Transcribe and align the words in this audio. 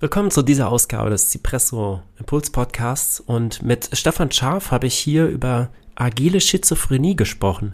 Willkommen 0.00 0.30
zu 0.30 0.42
dieser 0.42 0.68
Ausgabe 0.70 1.10
des 1.10 1.28
Cipresso 1.28 2.02
Impuls 2.20 2.50
Podcasts 2.50 3.18
und 3.18 3.64
mit 3.64 3.90
Stefan 3.94 4.30
Scharf 4.30 4.70
habe 4.70 4.86
ich 4.86 4.96
hier 4.96 5.26
über 5.26 5.70
agile 5.96 6.40
Schizophrenie 6.40 7.16
gesprochen 7.16 7.72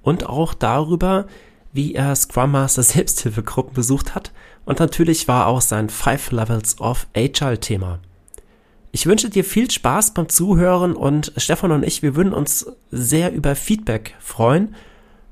und 0.00 0.24
auch 0.24 0.54
darüber, 0.54 1.26
wie 1.72 1.96
er 1.96 2.14
Scrum 2.14 2.52
Master 2.52 2.82
Selbsthilfegruppen 2.84 3.74
besucht 3.74 4.14
hat 4.14 4.30
und 4.64 4.78
natürlich 4.78 5.26
war 5.26 5.48
auch 5.48 5.60
sein 5.60 5.88
Five 5.88 6.30
Levels 6.30 6.78
of 6.78 7.08
Agile 7.12 7.58
Thema. 7.58 7.98
Ich 8.92 9.06
wünsche 9.06 9.28
dir 9.28 9.42
viel 9.42 9.68
Spaß 9.68 10.14
beim 10.14 10.28
Zuhören 10.28 10.94
und 10.94 11.32
Stefan 11.36 11.72
und 11.72 11.82
ich, 11.82 12.02
wir 12.02 12.14
würden 12.14 12.34
uns 12.34 12.66
sehr 12.92 13.32
über 13.32 13.56
Feedback 13.56 14.14
freuen. 14.20 14.76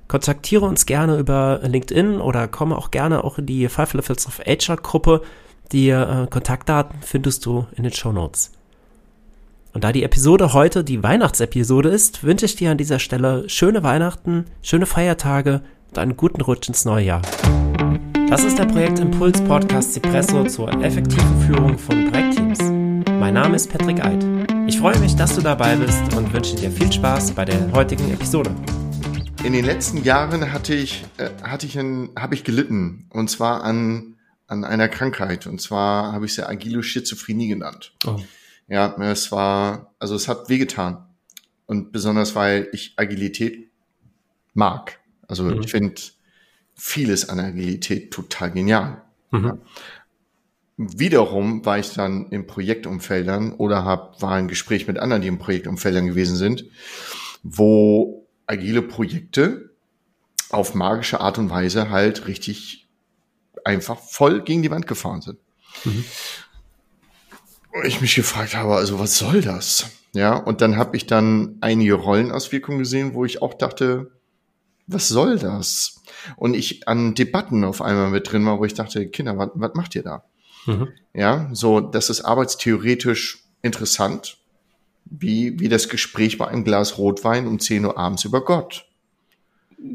Kontaktiere 0.08 0.66
uns 0.66 0.86
gerne 0.86 1.18
über 1.18 1.60
LinkedIn 1.62 2.20
oder 2.20 2.48
komme 2.48 2.76
auch 2.76 2.90
gerne 2.90 3.22
auch 3.22 3.38
in 3.38 3.46
die 3.46 3.68
Five 3.68 3.94
Levels 3.94 4.26
of 4.26 4.40
Agile 4.44 4.78
Gruppe 4.78 5.22
die 5.72 5.88
äh, 5.90 6.26
Kontaktdaten 6.28 7.00
findest 7.00 7.46
du 7.46 7.66
in 7.76 7.82
den 7.82 7.92
Show 7.92 8.12
Notes. 8.12 8.52
Und 9.72 9.84
da 9.84 9.92
die 9.92 10.02
Episode 10.02 10.52
heute 10.52 10.84
die 10.84 11.02
Weihnachtsepisode 11.02 11.88
ist, 11.88 12.22
wünsche 12.24 12.44
ich 12.44 12.56
dir 12.56 12.70
an 12.70 12.78
dieser 12.78 12.98
Stelle 12.98 13.48
schöne 13.48 13.82
Weihnachten, 13.82 14.44
schöne 14.60 14.84
Feiertage 14.84 15.62
und 15.88 15.98
einen 15.98 16.16
guten 16.16 16.42
Rutsch 16.42 16.68
ins 16.68 16.84
neue 16.84 17.06
Jahr. 17.06 17.22
Das 18.28 18.44
ist 18.44 18.58
der 18.58 18.66
Projektimpuls 18.66 19.40
Podcast 19.42 19.94
Cipresso 19.94 20.44
zur 20.44 20.68
effektiven 20.82 21.40
Führung 21.40 21.78
von 21.78 22.10
Projektteams. 22.10 22.58
Mein 23.18 23.34
Name 23.34 23.56
ist 23.56 23.70
Patrick 23.70 24.04
Eid. 24.04 24.26
Ich 24.66 24.78
freue 24.78 24.98
mich, 24.98 25.16
dass 25.16 25.34
du 25.34 25.40
dabei 25.40 25.76
bist 25.76 26.14
und 26.14 26.32
wünsche 26.34 26.54
dir 26.56 26.70
viel 26.70 26.92
Spaß 26.92 27.32
bei 27.32 27.46
der 27.46 27.72
heutigen 27.72 28.12
Episode. 28.12 28.50
In 29.44 29.54
den 29.54 29.64
letzten 29.64 30.04
Jahren 30.04 30.52
hatte 30.52 30.74
ich, 30.74 31.04
äh, 31.16 31.30
hatte 31.42 31.66
ich 31.66 31.78
habe 31.78 32.34
ich 32.34 32.44
gelitten 32.44 33.06
und 33.10 33.28
zwar 33.28 33.64
an 33.64 34.11
an 34.52 34.64
einer 34.64 34.88
Krankheit. 34.88 35.46
Und 35.46 35.60
zwar 35.60 36.12
habe 36.12 36.26
ich 36.26 36.34
sie 36.34 36.46
agile 36.46 36.82
Schizophrenie 36.82 37.48
genannt. 37.48 37.94
Oh. 38.06 38.20
Ja, 38.68 38.94
es 39.00 39.32
war, 39.32 39.94
also 39.98 40.14
es 40.14 40.28
hat 40.28 40.48
wehgetan. 40.48 41.06
Und 41.66 41.90
besonders, 41.90 42.34
weil 42.34 42.68
ich 42.72 42.92
Agilität 42.96 43.70
mag. 44.52 45.00
Also 45.26 45.44
mhm. 45.44 45.62
ich 45.62 45.70
finde 45.70 46.00
vieles 46.74 47.28
an 47.28 47.40
Agilität 47.40 48.12
total 48.12 48.50
genial. 48.50 49.02
Mhm. 49.30 49.44
Ja. 49.44 49.58
Wiederum 50.76 51.64
war 51.64 51.78
ich 51.78 51.90
dann 51.94 52.28
in 52.30 52.46
Projektumfeldern 52.46 53.52
oder 53.52 53.84
hab, 53.84 54.20
war 54.20 54.32
ein 54.32 54.48
Gespräch 54.48 54.86
mit 54.86 54.98
anderen, 54.98 55.22
die 55.22 55.28
in 55.28 55.38
Projektumfeldern 55.38 56.06
gewesen 56.06 56.36
sind, 56.36 56.66
wo 57.42 58.26
agile 58.46 58.82
Projekte 58.82 59.70
auf 60.50 60.74
magische 60.74 61.20
Art 61.20 61.38
und 61.38 61.48
Weise 61.50 61.88
halt 61.90 62.26
richtig 62.26 62.81
einfach 63.64 63.98
voll 63.98 64.42
gegen 64.42 64.62
die 64.62 64.70
Wand 64.70 64.86
gefahren 64.86 65.22
sind. 65.22 65.38
Mhm. 65.84 66.04
Ich 67.84 68.00
mich 68.00 68.14
gefragt 68.14 68.54
habe, 68.54 68.74
also 68.74 68.98
was 68.98 69.16
soll 69.16 69.40
das? 69.40 69.86
Ja, 70.12 70.36
und 70.36 70.60
dann 70.60 70.76
habe 70.76 70.96
ich 70.96 71.06
dann 71.06 71.56
einige 71.60 71.94
Rollenauswirkungen 71.94 72.78
gesehen, 72.78 73.14
wo 73.14 73.24
ich 73.24 73.40
auch 73.40 73.54
dachte, 73.54 74.10
was 74.86 75.08
soll 75.08 75.38
das? 75.38 76.02
Und 76.36 76.54
ich 76.54 76.86
an 76.86 77.14
Debatten 77.14 77.64
auf 77.64 77.80
einmal 77.80 78.10
mit 78.10 78.30
drin 78.30 78.44
war, 78.44 78.58
wo 78.58 78.64
ich 78.64 78.74
dachte, 78.74 79.08
Kinder, 79.08 79.38
was, 79.38 79.50
was 79.54 79.74
macht 79.74 79.94
ihr 79.94 80.02
da? 80.02 80.24
Mhm. 80.66 80.88
Ja, 81.14 81.48
so, 81.52 81.80
das 81.80 82.10
ist 82.10 82.22
arbeitstheoretisch 82.22 83.44
interessant, 83.62 84.38
wie, 85.04 85.58
wie 85.58 85.68
das 85.68 85.88
Gespräch 85.88 86.38
bei 86.38 86.46
einem 86.46 86.64
Glas 86.64 86.98
Rotwein 86.98 87.46
um 87.46 87.58
10 87.58 87.84
Uhr 87.84 87.98
abends 87.98 88.24
über 88.24 88.44
Gott. 88.44 88.86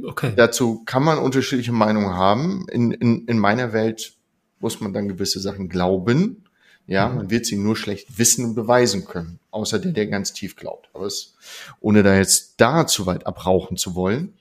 Okay. 0.05 0.33
Dazu 0.35 0.83
kann 0.85 1.03
man 1.03 1.17
unterschiedliche 1.17 1.71
Meinungen 1.71 2.13
haben. 2.13 2.65
In, 2.69 2.91
in, 2.91 3.25
in 3.25 3.39
meiner 3.39 3.73
Welt 3.73 4.13
muss 4.59 4.81
man 4.81 4.93
dann 4.93 5.07
gewisse 5.07 5.39
Sachen 5.39 5.69
glauben. 5.69 6.43
Ja, 6.87 7.09
mhm. 7.09 7.15
man 7.15 7.29
wird 7.29 7.45
sie 7.45 7.57
nur 7.57 7.75
schlecht 7.75 8.17
wissen 8.17 8.45
und 8.45 8.55
beweisen 8.55 9.05
können, 9.05 9.39
außer 9.51 9.77
der, 9.77 9.91
der 9.91 10.07
ganz 10.07 10.33
tief 10.33 10.55
glaubt. 10.55 10.89
Aber 10.93 11.05
es, 11.05 11.35
ohne 11.81 12.01
da 12.01 12.15
jetzt 12.15 12.55
da 12.57 12.87
zu 12.87 13.05
weit 13.05 13.27
abrauchen 13.27 13.75
zu 13.77 13.93
wollen, 13.93 14.33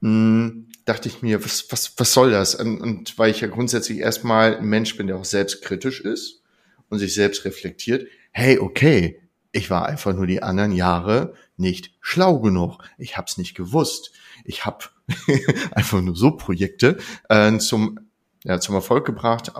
mh, 0.00 0.08
hm, 0.08 0.66
dachte 0.84 1.08
ich 1.08 1.22
mir, 1.22 1.44
was, 1.44 1.70
was, 1.70 1.92
was 1.96 2.12
soll 2.12 2.30
das? 2.30 2.54
Und, 2.54 2.80
und 2.80 3.18
weil 3.18 3.30
ich 3.30 3.40
ja 3.40 3.48
grundsätzlich 3.48 3.98
erstmal 3.98 4.56
ein 4.56 4.64
Mensch 4.64 4.96
bin, 4.96 5.06
der 5.06 5.16
auch 5.16 5.24
selbstkritisch 5.24 6.00
ist 6.00 6.42
und 6.88 6.98
sich 6.98 7.14
selbst 7.14 7.44
reflektiert, 7.44 8.08
hey, 8.32 8.58
okay, 8.58 9.20
ich 9.52 9.70
war 9.70 9.86
einfach 9.86 10.14
nur 10.14 10.26
die 10.26 10.42
anderen 10.42 10.72
Jahre 10.72 11.34
nicht 11.56 11.94
schlau 12.00 12.40
genug. 12.40 12.78
Ich 12.98 13.16
hab's 13.16 13.36
nicht 13.36 13.54
gewusst 13.54 14.12
ich 14.44 14.64
habe 14.64 14.84
einfach 15.72 16.00
nur 16.00 16.16
so 16.16 16.32
Projekte 16.32 16.98
äh, 17.28 17.56
zum, 17.58 17.98
ja, 18.44 18.60
zum 18.60 18.74
Erfolg 18.74 19.04
gebracht. 19.04 19.52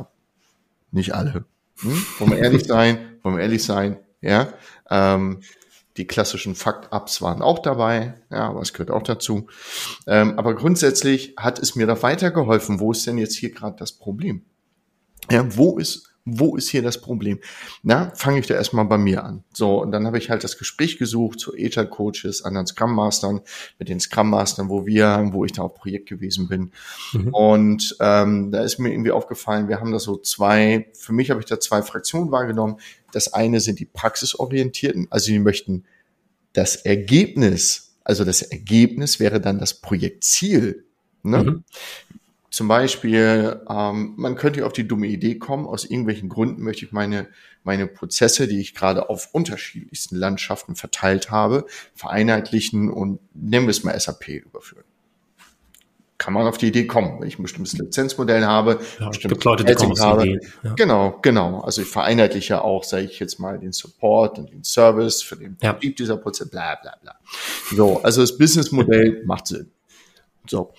Nicht 0.91 1.15
alle. 1.15 1.45
Hm? 1.81 2.07
Wollen 2.19 2.31
wir 2.33 2.39
ehrlich 2.39 2.65
sein? 2.65 3.19
Wollen 3.23 3.37
wir 3.37 3.43
ehrlich 3.43 3.65
sein? 3.65 3.99
Ja. 4.21 4.53
Ähm, 4.91 5.41
die 5.99 6.07
klassischen 6.07 6.55
Fuck-Ups 6.55 7.21
waren 7.21 7.43
auch 7.43 7.59
dabei, 7.59 8.15
ja, 8.31 8.49
aber 8.49 8.63
es 8.63 8.73
gehört 8.73 8.91
auch 8.91 9.03
dazu. 9.03 9.49
Ähm, 10.07 10.39
aber 10.39 10.55
grundsätzlich 10.55 11.35
hat 11.37 11.59
es 11.59 11.77
mir 11.77 11.87
doch 11.87 12.03
weitergeholfen. 12.03 12.81
Wo 12.81 12.93
ist 12.93 13.07
denn 13.07 13.19
jetzt 13.19 13.37
hier 13.37 13.51
gerade 13.51 13.77
das 13.79 13.93
Problem? 13.93 14.43
Ja, 15.31 15.45
wo 15.57 15.77
ist 15.79 16.12
wo 16.25 16.57
ist 16.57 16.69
hier 16.69 16.83
das 16.83 17.01
Problem? 17.01 17.41
Na, 17.83 18.13
fange 18.15 18.39
ich 18.39 18.47
da 18.47 18.55
erstmal 18.55 18.85
bei 18.85 18.99
mir 18.99 19.25
an. 19.25 19.43
So, 19.53 19.83
und 19.83 19.91
dann 19.91 20.07
habe 20.07 20.19
ich 20.19 20.31
halt 20.31 20.45
das 20.45 20.57
Gespräch 20.57 20.99
gesucht 20.99 21.41
zu 21.41 21.55
ETA-Coaches, 21.55 22.43
anderen 22.45 22.67
Scrum 22.67 22.95
Mastern, 22.95 23.41
mit 23.79 23.89
den 23.89 23.99
Scrum 23.99 24.31
Mastern, 24.31 24.69
wo 24.69 24.87
wir, 24.87 25.29
wo 25.33 25.45
ich 25.45 25.53
da 25.53 25.63
auf 25.63 25.75
Projekt 25.75 26.09
gewesen 26.09 26.49
bin. 26.49 26.73
Mhm. 27.13 27.29
Und 27.35 27.97
ähm, 28.01 28.53
da 28.53 28.63
ist 28.63 28.79
mir 28.79 28.93
irgendwie 28.93 29.11
aufgefallen, 29.11 29.69
wir 29.69 29.81
haben 29.81 29.91
da 29.91 29.99
so 29.99 30.17
zwei, 30.17 30.87
für 30.95 31.13
mich 31.13 31.31
habe 31.31 31.41
ich 31.41 31.47
da 31.47 31.59
zwei 31.59 31.83
Fraktionen 31.83 32.31
wahrgenommen. 32.31 32.77
Das 33.11 33.33
eine 33.33 33.61
sind 33.61 33.81
die 33.81 33.87
praxisorientierten, 33.87 35.09
also 35.11 35.27
die 35.27 35.41
möchten 35.41 35.85
das 36.53 36.77
Ergebnis, 36.77 37.97
also 38.05 38.25
das 38.25 38.43
Ergebnis 38.43 39.19
wäre 39.19 39.41
dann 39.41 39.59
das 39.59 39.81
Projektziel. 39.81 40.85
Ne? 41.25 41.45
Mhm. 41.45 41.65
Zum 42.53 42.69
Beispiel, 42.69 43.63
ähm, 43.67 44.13
man 44.19 44.37
könnte 44.37 44.67
auf 44.67 44.75
die 44.75 44.87
dumme 44.87 45.07
Idee 45.07 45.39
kommen, 45.39 45.67
aus 45.67 45.87
irgendwelchen 45.87 46.29
Gründen 46.29 46.63
möchte 46.63 46.85
ich 46.85 46.93
meine, 46.93 47.29
meine 47.65 47.87
Prozesse, 47.87 48.47
die 48.47 48.61
ich 48.61 48.75
gerade 48.75 49.09
auf 49.09 49.31
unterschiedlichsten 49.33 50.17
Landschaften 50.17 50.77
verteilt 50.77 51.31
habe, 51.31 51.65
vereinheitlichen 51.95 52.91
und 52.91 53.21
nennen 53.33 53.67
wir 53.67 53.71
es 53.71 53.85
mal 53.85 53.99
SAP 53.99 54.29
überführen. 54.29 54.85
Kann 56.19 56.35
man 56.35 56.47
auf 56.47 56.59
die 56.59 56.67
Idee 56.67 56.87
kommen, 56.87 57.23
wenn 57.23 57.27
ich 57.27 57.39
ein 57.39 57.43
bestimmtes 57.43 57.73
Lizenzmodell 57.73 58.45
habe, 58.45 58.81
ja, 59.01 59.09
bestimmte 59.09 59.51
habe. 60.01 60.39
Ja. 60.63 60.75
Genau, 60.75 61.19
genau. 61.23 61.63
Also 61.63 61.81
ich 61.81 61.89
vereinheitliche 61.89 62.63
auch, 62.63 62.85
sage 62.85 63.05
ich 63.05 63.19
jetzt 63.19 63.41
mal, 63.41 63.59
den 63.59 63.73
Support 63.73 64.39
und 64.39 64.53
den 64.53 64.63
Service 64.63 65.23
für 65.23 65.37
den 65.37 65.57
ja. 65.63 65.73
Betrieb 65.73 65.97
dieser 65.97 66.19
Prozesse, 66.19 66.51
bla 66.51 66.75
bla 66.75 66.97
bla. 67.01 67.15
So, 67.75 68.03
also 68.03 68.21
das 68.21 68.37
Businessmodell 68.37 69.23
macht 69.27 69.47
Sinn. 69.47 69.71
So, 70.47 70.75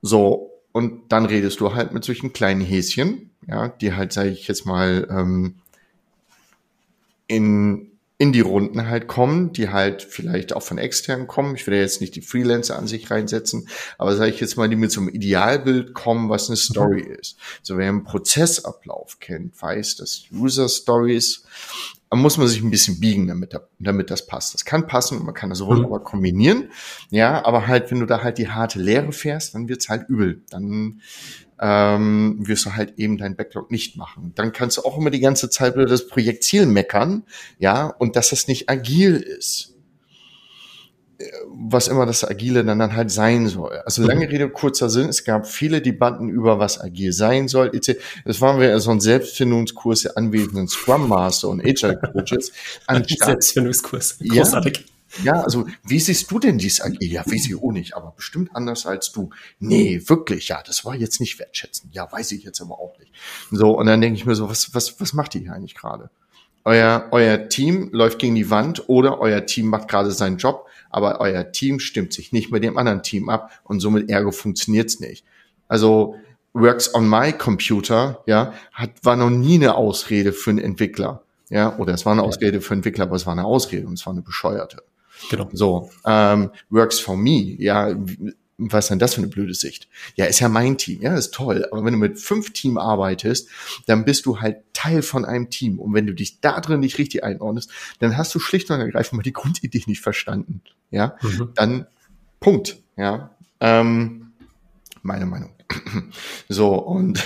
so 0.00 0.47
und 0.78 1.10
dann 1.10 1.26
redest 1.26 1.58
du 1.58 1.74
halt 1.74 1.92
mit 1.92 2.04
solchen 2.04 2.32
kleinen 2.32 2.60
Häschen, 2.60 3.30
ja, 3.48 3.66
die 3.66 3.94
halt, 3.94 4.12
sage 4.12 4.28
ich 4.30 4.46
jetzt 4.46 4.64
mal, 4.64 5.08
ähm, 5.10 5.56
in, 7.26 7.90
in 8.20 8.32
die 8.32 8.40
Runden 8.40 8.88
halt 8.88 9.06
kommen, 9.06 9.52
die 9.52 9.68
halt 9.68 10.02
vielleicht 10.02 10.52
auch 10.52 10.62
von 10.62 10.76
extern 10.76 11.28
kommen. 11.28 11.54
Ich 11.54 11.66
will 11.66 11.74
ja 11.74 11.80
jetzt 11.80 12.00
nicht 12.00 12.16
die 12.16 12.20
Freelancer 12.20 12.76
an 12.76 12.88
sich 12.88 13.10
reinsetzen, 13.12 13.68
aber 13.96 14.16
sage 14.16 14.32
ich 14.32 14.40
jetzt 14.40 14.56
mal, 14.56 14.68
die 14.68 14.74
mit 14.74 14.90
so 14.90 15.00
einem 15.00 15.08
Idealbild 15.08 15.94
kommen, 15.94 16.28
was 16.28 16.48
eine 16.48 16.56
Story 16.56 17.04
mhm. 17.04 17.14
ist. 17.14 17.36
So 17.62 17.78
wer 17.78 17.88
einen 17.88 18.02
Prozessablauf 18.02 19.20
kennt, 19.20 19.60
weiß, 19.62 19.96
dass 19.96 20.24
User 20.32 20.68
Stories 20.68 21.44
muss 22.10 22.38
man 22.38 22.48
sich 22.48 22.62
ein 22.62 22.70
bisschen 22.70 23.00
biegen, 23.00 23.28
damit, 23.28 23.54
damit 23.78 24.10
das 24.10 24.26
passt. 24.26 24.54
Das 24.54 24.64
kann 24.64 24.86
passen, 24.86 25.24
man 25.24 25.34
kann 25.34 25.50
das 25.50 25.60
mhm. 25.60 25.66
wunderbar 25.66 26.02
kombinieren. 26.02 26.70
Ja, 27.10 27.44
aber 27.44 27.66
halt, 27.66 27.90
wenn 27.90 28.00
du 28.00 28.06
da 28.06 28.22
halt 28.22 28.38
die 28.38 28.48
harte 28.48 28.80
Lehre 28.80 29.12
fährst, 29.12 29.54
dann 29.54 29.68
wird's 29.68 29.88
halt 29.88 30.08
übel. 30.08 30.42
Dann 30.50 31.00
ähm, 31.60 32.38
wirst 32.40 32.66
du 32.66 32.74
halt 32.74 32.94
eben 32.98 33.18
dein 33.18 33.36
Backlog 33.36 33.70
nicht 33.70 33.96
machen. 33.96 34.32
Dann 34.34 34.52
kannst 34.52 34.76
du 34.76 34.82
auch 34.82 34.98
immer 34.98 35.10
die 35.10 35.20
ganze 35.20 35.50
Zeit 35.50 35.74
über 35.74 35.86
das 35.86 36.06
Projektziel 36.06 36.66
meckern, 36.66 37.24
ja, 37.58 37.86
und 37.86 38.16
dass 38.16 38.32
es 38.32 38.48
nicht 38.48 38.68
agil 38.68 39.16
ist 39.16 39.74
was 41.48 41.88
immer 41.88 42.06
das 42.06 42.24
Agile 42.24 42.64
dann, 42.64 42.78
dann 42.78 42.94
halt 42.94 43.10
sein 43.10 43.48
soll. 43.48 43.76
Also 43.84 44.02
lange 44.02 44.26
mhm. 44.26 44.30
Rede, 44.30 44.48
kurzer 44.50 44.88
Sinn, 44.88 45.08
es 45.08 45.24
gab 45.24 45.46
viele 45.46 45.82
Debatten 45.82 46.28
über, 46.28 46.58
was 46.58 46.80
agil 46.80 47.12
sein 47.12 47.48
soll. 47.48 47.70
Das 48.24 48.40
waren 48.40 48.60
wir 48.60 48.78
so 48.80 48.90
ein 48.90 49.00
Selbstfindungskurs 49.00 50.02
der 50.02 50.16
anwesenden 50.16 50.68
Scrum 50.68 51.08
Master 51.08 51.48
und 51.48 51.60
Agile 51.60 51.98
Coaches. 51.98 52.52
Selbstfindungskurs, 53.24 54.18
großartig. 54.28 54.78
Ja, 54.78 54.84
ja, 55.22 55.40
also 55.42 55.66
wie 55.84 56.00
siehst 56.00 56.30
du 56.30 56.38
denn 56.38 56.58
dies 56.58 56.80
agil? 56.80 57.10
Ja, 57.10 57.24
weiß 57.26 57.46
ich 57.46 57.56
auch 57.56 57.72
nicht, 57.72 57.94
aber 57.94 58.12
bestimmt 58.16 58.54
anders 58.54 58.86
als 58.86 59.12
du. 59.12 59.30
Nee, 59.58 60.02
wirklich, 60.06 60.48
ja, 60.48 60.62
das 60.62 60.84
war 60.84 60.94
jetzt 60.94 61.20
nicht 61.20 61.38
wertschätzend. 61.38 61.94
Ja, 61.94 62.10
weiß 62.10 62.32
ich 62.32 62.44
jetzt 62.44 62.60
aber 62.60 62.78
auch 62.78 62.98
nicht. 62.98 63.12
So, 63.50 63.78
und 63.78 63.86
dann 63.86 64.00
denke 64.00 64.18
ich 64.18 64.26
mir 64.26 64.34
so, 64.34 64.48
was, 64.48 64.74
was, 64.74 65.00
was 65.00 65.12
macht 65.12 65.34
ihr 65.34 65.42
hier 65.42 65.52
eigentlich 65.52 65.74
gerade? 65.74 66.10
Euer, 66.64 67.08
euer 67.12 67.48
Team 67.48 67.88
läuft 67.92 68.18
gegen 68.18 68.34
die 68.34 68.50
Wand 68.50 68.88
oder 68.88 69.20
euer 69.20 69.46
Team 69.46 69.66
macht 69.68 69.88
gerade 69.88 70.12
seinen 70.12 70.36
Job 70.36 70.68
aber 70.90 71.20
euer 71.20 71.52
Team 71.52 71.80
stimmt 71.80 72.12
sich 72.12 72.32
nicht 72.32 72.50
mit 72.50 72.64
dem 72.64 72.78
anderen 72.78 73.02
Team 73.02 73.28
ab 73.28 73.50
und 73.64 73.80
somit 73.80 74.08
ergo 74.10 74.30
funktioniert's 74.30 75.00
nicht. 75.00 75.24
Also 75.68 76.16
works 76.54 76.94
on 76.94 77.08
my 77.08 77.32
computer, 77.32 78.22
ja, 78.26 78.54
hat, 78.72 78.90
war 79.02 79.16
noch 79.16 79.30
nie 79.30 79.56
eine 79.56 79.74
Ausrede 79.74 80.32
für 80.32 80.50
einen 80.50 80.58
Entwickler. 80.58 81.22
Ja, 81.50 81.78
oder 81.78 81.94
es 81.94 82.04
war 82.04 82.12
eine 82.12 82.22
Ausrede 82.22 82.60
für 82.60 82.74
Entwickler, 82.74 83.04
aber 83.04 83.16
es 83.16 83.26
war 83.26 83.32
eine 83.32 83.44
Ausrede 83.44 83.86
und 83.86 83.94
es 83.94 84.04
war 84.04 84.12
eine 84.12 84.22
bescheuerte. 84.22 84.82
Genau. 85.30 85.48
So, 85.52 85.90
ähm, 86.04 86.50
works 86.70 87.00
for 87.00 87.16
me, 87.16 87.56
ja, 87.58 87.94
was 88.58 88.86
ist 88.86 88.90
denn 88.90 88.98
das 88.98 89.14
für 89.14 89.20
eine 89.20 89.28
blöde 89.28 89.54
Sicht? 89.54 89.88
Ja, 90.16 90.26
ist 90.26 90.40
ja 90.40 90.48
mein 90.48 90.76
Team, 90.76 91.00
ja, 91.00 91.16
ist 91.16 91.32
toll. 91.32 91.66
Aber 91.70 91.84
wenn 91.84 91.92
du 91.92 91.98
mit 91.98 92.18
fünf 92.18 92.52
Team 92.52 92.76
arbeitest, 92.76 93.48
dann 93.86 94.04
bist 94.04 94.26
du 94.26 94.40
halt 94.40 94.58
Teil 94.72 95.02
von 95.02 95.24
einem 95.24 95.48
Team. 95.48 95.78
Und 95.78 95.94
wenn 95.94 96.06
du 96.06 96.12
dich 96.12 96.40
da 96.40 96.60
drin 96.60 96.80
nicht 96.80 96.98
richtig 96.98 97.22
einordnest, 97.22 97.70
dann 98.00 98.16
hast 98.16 98.34
du 98.34 98.40
schlicht 98.40 98.68
und 98.70 98.80
ergreifend 98.80 99.16
mal 99.16 99.22
die 99.22 99.32
Grundidee 99.32 99.84
nicht 99.86 100.02
verstanden. 100.02 100.60
Ja, 100.90 101.16
mhm. 101.22 101.50
dann 101.54 101.86
Punkt. 102.40 102.78
Ja, 102.96 103.30
ähm, 103.60 104.32
meine 105.02 105.26
Meinung. 105.26 105.54
so 106.48 106.74
und 106.74 107.22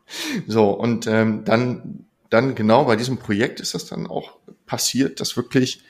so 0.46 0.70
und 0.70 1.06
ähm, 1.06 1.44
dann 1.46 2.04
dann 2.28 2.54
genau 2.54 2.84
bei 2.84 2.96
diesem 2.96 3.16
Projekt 3.16 3.60
ist 3.60 3.74
das 3.74 3.86
dann 3.86 4.06
auch 4.06 4.36
passiert, 4.66 5.20
dass 5.20 5.36
wirklich 5.36 5.82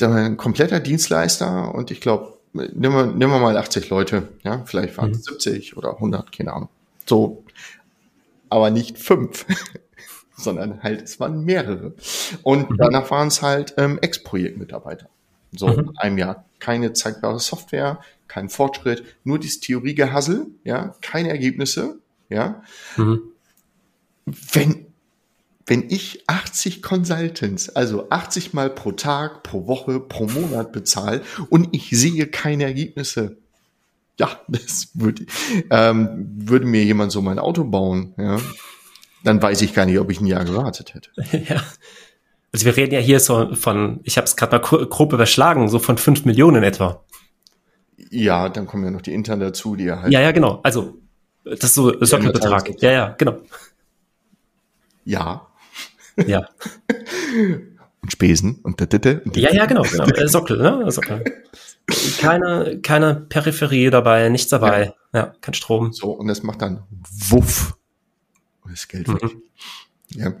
ein 0.00 0.36
kompletter 0.36 0.80
Dienstleister 0.80 1.74
und 1.74 1.90
ich 1.90 2.00
glaube, 2.00 2.38
nehmen 2.52 2.94
wir, 2.94 3.06
nehmen 3.06 3.32
wir 3.32 3.38
mal 3.38 3.56
80 3.56 3.88
Leute, 3.88 4.28
ja, 4.42 4.62
vielleicht 4.64 4.96
waren 4.98 5.12
es 5.12 5.18
mhm. 5.18 5.34
70 5.34 5.76
oder 5.76 5.94
100, 5.94 6.32
keine 6.32 6.52
Ahnung. 6.52 6.68
So, 7.06 7.44
aber 8.48 8.70
nicht 8.70 8.98
fünf, 8.98 9.46
sondern 10.36 10.82
halt, 10.82 11.02
es 11.02 11.20
waren 11.20 11.44
mehrere. 11.44 11.94
Und 12.42 12.70
mhm. 12.70 12.76
danach 12.76 13.10
waren 13.10 13.28
es 13.28 13.42
halt 13.42 13.74
ähm, 13.78 13.98
Ex-Projektmitarbeiter. 14.00 15.08
So, 15.52 15.68
mhm. 15.68 15.92
einem 15.96 16.18
Jahr 16.18 16.44
keine 16.58 16.92
zeigbare 16.92 17.40
Software, 17.40 18.00
kein 18.28 18.48
Fortschritt, 18.48 19.04
nur 19.24 19.38
dieses 19.38 19.60
Theoriegehassel, 19.60 20.46
ja, 20.64 20.94
keine 21.02 21.28
Ergebnisse, 21.28 21.98
ja. 22.28 22.62
Mhm. 22.96 23.22
Wenn 24.24 24.86
wenn 25.66 25.88
ich 25.90 26.24
80 26.26 26.82
Consultants, 26.82 27.68
also 27.70 28.08
80 28.10 28.52
Mal 28.52 28.70
pro 28.70 28.92
Tag, 28.92 29.42
pro 29.42 29.66
Woche, 29.66 30.00
pro 30.00 30.26
Monat 30.26 30.72
bezahle 30.72 31.22
und 31.50 31.68
ich 31.72 31.90
sehe 31.90 32.26
keine 32.26 32.64
Ergebnisse, 32.64 33.36
ja, 34.18 34.28
das 34.48 34.90
würde, 34.94 35.26
ähm, 35.70 36.28
würde 36.36 36.66
mir 36.66 36.84
jemand 36.84 37.12
so 37.12 37.22
mein 37.22 37.38
Auto 37.38 37.64
bauen, 37.64 38.14
ja, 38.18 38.38
dann 39.24 39.40
weiß 39.40 39.62
ich 39.62 39.72
gar 39.72 39.86
nicht, 39.86 39.98
ob 39.98 40.10
ich 40.10 40.20
ein 40.20 40.26
Jahr 40.26 40.44
gewartet 40.44 40.94
hätte. 40.94 41.10
Ja. 41.48 41.62
Also 42.54 42.66
wir 42.66 42.76
reden 42.76 42.92
ja 42.92 43.00
hier 43.00 43.18
so 43.18 43.54
von, 43.54 44.00
ich 44.02 44.18
habe 44.18 44.26
es 44.26 44.36
gerade 44.36 44.54
mal 44.54 44.60
grob 44.60 45.14
überschlagen, 45.14 45.70
so 45.70 45.78
von 45.78 45.96
5 45.96 46.26
Millionen 46.26 46.62
etwa. 46.62 47.02
Ja, 48.10 48.50
dann 48.50 48.66
kommen 48.66 48.84
ja 48.84 48.90
noch 48.90 49.00
die 49.00 49.14
internen 49.14 49.40
dazu, 49.40 49.74
die 49.74 49.84
ja 49.84 50.02
halt. 50.02 50.12
Ja, 50.12 50.20
ja, 50.20 50.32
genau. 50.32 50.60
Also 50.62 50.98
das 51.44 51.64
ist 51.64 51.74
so 51.74 52.04
Sockelbetrag. 52.04 52.82
Ja, 52.82 52.90
ja, 52.90 53.14
genau. 53.16 53.38
Ja, 55.06 55.48
ja. 56.26 56.48
und 58.02 58.12
Spesen 58.12 58.60
und 58.62 58.80
da, 58.80 58.86
da, 58.86 59.20
und 59.24 59.36
Ja, 59.36 59.52
ja, 59.52 59.66
genau. 59.66 59.82
genau. 59.82 60.04
Äh, 60.04 60.28
Sockel, 60.28 60.58
ne? 60.58 60.90
Sockel. 60.90 61.24
Keine, 62.18 62.80
keine 62.80 63.14
Peripherie 63.14 63.90
dabei, 63.90 64.28
nichts 64.28 64.50
dabei. 64.50 64.94
Ja. 65.12 65.20
ja, 65.20 65.34
kein 65.40 65.54
Strom. 65.54 65.92
So, 65.92 66.12
und 66.12 66.28
das 66.28 66.42
macht 66.42 66.62
dann 66.62 66.82
Wuff. 67.28 67.76
Und 68.62 68.72
das 68.72 68.88
Geld 68.88 69.08
weg. 69.08 69.22
Mhm. 69.22 69.42
Ja. 70.10 70.32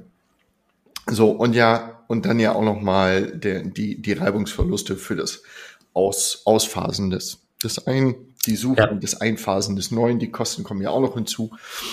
So, 1.06 1.30
und 1.30 1.54
ja, 1.54 2.04
und 2.06 2.26
dann 2.26 2.38
ja 2.38 2.54
auch 2.54 2.62
nochmal 2.62 3.32
die, 3.38 4.00
die 4.00 4.12
Reibungsverluste 4.12 4.96
für 4.96 5.16
das 5.16 5.42
Aus, 5.94 6.42
Ausphasen 6.44 7.10
des, 7.10 7.40
des 7.62 7.86
ein, 7.86 8.14
die 8.46 8.56
Suche 8.56 8.78
ja. 8.78 8.86
des 8.86 9.20
Einphasen 9.20 9.76
des 9.76 9.90
Neuen, 9.90 10.18
die 10.18 10.30
Kosten 10.30 10.62
kommen 10.62 10.80
ja 10.80 10.90
auch 10.90 11.00
noch 11.00 11.14
hinzu. 11.14 11.50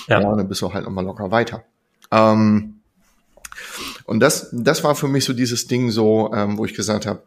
Ja, 0.07 0.21
ja 0.21 0.27
und 0.27 0.37
dann 0.37 0.47
bist 0.47 0.61
du 0.61 0.73
halt 0.73 0.85
nochmal 0.85 1.05
locker 1.05 1.31
weiter. 1.31 1.63
Ähm, 2.11 2.78
und 4.05 4.19
das, 4.19 4.49
das 4.51 4.83
war 4.83 4.95
für 4.95 5.07
mich 5.07 5.25
so 5.25 5.33
dieses 5.33 5.67
Ding 5.67 5.91
so, 5.91 6.31
ähm, 6.33 6.57
wo 6.57 6.65
ich 6.65 6.73
gesagt 6.73 7.05
habe, 7.05 7.23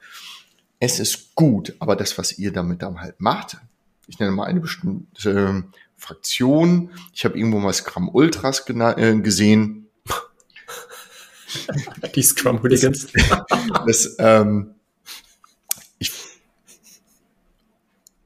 es 0.79 0.99
ist 0.99 1.35
gut, 1.35 1.75
aber 1.79 1.97
das, 1.97 2.19
was 2.19 2.39
ihr 2.39 2.53
damit 2.53 2.83
dann 2.83 3.01
halt 3.01 3.21
macht, 3.21 3.57
ich 4.09 4.19
nenne 4.19 4.33
mal 4.33 4.47
eine 4.47 4.61
bestimmte 4.61 5.31
äh, 5.31 5.63
Fraktion, 5.97 6.91
ich 7.15 7.25
habe 7.25 7.39
irgendwo 7.39 7.61
mal 7.61 7.73
Scrum 7.73 8.09
Ultras 8.09 8.69
äh, 8.69 9.17
gesehen. 9.21 9.87
Die 12.15 12.23
Scrum 12.23 12.61
Hooligans. 12.63 13.07
das, 13.87 14.17
ähm, 14.19 14.75
ich, 16.01 16.11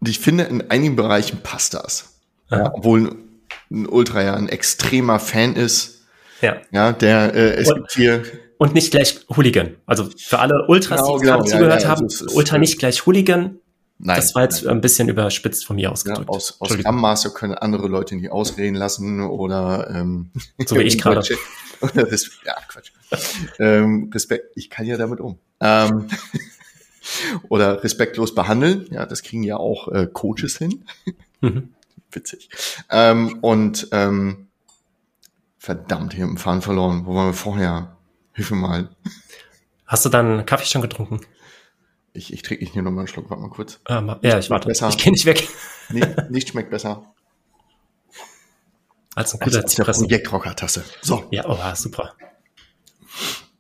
ich 0.04 0.18
finde, 0.18 0.44
in 0.44 0.70
einigen 0.70 0.96
Bereichen 0.96 1.42
passt 1.42 1.74
das. 1.74 2.14
Ja, 2.50 2.72
obwohl 2.72 3.26
ein 3.70 3.86
Ultra 3.86 4.22
ja 4.22 4.34
ein 4.34 4.48
extremer 4.48 5.18
Fan 5.18 5.56
ist. 5.56 5.95
Ja. 6.40 6.56
Ja, 6.70 6.92
der, 6.92 7.34
äh, 7.34 7.54
es 7.54 7.68
und, 7.70 7.76
gibt 7.76 7.92
hier 7.92 8.22
und 8.58 8.74
nicht 8.74 8.90
gleich 8.90 9.20
Hooligan. 9.34 9.76
Also 9.86 10.08
für 10.16 10.38
alle 10.38 10.66
Ultras, 10.66 11.00
genau, 11.00 11.18
die 11.18 11.24
genau, 11.24 11.38
gerade 11.38 11.50
zugehört 11.50 11.82
ja, 11.82 11.88
ja, 11.88 11.88
haben, 11.88 12.04
also 12.04 12.26
Ultra 12.34 12.58
nicht 12.58 12.78
gleich 12.78 13.06
Hooligan. 13.06 13.58
Nein, 13.98 14.16
das 14.16 14.34
war 14.34 14.42
jetzt 14.42 14.64
nein. 14.64 14.76
ein 14.76 14.80
bisschen 14.80 15.08
überspitzt 15.08 15.64
von 15.64 15.76
mir 15.76 15.90
ausgedrückt. 15.90 16.28
Ja, 16.28 16.36
aus 16.36 16.60
aus 16.60 16.76
Master 16.92 17.30
können 17.30 17.54
andere 17.54 17.88
Leute 17.88 18.14
nicht 18.16 18.30
ausreden 18.30 18.74
lassen 18.74 19.22
oder 19.22 19.88
ähm, 19.90 20.30
so 20.66 20.76
wie 20.76 20.82
ich 20.82 20.98
gerade. 21.02 21.26
ja, 22.44 22.56
Quatsch. 22.68 22.92
ähm, 23.58 24.10
Respekt, 24.12 24.52
ich 24.54 24.68
kann 24.68 24.86
ja 24.86 24.96
damit 24.96 25.20
um. 25.20 25.38
Ähm, 25.60 26.08
oder 27.48 27.82
respektlos 27.82 28.34
behandeln, 28.34 28.86
ja, 28.90 29.06
das 29.06 29.22
kriegen 29.22 29.42
ja 29.42 29.56
auch 29.56 29.88
äh, 29.88 30.06
Coaches 30.12 30.58
hin. 30.58 30.84
Mhm. 31.40 31.70
Witzig. 32.12 32.48
Ähm, 32.90 33.38
und 33.40 33.88
ähm, 33.92 34.45
verdammt, 35.66 36.14
hier 36.14 36.24
im 36.24 36.36
Fahren 36.36 36.62
verloren. 36.62 37.06
Wo 37.06 37.16
waren 37.16 37.26
wir 37.26 37.32
vorher? 37.34 37.96
Hilf 38.32 38.52
mir 38.52 38.56
mal. 38.56 38.88
Hast 39.84 40.04
du 40.04 40.08
dann 40.08 40.46
Kaffee 40.46 40.66
schon 40.66 40.80
getrunken? 40.80 41.20
Ich, 42.12 42.32
ich 42.32 42.42
trinke 42.42 42.64
hier 42.64 42.82
nochmal 42.82 43.00
einen 43.00 43.08
Schluck, 43.08 43.28
warte 43.30 43.42
mal 43.42 43.50
kurz. 43.50 43.80
Ah, 43.84 44.16
ja, 44.22 44.38
ich 44.38 44.48
warte. 44.48 44.68
Besser. 44.68 44.88
Ich 44.88 44.96
gehe 44.96 45.12
nicht 45.12 45.26
weg. 45.26 45.48
Nicht, 45.90 46.30
nicht 46.30 46.48
schmeckt 46.48 46.70
besser. 46.70 47.04
Als 49.16 49.34
ein 49.34 49.40
guter 49.40 49.66
Zypressen. 49.66 50.06
Projektrocker-Tasse. 50.06 50.84
So. 51.02 51.24
Ja, 51.32 51.44
oh, 51.46 51.58
super. 51.74 52.14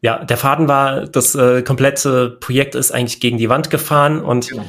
Ja, 0.00 0.24
der 0.24 0.36
Faden 0.36 0.68
war, 0.68 1.06
das 1.06 1.34
äh, 1.34 1.62
komplette 1.62 2.30
Projekt 2.40 2.76
ist 2.76 2.92
eigentlich 2.92 3.18
gegen 3.18 3.38
die 3.38 3.48
Wand 3.48 3.68
gefahren 3.70 4.22
und 4.22 4.48
genau. 4.48 4.64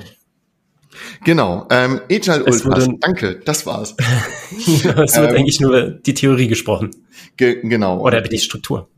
Genau, 1.24 1.68
ähm, 1.69 2.01
Agile 2.10 2.44
Ultras, 2.45 2.88
danke, 3.00 3.40
das 3.45 3.66
war's. 3.68 3.95
es 4.51 4.83
wird 4.83 5.16
ähm, 5.16 5.36
eigentlich 5.36 5.60
nur 5.60 5.92
die 5.92 6.16
Theorie 6.16 6.48
gesprochen. 6.48 6.92
Ge 7.38 7.62
genau. 7.62 8.01
Oder 8.01 8.22
die 8.22 8.39
Struktur. 8.39 8.89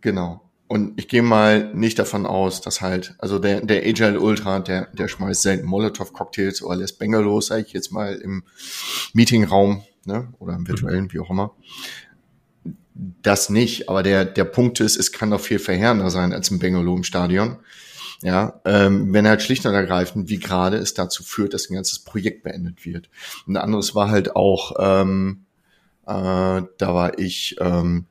Genau. 0.00 0.42
Und 0.72 0.98
ich 0.98 1.06
gehe 1.06 1.22
mal 1.22 1.70
nicht 1.74 1.98
davon 1.98 2.24
aus, 2.24 2.62
dass 2.62 2.80
halt, 2.80 3.14
also 3.18 3.38
der, 3.38 3.60
der 3.60 3.82
Agile 3.84 4.18
Ultra, 4.18 4.58
der, 4.60 4.86
der 4.94 5.06
schmeißt 5.06 5.42
selten 5.42 5.66
Molotow-Cocktails 5.66 6.62
oder 6.62 6.76
lässt 6.76 6.98
Bengalos, 6.98 7.48
sage 7.48 7.64
ich 7.66 7.74
jetzt 7.74 7.92
mal, 7.92 8.14
im 8.14 8.44
Meetingraum, 9.12 9.82
ne, 10.06 10.32
oder 10.38 10.54
im 10.54 10.66
virtuellen, 10.66 11.04
mhm. 11.04 11.12
wie 11.12 11.20
auch 11.20 11.28
immer. 11.28 11.54
Das 12.94 13.50
nicht, 13.50 13.90
aber 13.90 14.02
der, 14.02 14.24
der 14.24 14.44
Punkt 14.44 14.80
ist, 14.80 14.96
es 14.96 15.12
kann 15.12 15.30
doch 15.30 15.40
viel 15.40 15.58
verheerender 15.58 16.08
sein 16.08 16.32
als 16.32 16.50
ein 16.50 16.58
Bengalo 16.58 16.96
im 16.96 17.04
Stadion. 17.04 17.58
Ja, 18.22 18.60
ähm, 18.64 19.12
wenn 19.12 19.26
halt 19.26 19.42
schlicht 19.42 19.66
und 19.66 19.74
ergreifend, 19.74 20.30
wie 20.30 20.38
gerade 20.38 20.78
es 20.78 20.94
dazu 20.94 21.22
führt, 21.22 21.52
dass 21.52 21.68
ein 21.68 21.74
ganzes 21.74 21.98
Projekt 21.98 22.44
beendet 22.44 22.86
wird. 22.86 23.10
Ein 23.46 23.58
anderes 23.58 23.94
war 23.94 24.10
halt 24.10 24.36
auch, 24.36 24.72
ähm, 24.78 25.44
äh, 25.44 25.51
da 26.04 26.68
war 26.78 27.18
ich 27.18 27.56
ähm, 27.60 28.06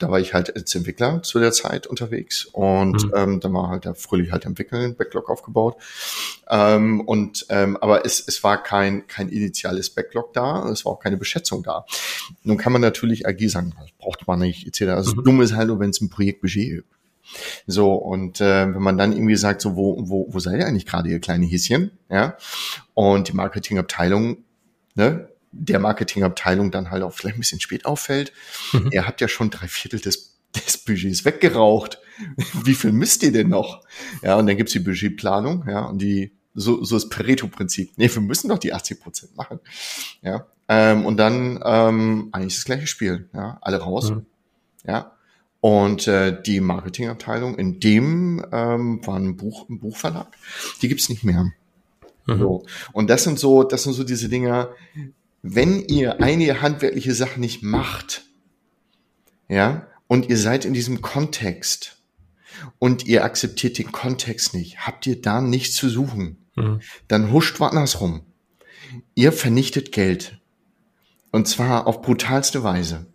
da 0.00 0.10
war 0.10 0.18
ich 0.18 0.34
halt 0.34 0.56
als 0.56 0.74
Entwickler 0.74 1.22
zu 1.22 1.38
der 1.38 1.52
Zeit 1.52 1.86
unterwegs 1.86 2.46
und 2.46 3.04
mhm. 3.04 3.12
ähm, 3.14 3.40
da 3.40 3.52
war 3.52 3.68
halt 3.68 3.84
der 3.84 3.94
Fröhlich 3.94 4.32
halt 4.32 4.46
entwickeln, 4.46 4.96
Backlog 4.96 5.28
aufgebaut. 5.28 5.76
Ähm, 6.48 7.00
und 7.02 7.46
ähm, 7.50 7.76
aber 7.76 8.04
es, 8.04 8.26
es 8.26 8.42
war 8.42 8.62
kein 8.62 9.06
kein 9.06 9.28
initiales 9.28 9.90
Backlog 9.90 10.32
da, 10.32 10.68
es 10.70 10.84
war 10.84 10.92
auch 10.92 11.00
keine 11.00 11.18
Beschätzung 11.18 11.62
da. 11.62 11.84
Nun 12.42 12.56
kann 12.56 12.72
man 12.72 12.80
natürlich 12.80 13.26
agil 13.26 13.50
sagen, 13.50 13.74
das 13.78 13.90
braucht 13.98 14.26
man 14.26 14.40
nicht, 14.40 14.66
etc. 14.66 14.92
Also 14.92 15.14
mhm. 15.16 15.24
dumm 15.24 15.42
ist 15.42 15.54
halt 15.54 15.68
nur, 15.68 15.78
wenn 15.80 15.90
es 15.90 16.00
ein 16.00 16.08
Projektbudget 16.08 16.76
gibt. 16.76 16.94
So, 17.66 17.92
und 17.94 18.40
äh, 18.40 18.74
wenn 18.74 18.82
man 18.82 18.98
dann 18.98 19.12
irgendwie 19.12 19.36
sagt, 19.36 19.60
so, 19.60 19.76
wo, 19.76 19.96
wo, 20.08 20.26
wo 20.30 20.38
seid 20.40 20.58
ihr 20.58 20.66
eigentlich 20.66 20.86
gerade, 20.86 21.08
ihr 21.08 21.20
kleine 21.20 21.46
Häschen? 21.46 21.92
Ja. 22.08 22.36
Und 22.94 23.28
die 23.28 23.34
Marketingabteilung, 23.34 24.38
ne, 24.96 25.28
der 25.52 25.78
Marketingabteilung 25.78 26.70
dann 26.70 26.90
halt 26.90 27.02
auch 27.02 27.12
vielleicht 27.12 27.36
ein 27.36 27.40
bisschen 27.40 27.60
spät 27.60 27.84
auffällt. 27.84 28.32
Mhm. 28.72 28.90
Ihr 28.92 29.06
habt 29.06 29.20
ja 29.20 29.28
schon 29.28 29.50
drei 29.50 29.68
Viertel 29.68 30.00
des, 30.00 30.38
des 30.54 30.78
Budgets 30.78 31.24
weggeraucht. 31.24 31.98
Wie 32.64 32.74
viel 32.74 32.92
müsst 32.92 33.22
ihr 33.22 33.32
denn 33.32 33.48
noch? 33.48 33.82
Ja, 34.22 34.36
und 34.36 34.46
dann 34.46 34.56
gibt's 34.56 34.72
die 34.72 34.80
Budgetplanung, 34.80 35.64
ja, 35.68 35.86
und 35.86 36.00
die, 36.00 36.32
so, 36.54 36.84
so 36.84 36.96
das 36.96 37.08
Pareto-Prinzip. 37.08 37.92
Nee, 37.96 38.10
wir 38.12 38.22
müssen 38.22 38.48
doch 38.48 38.58
die 38.58 38.72
80 38.72 39.00
Prozent 39.00 39.36
machen. 39.36 39.60
Ja, 40.22 40.46
ähm, 40.68 41.06
und 41.06 41.16
dann 41.16 41.60
ähm, 41.64 42.28
eigentlich 42.32 42.56
das 42.56 42.64
gleiche 42.64 42.86
Spiel. 42.86 43.28
Ja, 43.32 43.58
alle 43.60 43.78
raus. 43.78 44.10
Mhm. 44.10 44.26
Ja, 44.86 45.12
und 45.60 46.08
äh, 46.08 46.40
die 46.42 46.60
Marketingabteilung, 46.60 47.56
in 47.56 47.80
dem 47.80 48.44
ähm, 48.50 49.06
war 49.06 49.16
ein, 49.16 49.36
Buch, 49.36 49.68
ein 49.68 49.78
Buchverlag, 49.78 50.28
die 50.80 50.88
gibt's 50.88 51.08
nicht 51.10 51.22
mehr. 51.22 51.52
Mhm. 52.26 52.38
So. 52.38 52.64
Und 52.92 53.10
das 53.10 53.24
sind 53.24 53.38
so, 53.38 53.62
das 53.62 53.82
sind 53.82 53.92
so 53.92 54.04
diese 54.04 54.28
Dinger, 54.28 54.70
wenn 55.42 55.80
ihr 55.86 56.20
einige 56.20 56.60
handwerkliche 56.60 57.14
Sachen 57.14 57.40
nicht 57.40 57.62
macht, 57.62 58.24
ja, 59.48 59.88
und 60.06 60.28
ihr 60.28 60.38
seid 60.38 60.64
in 60.64 60.74
diesem 60.74 61.02
Kontext 61.02 62.02
und 62.78 63.06
ihr 63.06 63.24
akzeptiert 63.24 63.78
den 63.78 63.92
Kontext 63.92 64.54
nicht, 64.54 64.86
habt 64.86 65.06
ihr 65.06 65.20
da 65.20 65.40
nichts 65.40 65.76
zu 65.76 65.88
suchen. 65.88 66.46
Mhm. 66.56 66.80
Dann 67.08 67.32
huscht 67.32 67.60
woanders 67.60 68.00
rum. 68.00 68.22
Ihr 69.14 69.32
vernichtet 69.32 69.92
Geld. 69.92 70.40
Und 71.30 71.46
zwar 71.46 71.86
auf 71.86 72.02
brutalste 72.02 72.64
Weise. 72.64 73.09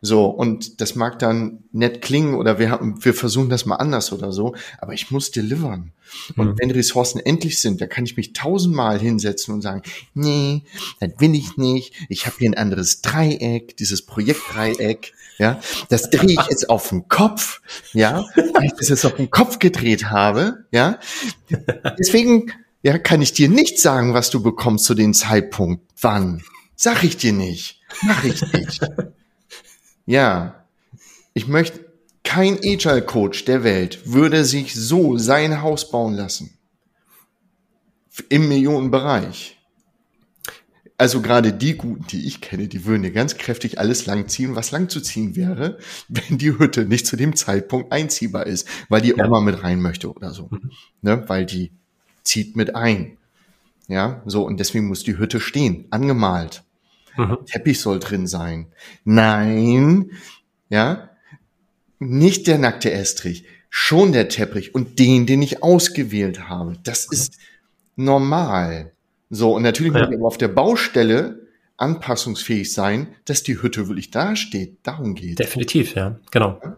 So, 0.00 0.26
und 0.26 0.80
das 0.80 0.94
mag 0.94 1.18
dann 1.18 1.64
nett 1.72 2.02
klingen 2.02 2.34
oder 2.34 2.60
wir 2.60 2.70
haben, 2.70 3.04
wir 3.04 3.14
versuchen 3.14 3.50
das 3.50 3.66
mal 3.66 3.76
anders 3.76 4.12
oder 4.12 4.30
so, 4.30 4.54
aber 4.78 4.92
ich 4.92 5.10
muss 5.10 5.32
delivern. 5.32 5.92
Und 6.36 6.46
mhm. 6.46 6.54
wenn 6.58 6.70
Ressourcen 6.70 7.18
endlich 7.18 7.60
sind, 7.60 7.80
dann 7.80 7.88
kann 7.88 8.04
ich 8.04 8.16
mich 8.16 8.32
tausendmal 8.32 9.00
hinsetzen 9.00 9.54
und 9.54 9.62
sagen, 9.62 9.82
nee, 10.14 10.62
das 11.00 11.10
will 11.18 11.34
ich 11.34 11.56
nicht. 11.56 11.94
Ich 12.08 12.26
habe 12.26 12.36
hier 12.38 12.50
ein 12.50 12.56
anderes 12.56 13.02
Dreieck, 13.02 13.76
dieses 13.76 14.06
Projektdreieck, 14.06 15.14
ja, 15.38 15.60
das 15.88 16.10
drehe 16.10 16.30
ich 16.30 16.46
jetzt 16.48 16.70
auf 16.70 16.90
den 16.90 17.08
Kopf, 17.08 17.60
ja, 17.92 18.24
weil 18.54 18.66
ich 18.66 18.74
das 18.74 18.88
jetzt 18.88 19.04
auf 19.04 19.16
den 19.16 19.30
Kopf 19.30 19.58
gedreht 19.58 20.10
habe, 20.10 20.64
ja. 20.70 20.98
Deswegen, 21.98 22.52
ja, 22.82 22.98
kann 22.98 23.20
ich 23.20 23.32
dir 23.32 23.48
nicht 23.48 23.80
sagen, 23.80 24.14
was 24.14 24.30
du 24.30 24.42
bekommst 24.42 24.84
zu 24.84 24.94
dem 24.94 25.12
Zeitpunkt. 25.12 25.84
Wann? 26.00 26.42
Sag 26.76 27.02
ich 27.02 27.16
dir 27.16 27.32
nicht. 27.32 27.80
Mach 28.02 28.22
ich 28.22 28.40
nicht. 28.52 28.80
Ja, 30.08 30.64
ich 31.34 31.48
möchte, 31.48 31.84
kein 32.24 32.56
Agile 32.64 33.02
Coach 33.02 33.44
der 33.44 33.62
Welt 33.62 34.10
würde 34.10 34.46
sich 34.46 34.74
so 34.74 35.18
sein 35.18 35.60
Haus 35.60 35.90
bauen 35.90 36.14
lassen. 36.14 36.56
Im 38.30 38.48
Millionenbereich. 38.48 39.58
Also 40.96 41.20
gerade 41.20 41.52
die 41.52 41.76
Guten, 41.76 42.06
die 42.06 42.26
ich 42.26 42.40
kenne, 42.40 42.68
die 42.68 42.86
würden 42.86 43.04
ja 43.04 43.10
ganz 43.10 43.36
kräftig 43.36 43.78
alles 43.78 44.06
langziehen, 44.06 44.56
was 44.56 44.70
lang 44.70 44.88
zu 44.88 45.02
ziehen 45.02 45.36
wäre, 45.36 45.76
wenn 46.08 46.38
die 46.38 46.58
Hütte 46.58 46.86
nicht 46.86 47.06
zu 47.06 47.16
dem 47.16 47.36
Zeitpunkt 47.36 47.92
einziehbar 47.92 48.46
ist, 48.46 48.66
weil 48.88 49.02
die 49.02 49.14
ja. 49.14 49.26
Oma 49.26 49.42
mit 49.42 49.62
rein 49.62 49.82
möchte 49.82 50.10
oder 50.10 50.32
so. 50.32 50.48
Mhm. 50.50 50.70
Ne? 51.02 51.28
Weil 51.28 51.44
die 51.44 51.70
zieht 52.22 52.56
mit 52.56 52.74
ein. 52.74 53.18
Ja, 53.88 54.22
so, 54.24 54.46
und 54.46 54.58
deswegen 54.58 54.86
muss 54.86 55.02
die 55.02 55.18
Hütte 55.18 55.38
stehen, 55.38 55.84
angemalt. 55.90 56.62
Mhm. 57.18 57.38
Teppich 57.46 57.80
soll 57.80 57.98
drin 57.98 58.26
sein. 58.26 58.68
Nein, 59.04 60.12
ja, 60.70 61.10
nicht 61.98 62.46
der 62.46 62.58
nackte 62.58 62.92
Estrich, 62.92 63.44
schon 63.70 64.12
der 64.12 64.28
Teppich 64.28 64.74
und 64.74 64.98
den, 64.98 65.26
den 65.26 65.42
ich 65.42 65.62
ausgewählt 65.62 66.48
habe. 66.48 66.78
Das 66.84 67.06
ist 67.06 67.38
normal. 67.96 68.92
So, 69.30 69.54
und 69.54 69.62
natürlich 69.62 69.92
ja. 69.92 70.00
muss 70.00 70.08
ich 70.10 70.16
aber 70.16 70.26
auf 70.26 70.38
der 70.38 70.48
Baustelle 70.48 71.48
anpassungsfähig 71.76 72.72
sein, 72.72 73.08
dass 73.24 73.42
die 73.42 73.60
Hütte 73.60 73.88
wirklich 73.88 74.10
dasteht. 74.10 74.78
Darum 74.84 75.14
geht 75.14 75.38
Definitiv, 75.38 75.94
ja, 75.94 76.18
genau. 76.30 76.60
Ja? 76.62 76.76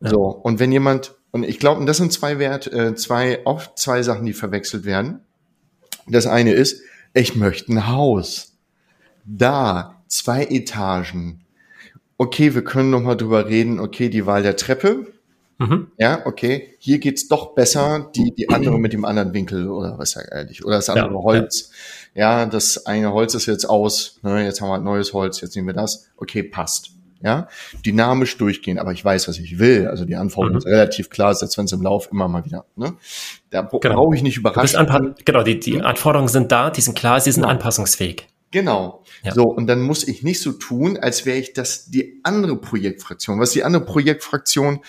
So, 0.00 0.26
und 0.26 0.58
wenn 0.58 0.72
jemand, 0.72 1.14
und 1.30 1.44
ich 1.44 1.58
glaube, 1.58 1.84
das 1.86 1.96
sind 1.96 2.12
zwei 2.12 2.38
Wert, 2.38 2.70
äh, 2.72 2.94
zwei, 2.94 3.44
auch 3.46 3.74
zwei 3.74 4.02
Sachen, 4.02 4.26
die 4.26 4.34
verwechselt 4.34 4.84
werden. 4.84 5.20
Das 6.06 6.26
eine 6.26 6.52
ist, 6.52 6.82
ich 7.14 7.34
möchte 7.34 7.72
ein 7.72 7.88
Haus 7.88 8.55
da 9.26 10.02
zwei 10.08 10.44
Etagen. 10.44 11.40
Okay, 12.16 12.54
wir 12.54 12.64
können 12.64 12.90
noch 12.90 13.02
mal 13.02 13.16
drüber 13.16 13.46
reden. 13.46 13.78
Okay, 13.80 14.08
die 14.08 14.26
Wahl 14.26 14.42
der 14.42 14.56
Treppe. 14.56 15.06
Mhm. 15.58 15.88
Ja, 15.98 16.24
okay. 16.26 16.74
Hier 16.78 16.98
geht's 16.98 17.28
doch 17.28 17.54
besser. 17.54 18.10
Die 18.14 18.32
die 18.34 18.48
andere 18.48 18.78
mit 18.78 18.92
dem 18.92 19.04
anderen 19.04 19.32
Winkel 19.32 19.68
oder 19.68 19.98
was 19.98 20.14
ja 20.14 20.22
ehrlich 20.22 20.64
oder 20.64 20.76
das 20.76 20.90
andere 20.90 21.12
ja, 21.12 21.22
Holz. 21.22 21.70
Ja. 22.14 22.40
ja. 22.40 22.46
das 22.46 22.86
eine 22.86 23.12
Holz 23.12 23.34
ist 23.34 23.46
jetzt 23.46 23.68
aus. 23.68 24.18
Ne, 24.22 24.44
jetzt 24.44 24.60
haben 24.60 24.68
wir 24.68 24.74
ein 24.74 24.84
neues 24.84 25.12
Holz. 25.12 25.40
Jetzt 25.40 25.56
nehmen 25.56 25.68
wir 25.68 25.74
das. 25.74 26.08
Okay, 26.16 26.42
passt. 26.42 26.90
Ja, 27.22 27.48
dynamisch 27.84 28.36
durchgehen. 28.36 28.78
Aber 28.78 28.92
ich 28.92 29.02
weiß, 29.02 29.26
was 29.28 29.38
ich 29.38 29.58
will. 29.58 29.88
Also 29.88 30.04
die 30.04 30.16
Anforderung 30.16 30.54
mhm. 30.54 30.58
ist 30.58 30.66
relativ 30.66 31.08
klar, 31.08 31.34
selbst 31.34 31.56
wenn 31.56 31.64
es 31.64 31.72
im 31.72 31.80
Lauf 31.80 32.10
immer 32.12 32.28
mal 32.28 32.44
wieder. 32.44 32.66
Ne? 32.76 32.92
Da 33.48 33.62
genau. 33.62 33.94
brauche 33.94 34.14
ich 34.14 34.22
nicht 34.22 34.36
überraschen. 34.36 35.14
Genau, 35.24 35.42
die, 35.42 35.58
die 35.58 35.80
Anforderungen 35.80 36.28
sind 36.28 36.52
da, 36.52 36.68
die 36.70 36.82
sind 36.82 36.96
klar, 36.96 37.20
sie 37.20 37.32
sind 37.32 37.44
ja. 37.44 37.48
anpassungsfähig. 37.48 38.28
Genau. 38.50 39.04
Ja. 39.22 39.34
So, 39.34 39.44
und 39.44 39.66
dann 39.66 39.82
muss 39.82 40.06
ich 40.06 40.22
nicht 40.22 40.40
so 40.40 40.52
tun, 40.52 40.96
als 40.96 41.26
wäre 41.26 41.38
ich 41.38 41.52
das 41.52 41.86
die 41.86 42.20
andere 42.22 42.56
Projektfraktion. 42.56 43.40
Was 43.40 43.50
die 43.50 43.64
andere 43.64 43.84
Projektfraktion? 43.84 44.80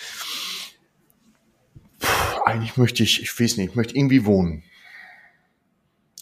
Puh, 1.98 2.40
eigentlich 2.44 2.76
möchte 2.76 3.02
ich, 3.02 3.22
ich 3.22 3.40
weiß 3.40 3.56
nicht, 3.56 3.70
ich 3.70 3.74
möchte 3.74 3.96
irgendwie 3.96 4.24
wohnen. 4.24 4.62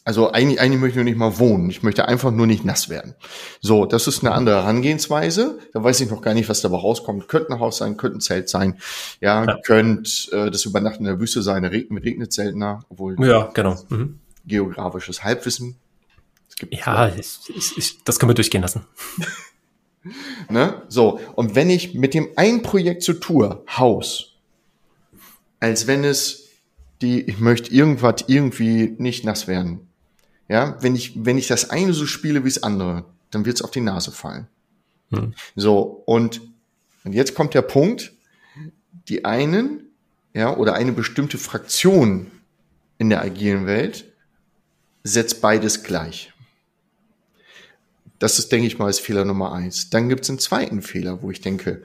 Also 0.04 0.30
eigentlich, 0.30 0.60
eigentlich 0.60 0.80
möchte 0.80 1.00
ich 1.00 1.04
nicht 1.04 1.18
mal 1.18 1.38
wohnen. 1.40 1.68
Ich 1.68 1.82
möchte 1.82 2.06
einfach 2.06 2.30
nur 2.30 2.46
nicht 2.46 2.64
nass 2.64 2.88
werden. 2.88 3.16
So, 3.60 3.86
das 3.86 4.06
ist 4.06 4.22
eine 4.22 4.32
andere 4.32 4.62
Herangehensweise. 4.62 5.58
Da 5.72 5.82
weiß 5.82 6.00
ich 6.00 6.08
noch 6.08 6.22
gar 6.22 6.32
nicht, 6.32 6.48
was 6.48 6.60
dabei 6.60 6.76
rauskommt. 6.76 7.28
Könnte 7.28 7.52
ein 7.52 7.58
Haus 7.58 7.78
sein, 7.78 7.96
könnte 7.96 8.18
ein 8.18 8.20
Zelt 8.20 8.48
sein. 8.48 8.78
Ja, 9.20 9.44
ja. 9.44 9.58
könnte 9.62 10.10
äh, 10.30 10.50
das 10.52 10.64
Übernachten 10.64 11.00
in 11.00 11.06
der 11.06 11.18
Wüste 11.18 11.42
sein. 11.42 11.64
Regnet, 11.64 12.04
regnet 12.04 12.32
seltener, 12.32 12.84
obwohl 12.88 13.16
ja, 13.18 13.50
genau. 13.52 13.76
Mhm. 13.88 14.20
geografisches 14.46 15.24
Halbwissen 15.24 15.76
ja, 16.70 17.08
ich, 17.08 17.38
ich, 17.54 17.78
ich, 17.78 18.04
das 18.04 18.18
können 18.18 18.30
wir 18.30 18.34
durchgehen 18.34 18.62
lassen. 18.62 18.84
ne? 20.48 20.82
So, 20.88 21.20
und 21.34 21.54
wenn 21.54 21.70
ich 21.70 21.94
mit 21.94 22.14
dem 22.14 22.28
einen 22.36 22.62
Projekt 22.62 23.02
zu 23.02 23.14
tue, 23.14 23.62
Haus, 23.68 24.36
als 25.60 25.86
wenn 25.86 26.04
es 26.04 26.46
die, 27.02 27.22
ich 27.22 27.38
möchte 27.38 27.72
irgendwas 27.72 28.24
irgendwie 28.26 28.94
nicht 28.98 29.24
nass 29.24 29.46
werden. 29.46 29.80
Ja, 30.48 30.76
wenn 30.80 30.94
ich, 30.94 31.12
wenn 31.24 31.38
ich 31.38 31.46
das 31.46 31.70
eine 31.70 31.92
so 31.92 32.06
spiele 32.06 32.44
wie 32.44 32.48
das 32.48 32.62
andere, 32.62 33.04
dann 33.30 33.44
wird 33.44 33.56
es 33.56 33.62
auf 33.62 33.70
die 33.70 33.80
Nase 33.80 34.12
fallen. 34.12 34.46
Hm. 35.10 35.34
So, 35.56 35.82
und, 36.06 36.40
und 37.04 37.12
jetzt 37.12 37.34
kommt 37.34 37.54
der 37.54 37.62
Punkt, 37.62 38.12
die 39.08 39.24
einen, 39.24 39.90
ja, 40.34 40.56
oder 40.56 40.74
eine 40.74 40.92
bestimmte 40.92 41.38
Fraktion 41.38 42.30
in 42.98 43.10
der 43.10 43.22
agilen 43.22 43.66
Welt 43.66 44.12
setzt 45.02 45.40
beides 45.40 45.82
gleich. 45.82 46.32
Das 48.18 48.38
ist, 48.38 48.50
denke 48.50 48.66
ich 48.66 48.78
mal, 48.78 48.88
ist 48.88 49.00
Fehler 49.00 49.24
Nummer 49.24 49.52
eins. 49.52 49.90
Dann 49.90 50.08
gibt 50.08 50.24
es 50.24 50.30
einen 50.30 50.38
zweiten 50.38 50.82
Fehler, 50.82 51.22
wo 51.22 51.30
ich 51.30 51.40
denke, 51.40 51.84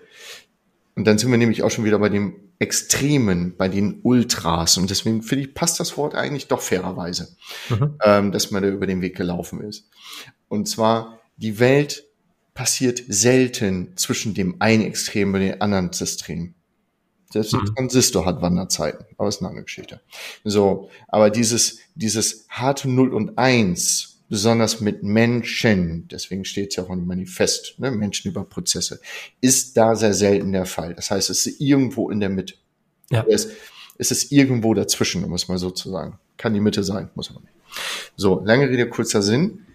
und 0.96 1.06
dann 1.06 1.18
sind 1.18 1.32
wir 1.32 1.38
nämlich 1.38 1.64
auch 1.64 1.72
schon 1.72 1.86
wieder 1.86 2.00
bei 2.00 2.10
dem 2.10 2.36
Extremen, 2.60 3.56
bei 3.58 3.68
den 3.70 4.02
Ultras. 4.04 4.78
Und 4.78 4.90
deswegen 4.90 5.24
finde 5.24 5.46
ich, 5.46 5.54
passt 5.54 5.80
das 5.80 5.98
Wort 5.98 6.16
eigentlich 6.16 6.48
doch 6.48 6.62
fairerweise, 6.62 7.36
mhm. 7.70 7.96
ähm, 8.04 8.32
dass 8.32 8.52
man 8.52 8.62
da 8.62 8.70
über 8.70 8.88
den 8.88 9.02
Weg 9.02 9.16
gelaufen 9.16 9.62
ist. 9.62 9.90
Und 10.48 10.68
zwar, 10.68 11.20
die 11.38 11.60
Welt 11.60 12.06
passiert 12.54 13.02
selten 13.08 13.94
zwischen 13.96 14.34
dem 14.34 14.58
einen 14.60 14.84
Extrem 14.84 15.34
und 15.34 15.40
dem 15.40 15.62
anderen 15.62 15.88
Extrem. 15.88 16.54
Selbst 17.32 17.54
ein 17.54 17.62
mhm. 17.62 17.76
Transistor 17.76 18.26
hat 18.26 18.42
Wanderzeiten, 18.42 19.06
aber 19.18 19.30
ist 19.30 19.40
eine 19.40 19.50
andere 19.50 19.64
Geschichte. 19.64 20.02
So, 20.44 20.90
aber 21.08 21.30
dieses, 21.30 21.80
dieses 21.96 22.46
harte 22.50 22.90
Null 22.90 23.14
und 23.14 23.38
Eins 23.38 24.11
besonders 24.32 24.80
mit 24.80 25.04
Menschen, 25.04 26.08
deswegen 26.08 26.46
steht 26.46 26.70
es 26.70 26.78
ja 26.78 26.84
auch 26.86 26.90
im 26.90 27.06
Manifest, 27.06 27.78
ne, 27.80 27.92
Menschen 27.92 28.32
über 28.32 28.46
Prozesse, 28.46 29.02
ist 29.42 29.76
da 29.76 29.94
sehr 29.94 30.14
selten 30.14 30.54
der 30.54 30.66
Fall. 30.66 30.96
Das 30.96 31.12
heißt, 31.12 31.30
es 31.30 31.46
ist 31.46 31.60
irgendwo 31.60 32.10
in 32.10 32.22
der 32.22 32.30
Mitte. 32.30 32.54
Ja. 33.10 33.26
Es, 33.28 33.50
es 33.98 34.10
ist 34.10 34.32
irgendwo 34.32 34.74
dazwischen, 34.74 35.26
um 35.26 35.34
es 35.34 35.50
mal 35.50 35.58
so 35.58 35.70
zu 35.70 35.90
sagen. 35.90 36.18
Kann 36.38 36.54
die 36.54 36.62
Mitte 36.62 36.86
sein, 36.86 37.10
muss 37.14 37.30
aber 37.30 37.42
nicht. 37.42 37.52
So, 38.16 38.42
lange 38.46 38.70
Rede, 38.70 38.88
kurzer 38.88 39.22
Sinn. 39.22 39.66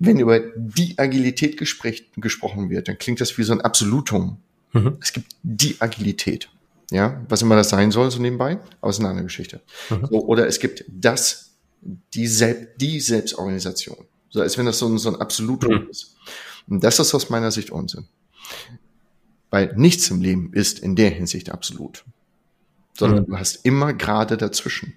Wenn 0.00 0.18
über 0.18 0.40
die 0.56 0.98
Agilität 0.98 1.56
gesprochen 1.56 2.70
wird, 2.70 2.88
dann 2.88 2.98
klingt 2.98 3.20
das 3.20 3.38
wie 3.38 3.44
so 3.44 3.52
ein 3.52 3.60
Absolutum. 3.60 4.38
Mhm. 4.72 4.96
Es 5.00 5.12
gibt 5.12 5.36
die 5.44 5.76
Agilität. 5.78 6.48
Ja, 6.90 7.24
was 7.28 7.42
immer 7.42 7.54
das 7.54 7.68
sein 7.68 7.92
soll, 7.92 8.10
so 8.10 8.20
nebenbei, 8.20 8.58
aber 8.80 8.90
es 8.90 8.96
ist 8.96 9.00
eine 9.00 9.10
andere 9.10 9.26
Geschichte. 9.26 9.60
Mhm. 9.88 10.08
So, 10.10 10.24
oder 10.26 10.48
es 10.48 10.58
gibt 10.58 10.84
das 10.88 11.47
die, 11.80 12.26
Selb 12.26 12.78
die 12.78 13.00
Selbstorganisation. 13.00 14.06
So 14.30 14.40
als 14.40 14.58
wenn 14.58 14.66
das 14.66 14.78
so 14.78 14.86
ein, 14.88 14.98
so 14.98 15.08
ein 15.08 15.16
Absolutum 15.16 15.84
mhm. 15.84 15.90
ist. 15.90 16.16
Und 16.68 16.84
das 16.84 16.98
ist 16.98 17.14
aus 17.14 17.30
meiner 17.30 17.50
Sicht 17.50 17.70
Unsinn. 17.70 18.06
Weil 19.50 19.72
nichts 19.76 20.10
im 20.10 20.20
Leben 20.20 20.52
ist 20.52 20.78
in 20.78 20.96
der 20.96 21.10
Hinsicht 21.10 21.50
absolut. 21.50 22.04
Sondern 22.96 23.22
mhm. 23.22 23.26
du 23.26 23.38
hast 23.38 23.64
immer 23.64 23.94
gerade 23.94 24.36
dazwischen. 24.36 24.94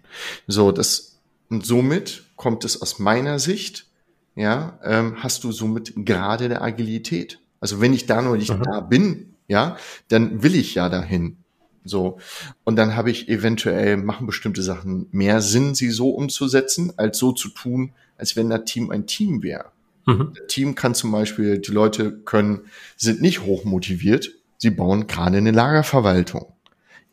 So, 0.47 0.71
das, 0.71 1.19
und 1.50 1.65
somit 1.65 2.23
kommt 2.35 2.65
es 2.65 2.81
aus 2.81 3.00
meiner 3.00 3.39
Sicht, 3.39 3.88
ja, 4.35 4.79
ähm, 4.83 5.17
hast 5.23 5.43
du 5.43 5.51
somit 5.51 5.93
gerade 5.95 6.50
der 6.50 6.61
Agilität. 6.61 7.39
Also 7.59 7.79
wenn 7.79 7.93
ich 7.93 8.05
da 8.05 8.21
noch 8.21 8.35
nicht 8.35 8.53
mhm. 8.53 8.63
da 8.63 8.79
bin, 8.81 9.35
ja, 9.47 9.77
dann 10.07 10.43
will 10.43 10.55
ich 10.55 10.75
ja 10.75 10.89
dahin. 10.89 11.38
So. 11.83 12.19
Und 12.63 12.75
dann 12.75 12.95
habe 12.95 13.11
ich 13.11 13.27
eventuell, 13.29 13.97
machen 13.97 14.27
bestimmte 14.27 14.61
Sachen 14.61 15.07
mehr 15.11 15.41
Sinn, 15.41 15.75
sie 15.75 15.89
so 15.89 16.09
umzusetzen, 16.09 16.93
als 16.97 17.17
so 17.17 17.31
zu 17.31 17.50
tun, 17.50 17.91
als 18.17 18.35
wenn 18.35 18.50
das 18.50 18.65
Team 18.65 18.91
ein 18.91 19.07
Team 19.07 19.41
wäre. 19.41 19.65
Mhm. 20.05 20.33
Das 20.35 20.47
Team 20.47 20.75
kann 20.75 20.93
zum 20.95 21.11
Beispiel, 21.11 21.59
die 21.59 21.71
Leute 21.71 22.11
können, 22.11 22.61
sind 22.97 23.21
nicht 23.21 23.41
hoch 23.41 23.65
motiviert, 23.65 24.31
sie 24.57 24.69
bauen 24.69 25.07
gerade 25.07 25.38
eine 25.38 25.51
Lagerverwaltung. 25.51 26.53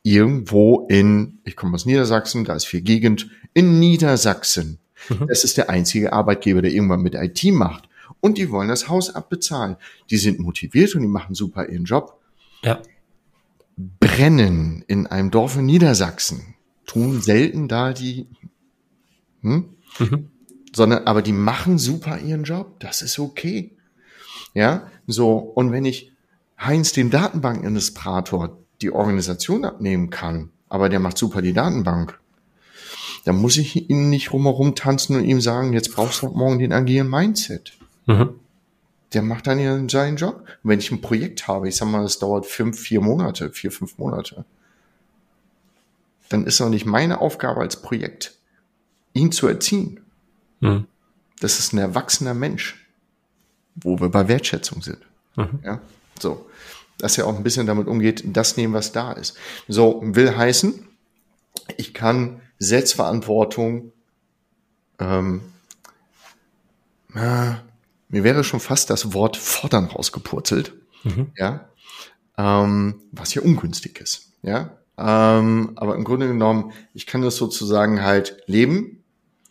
Irgendwo 0.03 0.87
in, 0.89 1.39
ich 1.45 1.57
komme 1.57 1.75
aus 1.75 1.87
Niedersachsen, 1.87 2.45
da 2.45 2.55
ist 2.55 2.67
viel 2.67 2.83
Gegend, 2.83 3.29
in 3.55 3.79
Niedersachsen. 3.81 4.79
Mhm. 5.09 5.27
Das 5.29 5.45
ist 5.45 5.57
der 5.57 5.71
einzige 5.71 6.13
Arbeitgeber, 6.13 6.63
der 6.63 6.73
irgendwann 6.73 7.03
mit 7.03 7.15
IT 7.15 7.45
macht. 7.53 7.89
und 8.21 8.39
die 8.39 8.51
wollen 8.51 8.69
das 8.69 8.89
Haus 8.89 9.15
abbezahlen. 9.15 9.77
Die 10.11 10.17
sind 10.17 10.39
motiviert 10.39 10.95
und 10.95 11.03
die 11.03 11.09
machen 11.09 11.35
super 11.35 11.69
ihren 11.69 11.85
Job. 11.85 12.21
Ja. 12.63 12.81
Brennen 13.79 14.85
in 14.89 15.07
einem 15.07 15.31
Dorf 15.31 15.57
in 15.57 15.67
Niedersachsen 15.67 16.55
tun 16.87 17.21
selten 17.21 17.69
da 17.69 17.93
die, 17.93 18.27
hm? 19.43 19.77
Mhm. 19.99 20.31
sondern 20.75 21.05
aber 21.07 21.23
die 21.23 21.33
machen 21.33 21.79
super 21.79 22.19
ihren 22.19 22.45
Job. 22.45 22.81
Das 22.81 23.03
ist 23.03 23.19
okay. 23.19 23.77
Ja, 24.55 24.91
so 25.07 25.37
und 25.37 25.71
wenn 25.71 25.85
ich 25.85 26.13
Heinz 26.59 26.93
den 26.93 27.11
Datenbankadministrator 27.11 28.59
die 28.83 28.91
Organisation 28.91 29.65
abnehmen 29.65 30.11
kann, 30.11 30.51
aber 30.69 30.89
der 30.89 30.99
macht 30.99 31.19
super 31.19 31.41
die 31.41 31.53
Datenbank, 31.53 32.19
dann 33.25 33.37
muss 33.37 33.57
ich 33.57 33.91
ihn 33.91 34.11
nicht 34.11 34.33
rumherum 34.33 34.75
tanzen 34.75 35.17
und 35.17 35.25
ihm 35.25 35.41
sagen, 35.41 35.73
jetzt 35.73 35.95
brauchst 35.95 36.23
du 36.23 36.29
morgen 36.29 36.59
den 36.59 36.73
agilen 36.73 37.09
Mindset. 37.09 37.77
Mhm. 38.07 38.41
Der 39.13 39.23
macht 39.23 39.47
dann 39.47 39.59
ja 39.59 39.89
seinen 39.89 40.17
Job. 40.17 40.45
Und 40.63 40.71
wenn 40.71 40.79
ich 40.79 40.91
ein 40.91 41.01
Projekt 41.01 41.49
habe, 41.49 41.69
ich 41.69 41.77
sag 41.77 41.89
mal, 41.89 42.05
es 42.05 42.19
dauert 42.19 42.47
fünf, 42.47 42.79
vier 42.79 43.01
Monate, 43.01 43.51
vier, 43.51 43.73
fünf 43.73 43.97
Monate, 43.99 44.45
dann 46.29 46.45
ist 46.45 46.61
doch 46.61 46.69
nicht 46.69 46.85
meine 46.85 47.21
Aufgabe 47.21 47.61
als 47.61 47.81
Projekt, 47.81 48.35
ihn 49.15 49.33
zu 49.33 49.47
erziehen. 49.47 50.01
Mhm. 50.61 50.87
Das 51.41 51.59
ist 51.59 51.73
ein 51.73 51.79
erwachsener 51.79 52.35
Mensch, 52.35 52.87
wo 53.75 53.99
wir 54.01 54.11
bei 54.11 54.29
Wertschätzung 54.29 54.83
sind. 54.83 54.99
Mhm. 55.37 55.61
Ja, 55.65 55.81
so. 56.21 56.49
Dass 56.99 57.17
er 57.17 57.27
auch 57.27 57.37
ein 57.37 57.45
bisschen 57.45 57.67
damit 57.67 57.87
umgeht, 57.87 58.25
das 58.27 58.57
nehmen, 58.57 58.75
was 58.75 58.93
da 58.93 59.13
ist. 59.13 59.37
So, 59.69 60.01
will 60.03 60.37
heißen, 60.37 60.87
ich 61.77 61.95
kann 61.95 62.41
Selbstverantwortung, 62.59 63.93
ähm, 64.99 65.43
äh, 67.15 67.55
mir 68.09 68.25
wäre 68.25 68.45
schon 68.45 68.61
fast 68.61 68.91
das 68.91 69.13
Wort 69.13 69.37
fordern 69.37 69.87
rausgepurzelt, 69.87 70.75
mhm. 71.05 71.33
ja, 71.37 71.69
ähm, 72.37 73.03
was 73.13 73.35
ja 73.35 73.43
ungünstig 73.43 74.01
ist, 74.01 74.33
ja. 74.43 74.79
Ähm, 74.97 75.73
aber 75.77 75.95
im 75.95 76.03
Grunde 76.03 76.27
genommen, 76.27 76.73
ich 76.93 77.07
kann 77.07 77.23
das 77.23 77.37
sozusagen 77.37 78.03
halt 78.03 78.43
leben. 78.47 79.05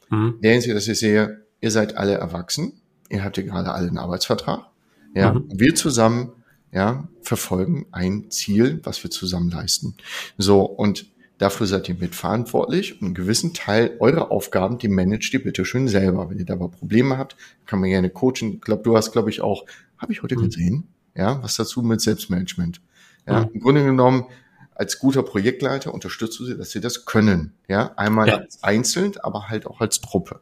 Mhm. 0.10 0.40
Der 0.42 0.52
Hinsicht, 0.52 0.76
dass 0.76 0.88
ich 0.90 1.00
sehe, 1.00 1.46
ihr 1.62 1.72
seid 1.72 1.96
alle 1.96 2.16
erwachsen, 2.16 2.82
ihr 3.10 3.24
habt 3.24 3.38
ja 3.38 3.44
gerade 3.44 3.72
alle 3.72 3.88
einen 3.88 3.98
Arbeitsvertrag, 3.98 4.66
ja. 5.14 5.34
Mhm. 5.34 5.48
Wir 5.54 5.76
zusammen, 5.76 6.34
ja, 6.72 7.08
verfolgen 7.22 7.88
ein 7.92 8.30
Ziel, 8.30 8.82
was 8.84 9.02
wir 9.04 9.12
zusammen 9.12 9.50
leisten. 9.50 9.96
So, 10.38 10.62
und 10.64 11.06
Dafür 11.38 11.67
seid 11.67 11.88
ihr 11.88 11.96
mitverantwortlich 11.96 12.94
und 12.94 13.06
einen 13.08 13.13
gewissen 13.13 13.53
Teil 13.53 13.96
eurer 14.00 14.32
Aufgaben, 14.32 14.79
die 14.79 14.88
managt 14.88 15.32
ihr 15.34 15.44
bitte 15.44 15.65
schön 15.65 15.88
selber. 15.88 16.29
Wenn 16.29 16.39
ihr 16.39 16.46
da 16.46 16.53
aber 16.53 16.70
Probleme 16.70 17.17
habt, 17.17 17.36
kann 17.67 17.79
man 17.79 17.89
gerne 17.89 18.10
coachen. 18.10 18.53
Ich 18.56 18.62
glaube, 18.62 18.82
du 18.84 18.98
hast, 18.98 19.12
glaube 19.12 19.29
ich, 19.29 19.41
auch, 19.41 19.65
habe 19.98 20.13
ich 20.13 20.24
heute 20.24 20.36
mhm. 20.36 20.46
gesehen, 20.46 20.88
ja, 21.15 21.41
was 21.44 21.56
dazu 21.56 21.84
mit 21.84 22.01
Selbstmanagement. 22.01 22.82
Ja, 23.27 23.41
mhm. 23.41 23.50
im 23.53 23.60
Grunde 23.62 23.84
genommen, 23.86 24.25
als 24.74 25.00
guter 25.00 25.24
Projektleiter 25.24 25.94
unterstützt 25.94 26.39
du 26.39 26.46
sie, 26.46 26.58
dass 26.58 26.72
sie 26.72 26.82
das 26.82 27.06
können. 27.06 27.53
Ja, 27.67 27.94
einmal 27.98 28.27
ja. 28.27 28.44
einzeln, 28.62 29.13
aber 29.22 29.50
halt 29.50 29.65
auch 29.65 29.82
als 29.82 30.01
Truppe. 30.01 30.39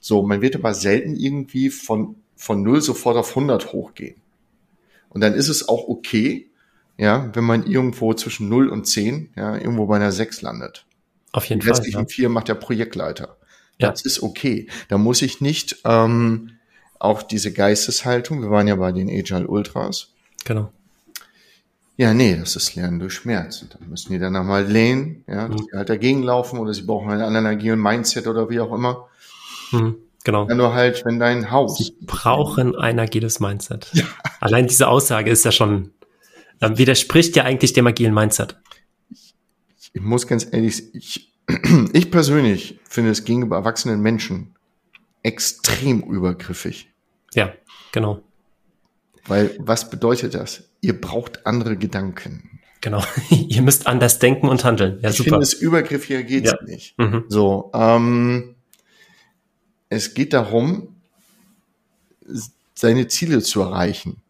So, 0.00 0.22
man 0.22 0.40
wird 0.40 0.56
aber 0.56 0.74
selten 0.74 1.14
irgendwie 1.14 1.70
von, 1.70 2.16
von 2.36 2.62
null 2.62 2.80
sofort 2.80 3.16
auf 3.16 3.30
100 3.30 3.72
hochgehen. 3.72 4.16
Und 5.10 5.20
dann 5.20 5.34
ist 5.34 5.48
es 5.48 5.68
auch 5.68 5.88
okay, 5.88 6.50
ja, 6.98 7.30
wenn 7.34 7.44
man 7.44 7.66
irgendwo 7.66 8.14
zwischen 8.14 8.48
0 8.48 8.68
und 8.68 8.86
10, 8.86 9.30
ja, 9.36 9.56
irgendwo 9.56 9.86
bei 9.86 9.96
einer 9.96 10.12
6 10.12 10.42
landet. 10.42 10.84
Auf 11.32 11.44
jeden 11.44 11.60
Die 11.60 11.66
Fall. 11.66 11.74
Die 11.74 11.80
restlichen 11.80 12.08
4 12.08 12.28
macht 12.28 12.48
der 12.48 12.54
Projektleiter. 12.54 13.36
Ja. 13.78 13.90
Das 13.90 14.02
ist 14.02 14.22
okay. 14.22 14.68
Da 14.88 14.96
muss 14.96 15.20
ich 15.20 15.40
nicht 15.40 15.76
ähm, 15.84 16.52
auch 16.98 17.22
diese 17.22 17.52
Geisteshaltung, 17.52 18.42
wir 18.42 18.50
waren 18.50 18.66
ja 18.66 18.76
bei 18.76 18.92
den 18.92 19.08
Agile 19.08 19.46
Ultras. 19.46 20.08
Genau. 20.44 20.72
Ja, 21.98 22.12
nee, 22.12 22.36
das 22.36 22.56
ist 22.56 22.74
Lernen 22.74 22.98
durch 22.98 23.14
Schmerz. 23.14 23.62
Und 23.62 23.74
dann 23.74 23.88
müssen 23.88 24.12
die 24.12 24.18
dann 24.18 24.34
nochmal 24.34 24.64
lehnen, 24.64 25.24
ja, 25.26 25.48
dass 25.48 25.60
mhm. 25.60 25.66
sie 25.70 25.76
halt 25.76 25.88
dagegen 25.88 26.22
laufen 26.22 26.58
oder 26.58 26.74
sie 26.74 26.82
brauchen 26.82 27.10
einen 27.10 27.22
anderen 27.22 27.46
agilen 27.46 27.80
Mindset 27.80 28.26
oder 28.26 28.50
wie 28.50 28.60
auch 28.60 28.72
immer. 28.72 29.08
Mhm. 29.72 29.96
Genau. 30.24 30.48
Ja, 30.48 30.54
nur 30.54 30.74
halt, 30.74 31.04
wenn 31.04 31.18
dein 31.20 31.50
Haus. 31.50 31.78
Sie 31.78 31.96
brauchen 32.02 32.74
ein 32.74 32.98
agiles 32.98 33.40
Mindset. 33.40 33.88
Ja. 33.92 34.04
Allein 34.40 34.66
diese 34.66 34.88
Aussage 34.88 35.30
ist 35.30 35.44
ja 35.44 35.52
schon 35.52 35.92
ähm, 36.60 36.78
widerspricht 36.78 37.36
ja 37.36 37.44
eigentlich 37.44 37.72
dem 37.72 37.86
agilen 37.86 38.14
Mindset. 38.14 38.56
Ich 39.92 40.02
muss 40.02 40.26
ganz 40.26 40.46
ehrlich, 40.50 40.94
ich, 40.94 41.32
ich 41.92 42.10
persönlich 42.10 42.78
finde 42.88 43.10
es 43.10 43.24
gegenüber 43.24 43.56
erwachsenen 43.56 44.00
Menschen 44.00 44.54
extrem 45.22 46.02
übergriffig. 46.02 46.92
Ja, 47.34 47.52
genau. 47.92 48.22
Weil 49.26 49.56
was 49.58 49.90
bedeutet 49.90 50.34
das? 50.34 50.68
Ihr 50.80 51.00
braucht 51.00 51.46
andere 51.46 51.76
Gedanken. 51.76 52.60
Genau. 52.80 53.02
Ihr 53.30 53.62
müsst 53.62 53.86
anders 53.86 54.18
denken 54.18 54.48
und 54.48 54.64
handeln. 54.64 55.00
Ja, 55.02 55.10
ich 55.10 55.16
super. 55.16 55.30
finde, 55.30 55.42
es 55.42 55.54
übergriffiger 55.54 56.22
geht's 56.22 56.52
ja. 56.52 56.58
nicht. 56.64 56.96
Mhm. 56.98 57.24
So, 57.28 57.70
ähm, 57.74 58.54
es 59.88 60.14
geht 60.14 60.32
darum, 60.32 60.96
seine 62.74 63.08
Ziele 63.08 63.40
zu 63.40 63.62
erreichen 63.62 64.22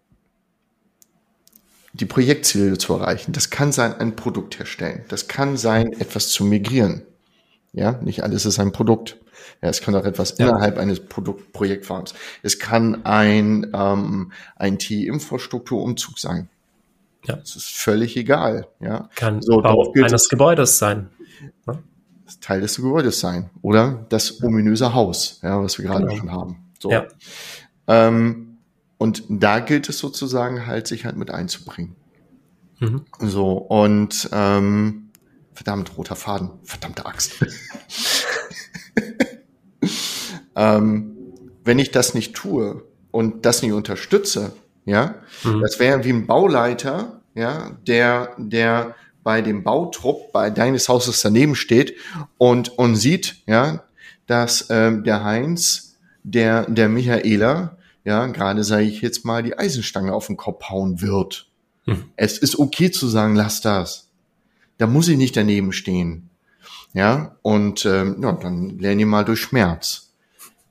die 1.96 2.06
Projektziele 2.06 2.76
zu 2.78 2.94
erreichen. 2.94 3.32
Das 3.32 3.50
kann 3.50 3.72
sein, 3.72 3.94
ein 3.94 4.16
Produkt 4.16 4.58
herstellen. 4.58 5.04
Das 5.08 5.28
kann 5.28 5.56
sein, 5.56 5.92
etwas 5.92 6.28
zu 6.28 6.44
migrieren. 6.44 7.02
Ja, 7.72 7.92
nicht 8.02 8.22
alles 8.22 8.46
ist 8.46 8.58
ein 8.58 8.72
Produkt. 8.72 9.18
Ja, 9.62 9.68
es 9.68 9.80
kann 9.80 9.94
auch 9.94 10.04
etwas 10.04 10.36
ja. 10.38 10.48
innerhalb 10.48 10.78
eines 10.78 11.00
Produkt 11.00 11.52
Projektfarms. 11.52 12.14
Es 12.42 12.58
kann 12.58 13.04
ein, 13.04 13.70
ähm, 13.74 14.32
ein 14.56 14.78
T-Infrastrukturumzug 14.78 16.18
sein. 16.18 16.48
Ja. 17.24 17.36
Das 17.36 17.56
ist 17.56 17.68
völlig 17.68 18.16
egal. 18.16 18.68
Ja. 18.80 19.08
Kann 19.14 19.42
so, 19.42 19.60
Bau 19.60 19.92
eines 19.94 20.28
Gebäudes 20.28 20.78
sein. 20.78 21.08
Ja. 21.66 21.78
Teil 22.40 22.60
des 22.60 22.76
Gebäudes 22.76 23.20
sein. 23.20 23.50
Oder 23.62 24.06
das 24.08 24.42
ominöse 24.42 24.94
Haus, 24.94 25.40
ja, 25.42 25.62
was 25.62 25.78
wir 25.78 25.86
gerade 25.86 26.06
genau. 26.06 26.16
schon 26.16 26.32
haben. 26.32 26.56
So. 26.78 26.90
Ja. 26.90 27.06
Ähm, 27.88 28.45
und 28.98 29.24
da 29.28 29.60
gilt 29.60 29.88
es 29.88 29.98
sozusagen 29.98 30.66
halt, 30.66 30.86
sich 30.86 31.04
halt 31.04 31.16
mit 31.16 31.30
einzubringen. 31.30 31.96
Mhm. 32.80 33.04
So, 33.20 33.52
und 33.52 34.28
ähm, 34.32 35.10
verdammt, 35.52 35.96
roter 35.96 36.16
Faden, 36.16 36.50
verdammte 36.62 37.06
Axt. 37.06 37.32
ähm, 40.56 41.16
wenn 41.64 41.78
ich 41.78 41.90
das 41.90 42.14
nicht 42.14 42.34
tue 42.34 42.84
und 43.10 43.44
das 43.46 43.62
nicht 43.62 43.72
unterstütze, 43.72 44.52
ja, 44.84 45.16
mhm. 45.44 45.60
das 45.62 45.78
wäre 45.78 46.04
wie 46.04 46.10
ein 46.10 46.26
Bauleiter, 46.26 47.22
ja, 47.34 47.76
der, 47.86 48.34
der 48.38 48.94
bei 49.22 49.42
dem 49.42 49.64
Bautrupp 49.64 50.32
bei 50.32 50.50
deines 50.50 50.88
Hauses 50.88 51.20
daneben 51.20 51.56
steht 51.56 51.96
und, 52.38 52.78
und 52.78 52.94
sieht, 52.94 53.42
ja, 53.46 53.82
dass 54.26 54.68
ähm, 54.70 55.02
der 55.04 55.24
Heinz, 55.24 55.96
der, 56.22 56.70
der 56.70 56.88
Michaela, 56.88 57.76
ja, 58.06 58.26
gerade 58.26 58.62
sage 58.62 58.84
ich 58.84 59.00
jetzt 59.00 59.24
mal, 59.24 59.42
die 59.42 59.58
Eisenstange 59.58 60.14
auf 60.14 60.28
den 60.28 60.36
Kopf 60.36 60.68
hauen 60.70 61.00
wird. 61.00 61.50
Hm. 61.86 62.04
Es 62.14 62.38
ist 62.38 62.56
okay 62.56 62.92
zu 62.92 63.08
sagen, 63.08 63.34
lass 63.34 63.60
das. 63.60 64.12
Da 64.78 64.86
muss 64.86 65.08
ich 65.08 65.16
nicht 65.18 65.36
daneben 65.36 65.72
stehen. 65.72 66.30
Ja, 66.94 67.36
und 67.42 67.84
ähm, 67.84 68.22
ja, 68.22 68.30
dann 68.32 68.78
lerne 68.78 69.02
ich 69.02 69.08
mal 69.08 69.24
durch 69.24 69.40
Schmerz. 69.40 70.14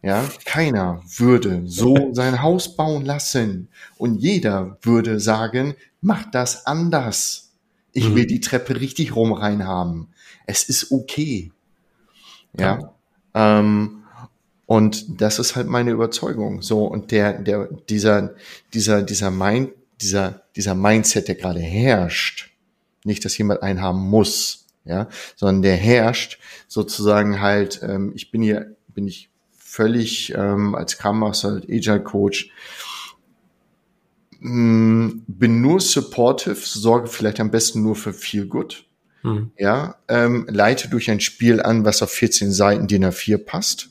Ja, 0.02 0.24
keiner 0.46 1.02
würde 1.18 1.64
so 1.66 2.10
sein 2.14 2.42
Haus 2.42 2.78
bauen 2.78 3.04
lassen. 3.04 3.68
Und 3.98 4.16
jeder 4.16 4.78
würde 4.82 5.20
sagen, 5.20 5.76
mach 6.00 6.32
das 6.32 6.66
anders. 6.66 7.52
Ich 7.92 8.16
will 8.16 8.26
die 8.26 8.40
Treppe 8.40 8.80
richtig 8.80 9.16
rum 9.16 9.34
rein 9.34 9.68
haben. 9.68 10.10
Es 10.46 10.64
ist 10.64 10.92
okay. 10.92 11.52
Ja. 12.58 12.80
ja. 13.34 13.60
Ähm, 13.60 14.05
und 14.66 15.22
das 15.22 15.40
ist 15.40 15.56
halt 15.56 15.68
meine 15.68 15.92
Überzeugung. 15.92 16.62
So, 16.62 16.86
und 16.86 17.12
der, 17.12 17.34
der, 17.34 17.70
dieser, 17.90 18.36
dieser, 18.74 19.04
dieser 19.04 19.32
Mind, 19.32 19.72
dieser, 20.02 20.44
dieser 20.56 20.76
Mindset, 20.76 21.28
der 21.28 21.36
gerade 21.36 21.60
herrscht, 21.60 22.52
nicht, 23.04 23.24
dass 23.24 23.38
jemand 23.38 23.62
einen 23.62 23.82
haben 23.82 24.00
muss, 24.00 24.66
ja, 24.84 25.08
sondern 25.36 25.62
der 25.62 25.76
herrscht 25.76 26.40
sozusagen 26.68 27.42
halt, 27.42 27.82
ähm, 27.84 28.12
ich 28.16 28.32
bin 28.32 28.42
hier, 28.42 28.76
bin 28.88 29.08
ich 29.08 29.30
völlig 29.58 30.34
ähm, 30.36 30.76
als 30.76 30.94
Scrum 30.94 31.20
Master, 31.20 31.50
als 31.50 31.66
Agile 31.66 32.04
Coach, 32.04 32.50
mh, 34.40 34.50
mm, 34.50 35.24
bin 35.28 35.62
nur 35.62 35.80
supportive, 35.80 36.56
sorge 36.56 37.08
vielleicht 37.08 37.40
am 37.40 37.52
besten 37.52 37.84
nur 37.84 37.96
für 37.96 38.14
viel 38.14 38.48
Good, 38.48 38.86
mhm. 39.24 39.52
ja, 39.58 39.96
ähm, 40.08 40.48
leite 40.50 40.88
durch 40.88 41.10
ein 41.12 41.20
Spiel 41.20 41.62
an, 41.62 41.86
was 41.86 42.02
auf 42.02 42.12
14 42.12 42.52
Seiten 42.52 42.88
DIN 42.88 43.06
A4 43.06 43.38
passt, 43.38 43.90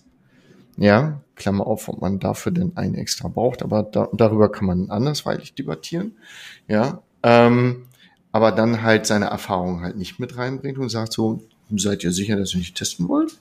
ja, 0.77 1.21
Klammer 1.37 1.67
auf, 1.67 1.89
ob 1.89 2.01
man 2.01 2.19
dafür 2.19 2.53
denn 2.53 2.77
einen 2.77 2.95
extra 2.95 3.29
braucht, 3.29 3.63
aber 3.63 3.83
da, 3.83 4.09
darüber 4.13 4.51
kann 4.51 4.67
man 4.67 4.91
andersweitig 4.91 5.55
debattieren. 5.55 6.17
Ja, 6.69 7.03
ähm, 7.23 7.87
aber 8.33 8.53
dann 8.53 8.83
halt 8.83 9.07
seine 9.07 9.27
Erfahrungen 9.27 9.83
halt 9.83 9.97
nicht 9.97 10.19
mit 10.19 10.37
reinbringt 10.37 10.79
und 10.79 10.89
sagt 10.89 11.13
so, 11.13 11.43
seid 11.77 12.05
ihr 12.05 12.13
sicher, 12.13 12.37
dass 12.37 12.53
ihr 12.55 12.59
nicht 12.59 12.77
testen 12.77 13.09
wollt? 13.09 13.39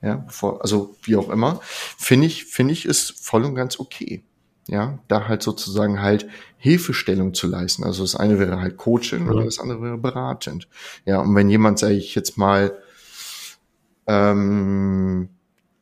Ja, 0.00 0.16
bevor, 0.16 0.62
also 0.62 0.96
wie 1.02 1.16
auch 1.16 1.28
immer, 1.28 1.60
finde 1.62 2.26
ich, 2.26 2.46
finde 2.46 2.72
ich 2.72 2.86
ist 2.86 3.24
voll 3.24 3.44
und 3.44 3.54
ganz 3.54 3.78
okay. 3.78 4.24
ja, 4.66 4.98
da 5.08 5.28
halt 5.28 5.42
sozusagen 5.42 6.00
halt 6.00 6.26
Hilfestellung 6.56 7.34
zu 7.34 7.46
leisten. 7.46 7.84
Also 7.84 8.02
das 8.02 8.16
eine 8.16 8.38
wäre 8.38 8.60
halt 8.60 8.76
Coaching 8.76 9.28
oder 9.28 9.44
das 9.44 9.58
andere 9.58 9.82
wäre 9.82 9.98
beratend. 9.98 10.68
Ja, 11.04 11.20
und 11.20 11.34
wenn 11.34 11.48
jemand, 11.50 11.78
sage 11.78 11.94
ich 11.94 12.14
jetzt 12.14 12.36
mal, 12.36 12.76
ähm, 14.06 15.28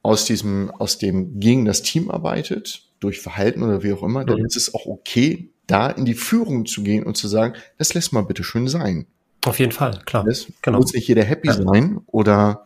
aus 0.03 0.25
diesem, 0.25 0.71
aus 0.71 0.99
dem 0.99 1.41
gegen 1.41 1.65
das 1.65 1.83
Team 1.83 2.11
arbeitet, 2.11 2.89
durch 3.01 3.21
Verhalten 3.21 3.63
oder 3.63 3.83
wie 3.83 3.93
auch 3.93 4.03
immer, 4.03 4.25
dann 4.25 4.41
mhm. 4.41 4.47
ist 4.47 4.57
es 4.57 4.75
auch 4.75 4.87
okay, 4.87 5.51
da 5.67 5.89
in 5.89 6.05
die 6.05 6.15
Führung 6.15 6.67
zu 6.67 6.83
gehen 6.83 7.05
und 7.05 7.17
zu 7.17 7.29
sagen, 7.29 7.55
das 7.79 7.95
lässt 7.95 8.13
mal 8.13 8.23
bitte 8.23 8.45
schön 8.45 8.69
sein. 8.69 9.07
Auf 9.45 9.59
jeden 9.59 9.73
Fall, 9.73 10.03
klar. 10.05 10.25
Das 10.25 10.47
genau. 10.63 10.79
muss 10.79 10.93
nicht 10.93 11.09
jeder 11.09 11.25
happy 11.25 11.49
ja. 11.49 11.55
sein 11.55 12.01
oder 12.07 12.65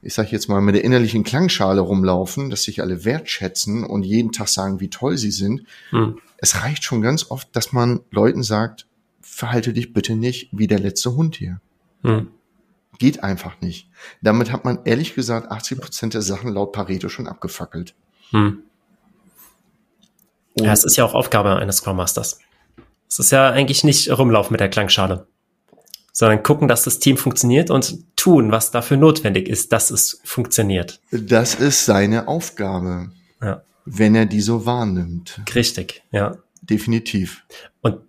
ich 0.00 0.14
sage 0.14 0.28
jetzt 0.30 0.48
mal, 0.48 0.60
mit 0.60 0.76
der 0.76 0.84
innerlichen 0.84 1.24
Klangschale 1.24 1.80
rumlaufen, 1.80 2.50
dass 2.50 2.62
sich 2.62 2.80
alle 2.80 3.04
wertschätzen 3.04 3.82
und 3.82 4.04
jeden 4.04 4.30
Tag 4.30 4.48
sagen, 4.48 4.78
wie 4.80 4.90
toll 4.90 5.18
sie 5.18 5.32
sind. 5.32 5.64
Mhm. 5.90 6.18
Es 6.36 6.62
reicht 6.62 6.84
schon 6.84 7.02
ganz 7.02 7.30
oft, 7.30 7.48
dass 7.56 7.72
man 7.72 8.00
Leuten 8.12 8.44
sagt, 8.44 8.86
verhalte 9.20 9.72
dich 9.72 9.92
bitte 9.92 10.14
nicht 10.14 10.50
wie 10.52 10.68
der 10.68 10.78
letzte 10.78 11.16
Hund 11.16 11.34
hier. 11.34 11.60
Mhm. 12.02 12.28
Geht 12.98 13.22
einfach 13.22 13.60
nicht. 13.60 13.88
Damit 14.22 14.50
hat 14.50 14.64
man 14.64 14.80
ehrlich 14.84 15.14
gesagt 15.14 15.50
80 15.50 15.80
Prozent 15.80 16.14
der 16.14 16.22
Sachen 16.22 16.52
laut 16.52 16.72
Pareto 16.72 17.08
schon 17.08 17.28
abgefackelt. 17.28 17.94
Mhm. 18.32 18.62
Ja, 20.56 20.72
es 20.72 20.84
ist 20.84 20.96
ja 20.96 21.04
auch 21.04 21.14
Aufgabe 21.14 21.56
eines 21.56 21.76
Scrum 21.76 21.96
Masters. 21.96 22.40
Es 23.08 23.18
ist 23.18 23.30
ja 23.30 23.50
eigentlich 23.50 23.84
nicht 23.84 24.10
rumlaufen 24.10 24.52
mit 24.52 24.60
der 24.60 24.68
Klangschale 24.68 25.26
sondern 26.18 26.42
gucken, 26.42 26.66
dass 26.66 26.82
das 26.82 26.98
Team 26.98 27.16
funktioniert 27.16 27.70
und 27.70 28.16
tun, 28.16 28.50
was 28.50 28.72
dafür 28.72 28.96
notwendig 28.96 29.48
ist, 29.48 29.72
dass 29.72 29.92
es 29.92 30.20
funktioniert. 30.24 31.00
Das 31.12 31.54
ist 31.54 31.84
seine 31.84 32.26
Aufgabe, 32.26 33.12
ja. 33.40 33.62
wenn 33.84 34.16
er 34.16 34.26
die 34.26 34.40
so 34.40 34.66
wahrnimmt. 34.66 35.40
Richtig, 35.54 36.02
ja. 36.10 36.36
Definitiv. 36.68 37.44
Und 37.80 38.00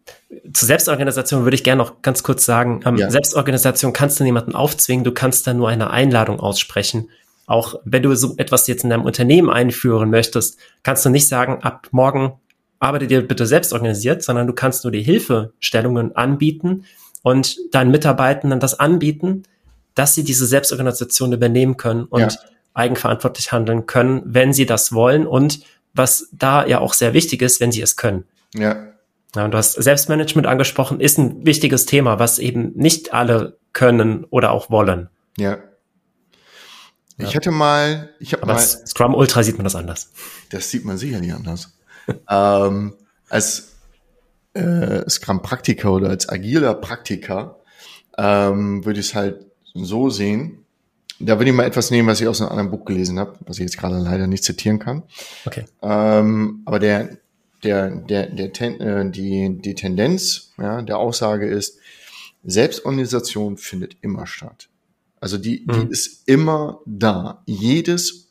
zur 0.51 0.67
Selbstorganisation 0.67 1.43
würde 1.43 1.55
ich 1.55 1.63
gerne 1.63 1.81
noch 1.81 2.01
ganz 2.01 2.23
kurz 2.23 2.45
sagen, 2.45 2.81
ähm, 2.85 2.97
ja. 2.97 3.09
Selbstorganisation 3.09 3.93
kannst 3.93 4.19
du 4.19 4.23
niemanden 4.23 4.53
aufzwingen, 4.53 5.03
du 5.03 5.13
kannst 5.13 5.47
da 5.47 5.53
nur 5.53 5.69
eine 5.69 5.89
Einladung 5.91 6.39
aussprechen. 6.39 7.09
Auch 7.45 7.75
wenn 7.83 8.03
du 8.03 8.13
so 8.15 8.35
etwas 8.37 8.67
jetzt 8.67 8.83
in 8.83 8.89
deinem 8.89 9.05
Unternehmen 9.05 9.49
einführen 9.49 10.09
möchtest, 10.09 10.59
kannst 10.83 11.05
du 11.05 11.09
nicht 11.09 11.27
sagen, 11.27 11.63
ab 11.63 11.87
morgen 11.91 12.33
arbeite 12.79 13.07
dir 13.07 13.27
bitte 13.27 13.45
selbst 13.45 13.73
organisiert, 13.73 14.23
sondern 14.23 14.47
du 14.47 14.53
kannst 14.53 14.83
nur 14.83 14.91
die 14.91 15.01
Hilfestellungen 15.01 16.15
anbieten 16.15 16.85
und 17.23 17.57
deinen 17.71 17.91
Mitarbeitenden 17.91 18.59
das 18.59 18.79
anbieten, 18.79 19.43
dass 19.95 20.15
sie 20.15 20.23
diese 20.23 20.45
Selbstorganisation 20.45 21.33
übernehmen 21.33 21.77
können 21.77 22.05
und 22.05 22.21
ja. 22.21 22.39
eigenverantwortlich 22.73 23.51
handeln 23.51 23.85
können, 23.85 24.21
wenn 24.25 24.53
sie 24.53 24.65
das 24.65 24.93
wollen 24.93 25.27
und 25.27 25.61
was 25.93 26.29
da 26.31 26.65
ja 26.65 26.79
auch 26.79 26.93
sehr 26.93 27.13
wichtig 27.13 27.41
ist, 27.41 27.59
wenn 27.59 27.71
sie 27.71 27.81
es 27.81 27.95
können. 27.95 28.25
Ja. 28.55 28.93
ja 29.35 29.45
und 29.45 29.51
du 29.51 29.57
hast 29.57 29.73
Selbstmanagement 29.73 30.47
angesprochen, 30.47 30.99
ist 30.99 31.17
ein 31.17 31.45
wichtiges 31.45 31.85
Thema, 31.85 32.19
was 32.19 32.39
eben 32.39 32.73
nicht 32.75 33.13
alle 33.13 33.57
können 33.73 34.25
oder 34.25 34.51
auch 34.51 34.69
wollen. 34.69 35.09
Ja. 35.37 35.59
Ich 37.17 37.35
hatte 37.35 37.51
mal, 37.51 38.09
ich 38.19 38.33
habe 38.33 38.45
mal. 38.45 38.57
Scrum 38.57 39.13
Ultra 39.13 39.43
sieht 39.43 39.57
man 39.57 39.65
das 39.65 39.75
anders. 39.75 40.11
Das 40.51 40.69
sieht 40.69 40.85
man 40.85 40.97
sicherlich 40.97 41.33
anders. 41.33 41.77
ähm, 42.29 42.95
als 43.29 43.73
äh, 44.53 45.07
Scrum-Praktiker 45.07 45.91
oder 45.91 46.09
als 46.09 46.29
agiler 46.29 46.73
Praktiker 46.73 47.59
ähm, 48.17 48.85
würde 48.85 48.99
ich 48.99 49.07
es 49.07 49.15
halt 49.15 49.45
so 49.73 50.09
sehen. 50.09 50.65
Da 51.19 51.37
würde 51.37 51.51
ich 51.51 51.55
mal 51.55 51.65
etwas 51.65 51.91
nehmen, 51.91 52.07
was 52.07 52.21
ich 52.21 52.27
aus 52.27 52.41
einem 52.41 52.51
anderen 52.51 52.71
Buch 52.71 52.85
gelesen 52.85 53.19
habe, 53.19 53.37
was 53.45 53.57
ich 53.57 53.63
jetzt 53.63 53.77
gerade 53.77 53.97
leider 53.97 54.25
nicht 54.27 54.43
zitieren 54.43 54.79
kann. 54.79 55.03
Okay. 55.45 55.65
Ähm, 55.81 56.61
aber 56.65 56.79
der, 56.79 57.17
der, 57.63 57.89
der, 57.89 58.27
der 58.27 58.53
ten, 58.53 58.79
äh, 58.79 59.09
die, 59.09 59.57
die 59.59 59.75
Tendenz 59.75 60.53
ja, 60.57 60.81
der 60.81 60.97
Aussage 60.97 61.47
ist, 61.47 61.77
Selbstorganisation 62.43 63.57
findet 63.57 63.97
immer 64.01 64.25
statt. 64.25 64.69
Also 65.19 65.37
die, 65.37 65.65
die 65.65 65.85
mhm. 65.85 65.91
ist 65.91 66.27
immer 66.27 66.81
da. 66.85 67.43
Jedes 67.45 68.29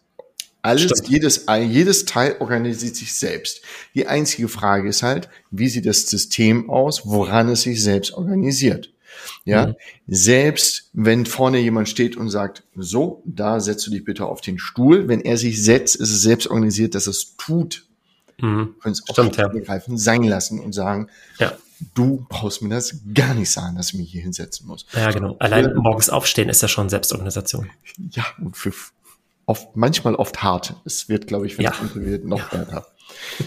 alles, 0.61 0.91
Stimmt. 0.91 1.09
jedes, 1.09 1.47
jedes 1.49 2.05
Teil 2.05 2.37
organisiert 2.41 2.97
sich 2.97 3.14
selbst. 3.14 3.62
Die 3.95 4.07
einzige 4.07 4.49
Frage 4.49 4.88
ist 4.88 5.03
halt, 5.03 5.29
wie 5.51 5.69
sieht 5.69 5.87
das 5.87 6.09
System 6.09 6.69
aus, 6.69 7.07
woran 7.07 7.49
es 7.49 7.62
sich 7.62 7.83
selbst 7.83 8.12
organisiert. 8.12 8.93
Ja, 9.45 9.69
mhm. 9.69 9.75
selbst 10.07 10.91
wenn 10.93 11.27
vorne 11.27 11.59
jemand 11.59 11.88
steht 11.88 12.17
und 12.17 12.29
sagt, 12.29 12.64
so, 12.77 13.23
da 13.25 13.61
setzt 13.61 13.87
du 13.87 13.91
dich 13.91 14.05
bitte 14.05 14.27
auf 14.27 14.41
den 14.41 14.59
Stuhl, 14.59 15.09
wenn 15.09 15.21
er 15.21 15.37
sich 15.37 15.62
setzt, 15.62 15.97
ist 15.97 16.11
es 16.11 16.23
selbst 16.23 16.49
organisiert, 16.49 16.95
dass 16.95 17.07
es 17.07 17.37
tut. 17.37 17.88
Mhm. 18.40 18.77
Können 18.81 18.92
es 18.92 19.03
auch 19.09 19.14
Stimmt, 19.14 19.37
ja. 19.37 19.81
sein 19.96 20.22
lassen 20.22 20.61
und 20.61 20.72
sagen, 20.72 21.09
ja. 21.38 21.53
du 21.94 22.27
brauchst 22.29 22.62
mir 22.62 22.68
das 22.68 22.96
gar 23.14 23.35
nicht 23.35 23.51
sagen, 23.51 23.77
dass 23.77 23.88
ich 23.88 23.94
mich 23.94 24.11
hier 24.11 24.22
hinsetzen 24.22 24.66
muss. 24.66 24.87
Ja, 24.92 25.11
genau. 25.11 25.37
Allein 25.38 25.74
morgens 25.74 26.09
aufstehen 26.09 26.48
ist 26.48 26.62
ja 26.62 26.68
schon 26.68 26.88
Selbstorganisation. 26.88 27.70
Ja, 28.12 28.24
und 28.38 28.57
für 28.57 28.72
oft, 29.46 29.77
manchmal 29.77 30.14
oft 30.14 30.42
hart. 30.42 30.74
Es 30.85 31.09
wird, 31.09 31.27
glaube 31.27 31.46
ich, 31.46 31.59
wenn 31.59 31.64
ja. 31.64 31.72
es 31.85 31.94
wird, 31.94 32.24
noch 32.24 32.53
ja. 32.53 32.59
härter. 32.59 32.87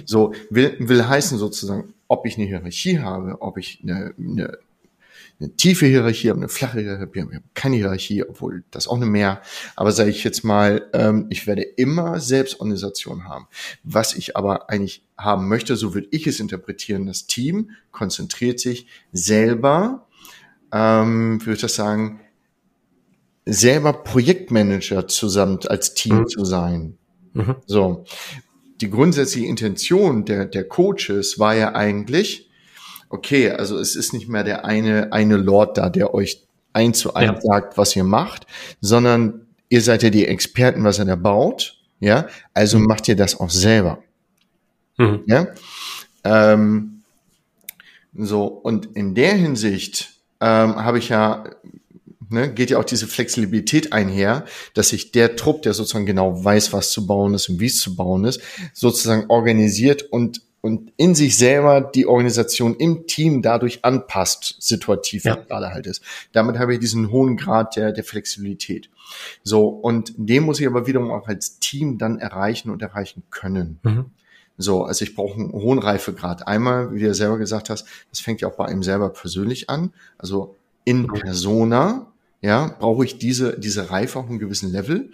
So, 0.05 0.33
will, 0.49 0.75
will 0.79 1.07
heißen 1.07 1.37
sozusagen, 1.37 1.93
ob 2.07 2.25
ich 2.25 2.37
eine 2.37 2.47
Hierarchie 2.47 2.99
habe, 2.99 3.37
ob 3.41 3.57
ich 3.57 3.79
eine, 3.83 4.13
eine, 4.17 4.57
eine 5.41 5.55
tiefe 5.55 5.87
Hierarchie 5.87 6.29
habe, 6.29 6.39
eine 6.39 6.49
flache 6.49 6.79
Hierarchie 6.79 7.21
habe, 7.21 7.43
keine 7.55 7.75
Hierarchie, 7.75 8.23
obwohl 8.23 8.63
das 8.69 8.87
auch 8.87 8.95
eine 8.95 9.07
mehr. 9.07 9.41
Aber 9.75 9.91
sage 9.91 10.11
ich 10.11 10.23
jetzt 10.23 10.43
mal, 10.43 10.87
ähm, 10.93 11.25
ich 11.29 11.47
werde 11.47 11.63
immer 11.63 12.19
Selbstorganisation 12.19 13.25
haben. 13.25 13.47
Was 13.83 14.13
ich 14.13 14.37
aber 14.37 14.69
eigentlich 14.69 15.03
haben 15.17 15.47
möchte, 15.47 15.75
so 15.75 15.93
würde 15.95 16.07
ich 16.11 16.27
es 16.27 16.39
interpretieren, 16.39 17.07
das 17.07 17.25
Team 17.25 17.71
konzentriert 17.91 18.59
sich 18.59 18.85
selber, 19.11 20.07
ähm, 20.71 21.41
würde 21.41 21.53
ich 21.53 21.61
das 21.61 21.75
sagen, 21.75 22.21
selber 23.45 23.93
Projektmanager 23.93 25.07
zusammen 25.07 25.59
als 25.67 25.95
Team 25.95 26.19
mhm. 26.19 26.27
zu 26.27 26.45
sein. 26.45 26.97
Mhm. 27.33 27.55
So. 27.65 28.05
Die 28.79 28.89
grundsätzliche 28.89 29.47
Intention 29.47 30.25
der, 30.25 30.45
der 30.45 30.67
Coaches 30.67 31.39
war 31.39 31.55
ja 31.55 31.73
eigentlich, 31.73 32.50
okay, 33.11 33.51
also 33.51 33.79
es 33.79 33.95
ist 33.95 34.13
nicht 34.13 34.27
mehr 34.27 34.43
der 34.43 34.65
eine, 34.65 35.11
eine 35.13 35.37
Lord 35.37 35.77
da, 35.77 35.89
der 35.89 36.13
euch 36.13 36.43
ein 36.73 36.93
zu 36.93 37.13
eins 37.13 37.43
ja. 37.43 37.51
sagt, 37.51 37.77
was 37.77 37.95
ihr 37.95 38.03
macht, 38.03 38.47
sondern 38.79 39.47
ihr 39.69 39.81
seid 39.81 40.03
ja 40.03 40.09
die 40.09 40.25
Experten, 40.25 40.83
was 40.83 40.99
er 40.99 41.05
da 41.05 41.15
baut, 41.15 41.77
ja, 41.99 42.27
also 42.53 42.79
mhm. 42.79 42.85
macht 42.85 43.07
ihr 43.07 43.15
das 43.15 43.39
auch 43.39 43.49
selber. 43.49 44.01
Mhm. 44.97 45.23
Ja. 45.25 45.47
Ähm, 46.23 47.03
so, 48.13 48.45
und 48.45 48.95
in 48.95 49.15
der 49.15 49.35
Hinsicht 49.35 50.13
ähm, 50.39 50.75
habe 50.75 50.97
ich 50.97 51.09
ja 51.09 51.45
ne, 52.31 52.51
geht 52.53 52.69
ja 52.69 52.79
auch 52.79 52.83
diese 52.83 53.07
Flexibilität 53.07 53.93
einher, 53.93 54.45
dass 54.73 54.89
sich 54.89 55.11
der 55.11 55.35
Trupp, 55.35 55.61
der 55.61 55.73
sozusagen 55.73 56.05
genau 56.05 56.43
weiß, 56.43 56.73
was 56.73 56.91
zu 56.91 57.05
bauen 57.05 57.33
ist 57.33 57.49
und 57.49 57.59
wie 57.59 57.67
es 57.67 57.79
zu 57.79 57.95
bauen 57.95 58.25
ist, 58.25 58.41
sozusagen 58.73 59.25
organisiert 59.29 60.03
und 60.03 60.41
und 60.61 60.93
in 60.95 61.15
sich 61.15 61.37
selber 61.37 61.81
die 61.81 62.05
Organisation 62.05 62.75
im 62.75 63.07
Team 63.07 63.41
dadurch 63.41 63.83
anpasst, 63.83 64.55
situativ 64.59 65.23
ja. 65.23 65.35
gerade 65.35 65.71
halt 65.71 65.87
ist. 65.87 66.03
Damit 66.31 66.59
habe 66.59 66.73
ich 66.73 66.79
diesen 66.79 67.11
hohen 67.11 67.35
Grad 67.35 67.75
der, 67.75 67.91
der 67.91 68.03
Flexibilität. 68.03 68.89
So, 69.43 69.67
und 69.67 70.13
den 70.17 70.43
muss 70.43 70.59
ich 70.59 70.67
aber 70.67 70.85
wiederum 70.85 71.11
auch 71.11 71.27
als 71.27 71.59
Team 71.59 71.97
dann 71.97 72.19
erreichen 72.19 72.69
und 72.69 72.81
erreichen 72.81 73.23
können. 73.31 73.79
Mhm. 73.83 74.05
So, 74.57 74.83
also 74.83 75.03
ich 75.03 75.15
brauche 75.15 75.39
einen 75.39 75.51
hohen 75.51 75.79
Reifegrad. 75.79 76.47
Einmal, 76.47 76.93
wie 76.93 76.99
du 76.99 77.07
ja 77.07 77.13
selber 77.15 77.39
gesagt 77.39 77.69
hast, 77.69 77.87
das 78.11 78.19
fängt 78.19 78.41
ja 78.41 78.47
auch 78.47 78.55
bei 78.55 78.65
einem 78.65 78.83
selber 78.83 79.09
persönlich 79.09 79.69
an. 79.69 79.91
Also 80.19 80.55
in 80.83 81.03
mhm. 81.03 81.13
Persona, 81.13 82.07
ja, 82.41 82.75
brauche 82.79 83.03
ich 83.03 83.17
diese, 83.17 83.59
diese 83.59 83.89
Reife 83.89 84.19
auf 84.19 84.29
einem 84.29 84.39
gewissen 84.39 84.71
Level, 84.71 85.11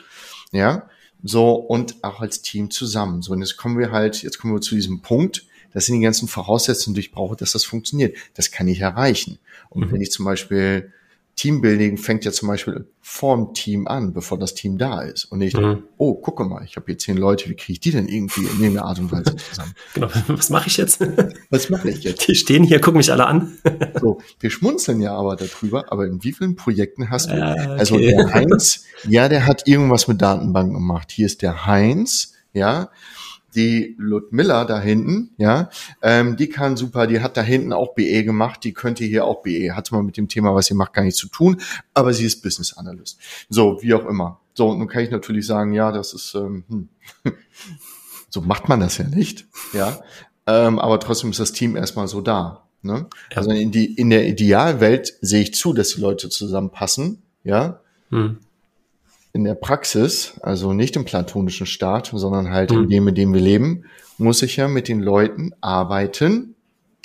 ja, 0.51 0.89
so 1.23 1.53
und 1.53 2.03
auch 2.03 2.21
als 2.21 2.41
Team 2.41 2.69
zusammen. 2.71 3.21
So, 3.21 3.33
und 3.33 3.39
jetzt 3.39 3.57
kommen 3.57 3.77
wir 3.77 3.91
halt, 3.91 4.23
jetzt 4.23 4.37
kommen 4.37 4.53
wir 4.53 4.61
zu 4.61 4.75
diesem 4.75 5.01
Punkt, 5.01 5.45
das 5.73 5.85
sind 5.85 5.95
die 5.95 6.01
ganzen 6.01 6.27
Voraussetzungen, 6.27 6.95
die 6.95 7.01
ich 7.01 7.11
brauche, 7.11 7.35
dass 7.35 7.51
das 7.51 7.65
funktioniert. 7.65 8.15
Das 8.33 8.51
kann 8.51 8.67
ich 8.67 8.79
erreichen. 8.79 9.37
Und 9.69 9.87
mhm. 9.87 9.91
wenn 9.91 10.01
ich 10.01 10.11
zum 10.11 10.25
Beispiel 10.25 10.91
Teambuilding 11.37 11.97
fängt 11.97 12.25
ja 12.25 12.31
zum 12.31 12.47
Beispiel 12.47 12.87
vorm 12.99 13.53
Team 13.53 13.87
an, 13.87 14.11
bevor 14.11 14.39
das 14.39 14.55
Team 14.55 14.79
da 14.79 15.01
ist. 15.01 15.25
Und 15.25 15.37
nicht, 15.37 15.55
mhm. 15.55 15.83
oh, 15.97 16.15
gucke 16.15 16.43
mal, 16.43 16.63
ich 16.65 16.75
habe 16.75 16.87
hier 16.87 16.97
zehn 16.97 17.15
Leute, 17.15 17.47
wie 17.47 17.55
kriege 17.55 17.73
ich 17.73 17.79
die 17.79 17.91
denn 17.91 18.07
irgendwie 18.07 18.41
in 18.41 18.47
irgendeiner 18.47 18.85
Art 18.85 18.97
und 18.97 19.11
Weise 19.11 19.35
zusammen? 19.35 19.75
genau, 19.93 20.09
was 20.27 20.49
mache 20.49 20.67
ich 20.67 20.77
jetzt? 20.77 20.99
Was 21.49 21.69
mache 21.69 21.89
ich 21.89 22.03
jetzt? 22.03 22.27
Die 22.27 22.35
stehen 22.35 22.63
hier, 22.63 22.81
gucken 22.81 22.97
mich 22.97 23.11
alle 23.11 23.27
an. 23.27 23.57
so, 24.01 24.19
wir 24.39 24.49
schmunzeln 24.49 24.99
ja 24.99 25.15
aber 25.15 25.35
darüber, 25.35 25.91
aber 25.91 26.07
in 26.07 26.23
wie 26.23 26.33
vielen 26.33 26.55
Projekten 26.55 27.09
hast 27.09 27.29
du? 27.29 27.33
Ah, 27.33 27.53
okay. 27.53 27.67
Also 27.77 27.97
der 27.97 28.33
Heinz, 28.33 28.83
ja, 29.07 29.29
der 29.29 29.45
hat 29.45 29.67
irgendwas 29.67 30.07
mit 30.07 30.21
Datenbanken 30.21 30.73
gemacht. 30.73 31.11
Hier 31.11 31.27
ist 31.27 31.43
der 31.43 31.67
Heinz, 31.67 32.33
ja, 32.53 32.89
die 33.55 33.95
Ludmilla 33.97 34.65
da 34.65 34.79
hinten, 34.79 35.31
ja, 35.37 35.69
ähm, 36.01 36.37
die 36.37 36.49
kann 36.49 36.77
super, 36.77 37.07
die 37.07 37.21
hat 37.21 37.37
da 37.37 37.41
hinten 37.41 37.73
auch 37.73 37.95
BE 37.95 38.23
gemacht, 38.23 38.63
die 38.63 38.73
könnte 38.73 39.03
hier 39.03 39.25
auch 39.25 39.41
BE, 39.41 39.75
hat 39.75 39.91
mal 39.91 40.03
mit 40.03 40.17
dem 40.17 40.27
Thema, 40.27 40.53
was 40.53 40.67
sie 40.67 40.73
macht, 40.73 40.93
gar 40.93 41.03
nichts 41.03 41.19
zu 41.19 41.29
tun, 41.29 41.61
aber 41.93 42.13
sie 42.13 42.25
ist 42.25 42.41
Business 42.43 42.73
Analyst. 42.73 43.19
So, 43.49 43.81
wie 43.81 43.93
auch 43.93 44.05
immer. 44.05 44.41
So, 44.53 44.73
nun 44.73 44.87
kann 44.87 45.03
ich 45.03 45.11
natürlich 45.11 45.45
sagen, 45.45 45.73
ja, 45.73 45.91
das 45.91 46.13
ist, 46.13 46.35
ähm, 46.35 46.63
hm. 46.69 46.89
So 48.29 48.41
macht 48.41 48.67
man 48.67 48.79
das 48.81 48.97
ja 48.97 49.05
nicht, 49.05 49.47
ja. 49.73 49.99
Ähm, 50.45 50.79
aber 50.79 50.99
trotzdem 50.99 51.31
ist 51.31 51.39
das 51.39 51.53
Team 51.53 51.75
erstmal 51.75 52.07
so 52.07 52.21
da. 52.21 52.67
Ne? 52.81 53.07
Ja. 53.31 53.37
Also 53.37 53.51
in, 53.51 53.71
die, 53.71 53.93
in 53.95 54.09
der 54.09 54.27
Idealwelt 54.27 55.13
sehe 55.21 55.41
ich 55.41 55.53
zu, 55.53 55.73
dass 55.73 55.89
die 55.89 56.01
Leute 56.01 56.29
zusammenpassen, 56.29 57.23
ja. 57.43 57.81
Hm. 58.09 58.39
In 59.37 59.43
der 59.43 59.53
Praxis, 59.53 60.33
also 60.41 60.73
nicht 60.73 60.95
im 60.95 61.05
platonischen 61.05 61.67
Staat, 61.67 62.09
sondern 62.11 62.49
halt 62.49 62.71
hm. 62.71 62.85
in 62.85 62.89
dem, 62.89 63.07
in 63.09 63.13
dem 63.13 63.33
wir 63.35 63.39
leben, 63.39 63.85
muss 64.17 64.41
ich 64.41 64.55
ja 64.55 64.67
mit 64.67 64.87
den 64.87 64.99
Leuten 64.99 65.51
arbeiten, 65.61 66.55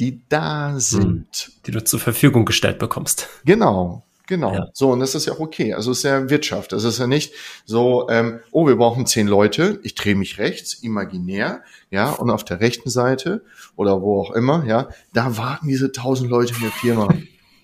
die 0.01 0.23
da 0.31 0.71
hm. 0.73 0.81
sind. 0.81 1.53
Die 1.67 1.73
du 1.73 1.85
zur 1.85 2.01
Verfügung 2.01 2.47
gestellt 2.47 2.79
bekommst. 2.79 3.29
Genau, 3.45 4.03
Genau. 4.29 4.55
Ja. 4.55 4.69
So, 4.73 4.93
und 4.93 5.01
das 5.01 5.15
ist 5.15 5.27
ja 5.27 5.35
auch 5.35 5.41
okay. 5.41 5.75
Also 5.75 5.91
es 5.91 5.99
ist 5.99 6.05
ja 6.05 6.31
Wirtschaft. 6.31 6.73
Es 6.73 6.85
ist 6.85 6.99
ja 6.99 7.07
nicht 7.07 7.35
so, 7.67 8.09
ähm, 8.09 8.41
oh, 8.51 8.67
wir 8.67 8.77
brauchen 8.77 9.05
zehn 9.05 9.27
Leute, 9.27 9.79
ich 9.83 9.95
drehe 9.95 10.15
mich 10.15 10.39
rechts, 10.39 10.73
imaginär, 10.73 11.63
ja, 11.91 12.13
und 12.13 12.31
auf 12.31 12.43
der 12.43 12.61
rechten 12.61 12.89
Seite 12.89 13.45
oder 13.77 14.01
wo 14.01 14.23
auch 14.23 14.31
immer, 14.31 14.65
ja, 14.65 14.89
da 15.13 15.37
warten 15.37 15.69
diese 15.69 15.93
tausend 15.93 16.31
Leute 16.31 16.55
in 16.55 16.63
der 16.63 16.71
Firma. 16.71 17.13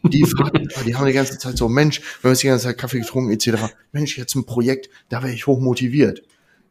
Die, 0.05 0.23
warten, 0.23 0.69
die 0.87 0.95
haben 0.95 1.07
die 1.07 1.13
ganze 1.13 1.39
Zeit 1.39 1.57
so, 1.57 1.69
Mensch, 1.69 2.01
wir 2.21 2.29
haben 2.29 2.33
jetzt 2.33 2.43
die 2.43 2.47
ganze 2.47 2.65
Zeit 2.65 2.79
Kaffee 2.79 3.01
getrunken, 3.01 3.33
etc. 3.33 3.75
Mensch, 3.93 4.17
jetzt 4.17 4.35
ein 4.35 4.47
Projekt, 4.47 4.89
da 5.09 5.23
wäre 5.23 5.33
ich 5.33 5.47
hoch 5.47 5.61
motiviert. 5.61 6.23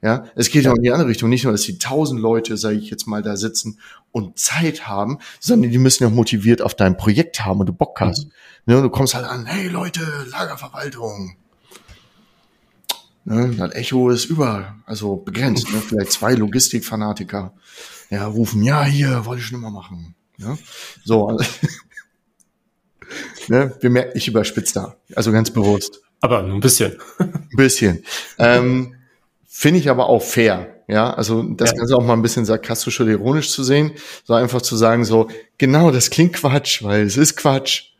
Ja, 0.01 0.25
es 0.35 0.49
geht 0.49 0.63
ja 0.63 0.71
auch 0.71 0.75
in 0.75 0.83
die 0.83 0.91
andere 0.91 1.09
Richtung. 1.09 1.29
Nicht 1.29 1.43
nur, 1.43 1.51
dass 1.51 1.63
die 1.63 1.79
tausend 1.79 2.21
Leute, 2.21 2.55
sage 2.55 2.77
ich 2.77 2.89
jetzt 2.89 3.07
mal, 3.07 3.23
da 3.23 3.35
sitzen 3.35 3.79
und 4.11 4.37
Zeit 4.37 4.87
haben, 4.87 5.17
sondern 5.39 5.71
die 5.71 5.77
müssen 5.79 6.03
ja 6.03 6.09
motiviert 6.09 6.61
auf 6.61 6.75
dein 6.75 6.97
Projekt 6.97 7.43
haben 7.43 7.59
und 7.59 7.65
du 7.65 7.73
Bock 7.73 7.99
hast. 7.99 8.25
Mhm. 8.25 8.73
Ne, 8.73 8.81
du 8.81 8.89
kommst 8.89 9.15
halt 9.15 9.25
an, 9.25 9.45
hey 9.45 9.67
Leute, 9.67 10.01
Lagerverwaltung. 10.29 11.35
Ne, 13.25 13.55
das 13.57 13.73
Echo 13.73 14.09
ist 14.09 14.25
über, 14.25 14.75
also 14.85 15.15
begrenzt. 15.15 15.71
Ne, 15.71 15.81
vielleicht 15.81 16.11
zwei 16.11 16.33
Logistikfanatiker 16.33 17.53
ja, 18.09 18.25
rufen, 18.27 18.63
ja, 18.63 18.83
hier, 18.85 19.25
wollte 19.25 19.41
ich 19.41 19.47
schon 19.47 19.57
immer 19.57 19.71
machen. 19.71 20.15
Ja, 20.37 20.57
so. 21.03 21.27
Also, 21.27 21.43
ne, 23.47 23.75
wir 23.79 23.89
merken, 23.89 24.11
ich 24.15 24.27
überspitze 24.27 24.73
da. 24.75 24.95
Also 25.15 25.31
ganz 25.31 25.51
bewusst. 25.51 26.01
Aber 26.21 26.41
nur 26.41 26.55
ein 26.55 26.61
bisschen. 26.61 26.97
ein 27.19 27.47
bisschen. 27.55 28.03
Ähm, 28.39 28.95
Finde 29.47 29.79
ich 29.79 29.89
aber 29.89 30.07
auch 30.07 30.21
fair. 30.21 30.75
Ja, 30.87 31.13
also 31.13 31.43
das 31.43 31.71
ja. 31.71 31.77
Ganze 31.77 31.95
auch 31.95 32.03
mal 32.03 32.13
ein 32.13 32.21
bisschen 32.21 32.45
sarkastisch 32.45 33.01
oder 33.01 33.11
ironisch 33.11 33.51
zu 33.51 33.63
sehen, 33.63 33.91
so 34.23 34.33
einfach 34.33 34.61
zu 34.61 34.77
sagen, 34.77 35.03
so, 35.03 35.27
genau, 35.57 35.91
das 35.91 36.09
klingt 36.09 36.33
Quatsch, 36.33 36.81
weil 36.83 37.01
es 37.01 37.17
ist 37.17 37.35
Quatsch. 37.35 37.91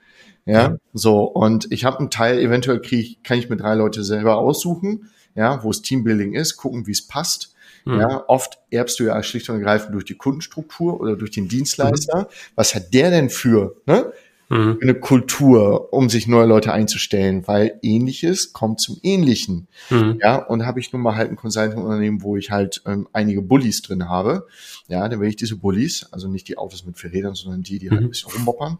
Ja, 0.45 0.53
ja. 0.53 0.77
so, 0.93 1.23
und 1.23 1.69
ich 1.71 1.83
habe 1.83 1.99
einen 1.99 2.09
Teil, 2.09 2.39
eventuell 2.39 2.79
krieg, 2.79 3.21
kann 3.25 3.37
ich 3.37 3.49
mir 3.49 3.57
drei 3.57 3.75
Leute 3.75 4.05
selber 4.05 4.37
aussuchen, 4.37 5.09
ja, 5.35 5.61
wo 5.63 5.69
es 5.69 5.81
Teambuilding 5.81 6.33
ist, 6.33 6.55
gucken, 6.55 6.87
wie 6.87 6.91
es 6.91 7.05
passt. 7.05 7.53
Mhm. 7.83 7.99
Ja, 7.99 8.23
oft 8.27 8.59
erbst 8.71 8.99
du 8.99 9.03
ja 9.03 9.21
schlicht 9.23 9.49
und 9.49 9.55
ergreifend 9.55 9.93
durch 9.93 10.05
die 10.05 10.15
Kundenstruktur 10.15 11.01
oder 11.01 11.17
durch 11.17 11.31
den 11.31 11.49
Dienstleister. 11.49 12.19
Mhm. 12.19 12.25
Was 12.55 12.75
hat 12.75 12.93
der 12.93 13.09
denn 13.11 13.29
für? 13.29 13.75
Ne? 13.85 14.13
Mhm. 14.49 14.79
eine 14.81 14.95
Kultur, 14.95 15.93
um 15.93 16.09
sich 16.09 16.27
neue 16.27 16.45
Leute 16.45 16.73
einzustellen, 16.73 17.47
weil 17.47 17.79
ähnliches 17.81 18.53
kommt 18.53 18.79
zum 18.79 18.97
Ähnlichen. 19.03 19.67
Mhm. 19.89 20.19
Ja, 20.21 20.37
und 20.37 20.65
habe 20.65 20.79
ich 20.79 20.91
nun 20.93 21.01
mal 21.01 21.15
halt 21.15 21.29
ein 21.29 21.35
Consulting-Unternehmen, 21.35 22.21
wo 22.21 22.37
ich 22.37 22.51
halt 22.51 22.81
ähm, 22.85 23.07
einige 23.13 23.41
Bullies 23.41 23.81
drin 23.81 24.09
habe. 24.09 24.47
Ja, 24.87 25.07
dann 25.07 25.19
werde 25.19 25.29
ich 25.29 25.35
diese 25.35 25.57
Bullies, 25.57 26.07
also 26.11 26.27
nicht 26.27 26.47
die 26.47 26.57
Autos 26.57 26.85
mit 26.85 26.97
vier 26.97 27.11
Rädern, 27.11 27.35
sondern 27.35 27.63
die, 27.63 27.79
die 27.79 27.89
halt 27.89 28.01
mhm. 28.01 28.07
ein 28.07 28.09
bisschen 28.09 28.31
rumboppern, 28.31 28.79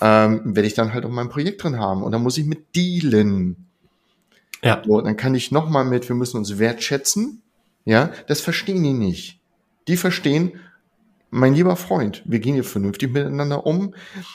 ähm, 0.00 0.54
werde 0.56 0.66
ich 0.66 0.74
dann 0.74 0.92
halt 0.92 1.04
auch 1.04 1.10
mein 1.10 1.28
Projekt 1.28 1.62
drin 1.62 1.78
haben. 1.78 2.02
Und 2.02 2.12
dann 2.12 2.22
muss 2.22 2.38
ich 2.38 2.46
mit 2.46 2.76
dealen. 2.76 3.68
Ja. 4.62 4.82
So, 4.84 5.00
dann 5.00 5.16
kann 5.16 5.34
ich 5.34 5.52
nochmal 5.52 5.84
mit, 5.84 6.08
wir 6.08 6.16
müssen 6.16 6.36
uns 6.36 6.58
wertschätzen. 6.58 7.42
Ja, 7.84 8.10
das 8.26 8.40
verstehen 8.40 8.82
die 8.82 8.92
nicht. 8.92 9.40
Die 9.86 9.96
verstehen, 9.96 10.52
mein 11.30 11.54
lieber 11.54 11.76
Freund, 11.76 12.22
wir 12.24 12.38
gehen 12.38 12.54
hier 12.54 12.64
vernünftig 12.64 13.12
miteinander 13.12 13.66
um. 13.66 13.94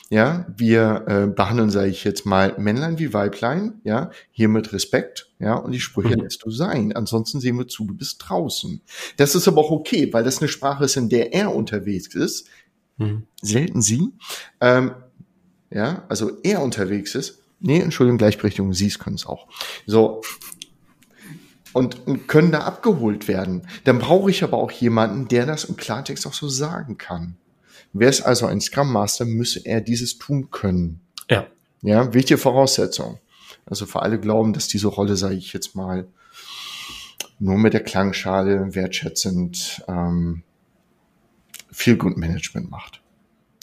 Ja, 0.09 0.45
wir 0.55 1.05
äh, 1.07 1.27
behandeln, 1.27 1.69
sage 1.69 1.89
ich 1.89 2.03
jetzt 2.03 2.25
mal, 2.25 2.55
Männlein 2.57 2.99
wie 2.99 3.13
Weiblein, 3.13 3.81
ja, 3.83 4.11
hier 4.31 4.47
mit 4.47 4.73
Respekt, 4.73 5.31
ja, 5.39 5.55
und 5.55 5.71
die 5.71 5.79
Sprüche 5.79 6.15
mhm. 6.15 6.23
lässt 6.23 6.45
du 6.45 6.51
sein. 6.51 6.93
Ansonsten 6.93 7.39
sehen 7.39 7.57
wir 7.57 7.67
zu, 7.67 7.85
du 7.85 7.95
bist 7.95 8.23
draußen. 8.27 8.81
Das 9.17 9.35
ist 9.35 9.47
aber 9.47 9.61
auch 9.61 9.71
okay, 9.71 10.11
weil 10.13 10.23
das 10.23 10.39
eine 10.39 10.47
Sprache 10.47 10.85
ist, 10.85 10.95
in 10.95 11.09
der 11.09 11.33
er 11.33 11.55
unterwegs 11.55 12.13
ist. 12.13 12.47
Mhm. 12.97 13.23
Selten 13.41 13.81
sie. 13.81 14.09
Ähm, 14.61 14.91
ja, 15.71 16.05
also 16.09 16.31
er 16.43 16.61
unterwegs 16.61 17.15
ist. 17.15 17.39
Nee, 17.65 17.79
Entschuldigung, 17.79 18.17
Gleichberechtigung, 18.17 18.73
sie 18.73 18.89
können 18.89 19.15
es 19.15 19.25
auch. 19.25 19.47
So, 19.87 20.21
und, 21.73 22.07
und 22.07 22.27
können 22.27 22.51
da 22.51 22.61
abgeholt 22.61 23.27
werden. 23.27 23.67
Dann 23.83 23.99
brauche 23.99 24.29
ich 24.29 24.43
aber 24.43 24.57
auch 24.57 24.71
jemanden, 24.71 25.27
der 25.27 25.45
das 25.45 25.65
im 25.65 25.75
Klartext 25.75 26.25
auch 26.27 26.33
so 26.33 26.47
sagen 26.47 26.97
kann. 26.97 27.35
Wäre 27.93 28.09
es 28.09 28.21
also 28.21 28.45
ein 28.45 28.61
Scrum 28.61 28.91
Master, 28.91 29.25
müsse 29.25 29.61
er 29.65 29.81
dieses 29.81 30.17
tun 30.17 30.49
können. 30.49 31.01
Ja. 31.29 31.47
Ja, 31.81 32.13
wichtige 32.13 32.37
Voraussetzung. 32.37 33.19
Also 33.65 33.85
für 33.85 34.01
alle 34.01 34.19
glauben, 34.19 34.53
dass 34.53 34.67
diese 34.67 34.87
Rolle, 34.87 35.15
sage 35.15 35.35
ich 35.35 35.53
jetzt 35.53 35.75
mal, 35.75 36.07
nur 37.39 37.57
mit 37.57 37.73
der 37.73 37.83
Klangschale 37.83 38.73
wertschätzend 38.73 39.83
ähm, 39.87 40.43
viel 41.71 41.97
Good 41.97 42.17
Management 42.17 42.69
macht. 42.69 43.01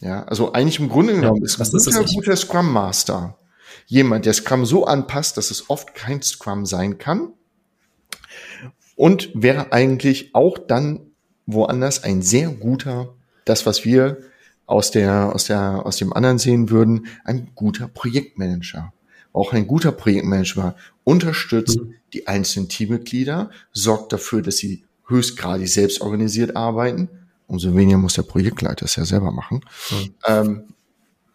Ja, 0.00 0.24
also 0.24 0.52
eigentlich 0.52 0.80
im 0.80 0.88
Grunde 0.88 1.14
genommen 1.14 1.38
ja, 1.38 1.44
ist 1.44 1.60
ein 1.60 1.70
guter, 1.70 2.04
guter 2.04 2.36
Scrum 2.36 2.72
Master 2.72 3.36
jemand, 3.86 4.24
der 4.24 4.32
Scrum 4.32 4.64
so 4.64 4.84
anpasst, 4.86 5.36
dass 5.36 5.50
es 5.50 5.68
oft 5.68 5.94
kein 5.94 6.22
Scrum 6.22 6.64
sein 6.64 6.98
kann, 6.98 7.32
und 9.00 9.30
wäre 9.32 9.72
eigentlich 9.72 10.34
auch 10.34 10.58
dann 10.58 11.00
woanders 11.46 12.04
ein 12.04 12.20
sehr 12.20 12.50
guter, 12.50 13.14
das 13.46 13.64
was 13.64 13.86
wir 13.86 14.18
aus 14.66 14.90
der, 14.90 15.34
aus 15.34 15.46
der, 15.46 15.86
aus 15.86 15.96
dem 15.96 16.12
anderen 16.12 16.36
sehen 16.36 16.68
würden, 16.68 17.06
ein 17.24 17.48
guter 17.54 17.88
Projektmanager. 17.88 18.92
Auch 19.32 19.54
ein 19.54 19.66
guter 19.66 19.90
Projektmanager 19.92 20.76
unterstützt 21.02 21.80
mhm. 21.80 21.94
die 22.12 22.26
einzelnen 22.26 22.68
Teammitglieder, 22.68 23.48
sorgt 23.72 24.12
dafür, 24.12 24.42
dass 24.42 24.58
sie 24.58 24.84
höchstgradig 25.06 25.72
selbst 25.72 26.02
organisiert 26.02 26.54
arbeiten. 26.54 27.08
Umso 27.46 27.74
weniger 27.74 27.96
muss 27.96 28.14
der 28.14 28.22
Projektleiter 28.24 28.84
es 28.84 28.96
ja 28.96 29.06
selber 29.06 29.32
machen. 29.32 29.64
Mhm. 29.90 30.14
Ähm, 30.26 30.64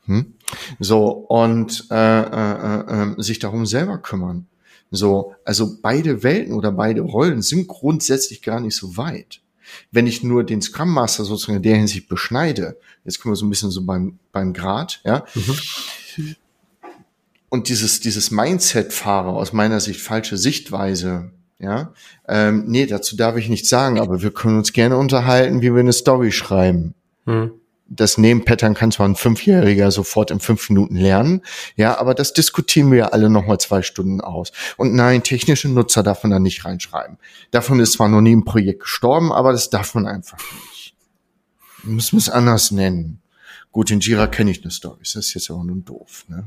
hm? 0.05 0.33
So, 0.79 1.07
und 1.07 1.87
äh, 1.89 1.95
äh, 1.95 2.81
äh, 2.81 3.11
äh 3.17 3.21
sich 3.23 3.39
darum 3.39 3.65
selber 3.65 3.97
kümmern. 3.97 4.45
So, 4.91 5.33
also 5.43 5.77
beide 5.81 6.23
Welten 6.23 6.53
oder 6.53 6.71
beide 6.71 7.01
Rollen 7.01 7.41
sind 7.41 7.67
grundsätzlich 7.67 8.41
gar 8.41 8.59
nicht 8.59 8.75
so 8.75 8.97
weit. 8.97 9.41
Wenn 9.91 10.07
ich 10.07 10.23
nur 10.23 10.43
den 10.43 10.61
Scrum 10.61 10.93
Master 10.93 11.25
sozusagen 11.25 11.57
in 11.57 11.63
der 11.63 11.75
Hinsicht 11.75 12.07
beschneide, 12.07 12.77
jetzt 13.03 13.19
kommen 13.19 13.33
wir 13.33 13.37
so 13.37 13.45
ein 13.45 13.49
bisschen 13.49 13.71
so 13.71 13.83
beim, 13.85 14.19
beim 14.31 14.53
Grad, 14.53 15.01
ja. 15.03 15.25
Mhm. 15.33 16.35
Und 17.49 17.69
dieses, 17.69 17.99
dieses 17.99 18.31
Mindset 18.31 18.93
fahre 18.93 19.29
aus 19.29 19.53
meiner 19.53 19.79
Sicht 19.79 20.01
falsche 20.01 20.37
Sichtweise, 20.37 21.31
ja. 21.57 21.93
Ähm, 22.27 22.65
nee, 22.67 22.85
dazu 22.85 23.15
darf 23.15 23.37
ich 23.37 23.49
nichts 23.49 23.69
sagen, 23.69 23.99
aber 23.99 24.21
wir 24.21 24.31
können 24.31 24.57
uns 24.57 24.71
gerne 24.71 24.97
unterhalten, 24.97 25.61
wie 25.61 25.73
wir 25.73 25.79
eine 25.79 25.93
Story 25.93 26.31
schreiben. 26.31 26.93
Mhm 27.25 27.51
das 27.87 28.17
Name-Pattern 28.17 28.73
kann 28.73 28.91
zwar 28.91 29.07
ein 29.07 29.15
Fünfjähriger 29.15 29.91
sofort 29.91 30.31
in 30.31 30.39
fünf 30.39 30.69
Minuten 30.69 30.95
lernen, 30.95 31.41
ja, 31.75 31.97
aber 31.99 32.15
das 32.15 32.33
diskutieren 32.33 32.91
wir 32.91 32.97
ja 32.97 33.05
alle 33.09 33.29
nochmal 33.29 33.59
zwei 33.59 33.81
Stunden 33.81 34.21
aus. 34.21 34.51
Und 34.77 34.93
nein, 34.93 35.23
technische 35.23 35.69
Nutzer 35.69 36.01
darf 36.03 36.23
man 36.23 36.31
da 36.31 36.39
nicht 36.39 36.65
reinschreiben. 36.65 37.17
Davon 37.51 37.79
ist 37.79 37.93
zwar 37.93 38.09
noch 38.09 38.21
nie 38.21 38.35
ein 38.35 38.45
Projekt 38.45 38.81
gestorben, 38.81 39.31
aber 39.31 39.51
das 39.51 39.69
darf 39.69 39.93
man 39.93 40.07
einfach 40.07 40.39
nicht. 40.69 40.95
Müssen 41.83 42.13
wir 42.13 42.19
es 42.19 42.29
anders 42.29 42.71
nennen. 42.71 43.21
Gut, 43.71 43.91
in 43.91 43.99
Jira 43.99 44.27
kenne 44.27 44.51
ich 44.51 44.63
eine 44.63 44.71
Story, 44.71 44.99
das 45.01 45.15
ist 45.15 45.33
jetzt 45.33 45.51
aber 45.51 45.63
nur 45.63 45.77
doof, 45.77 46.25
ne? 46.27 46.45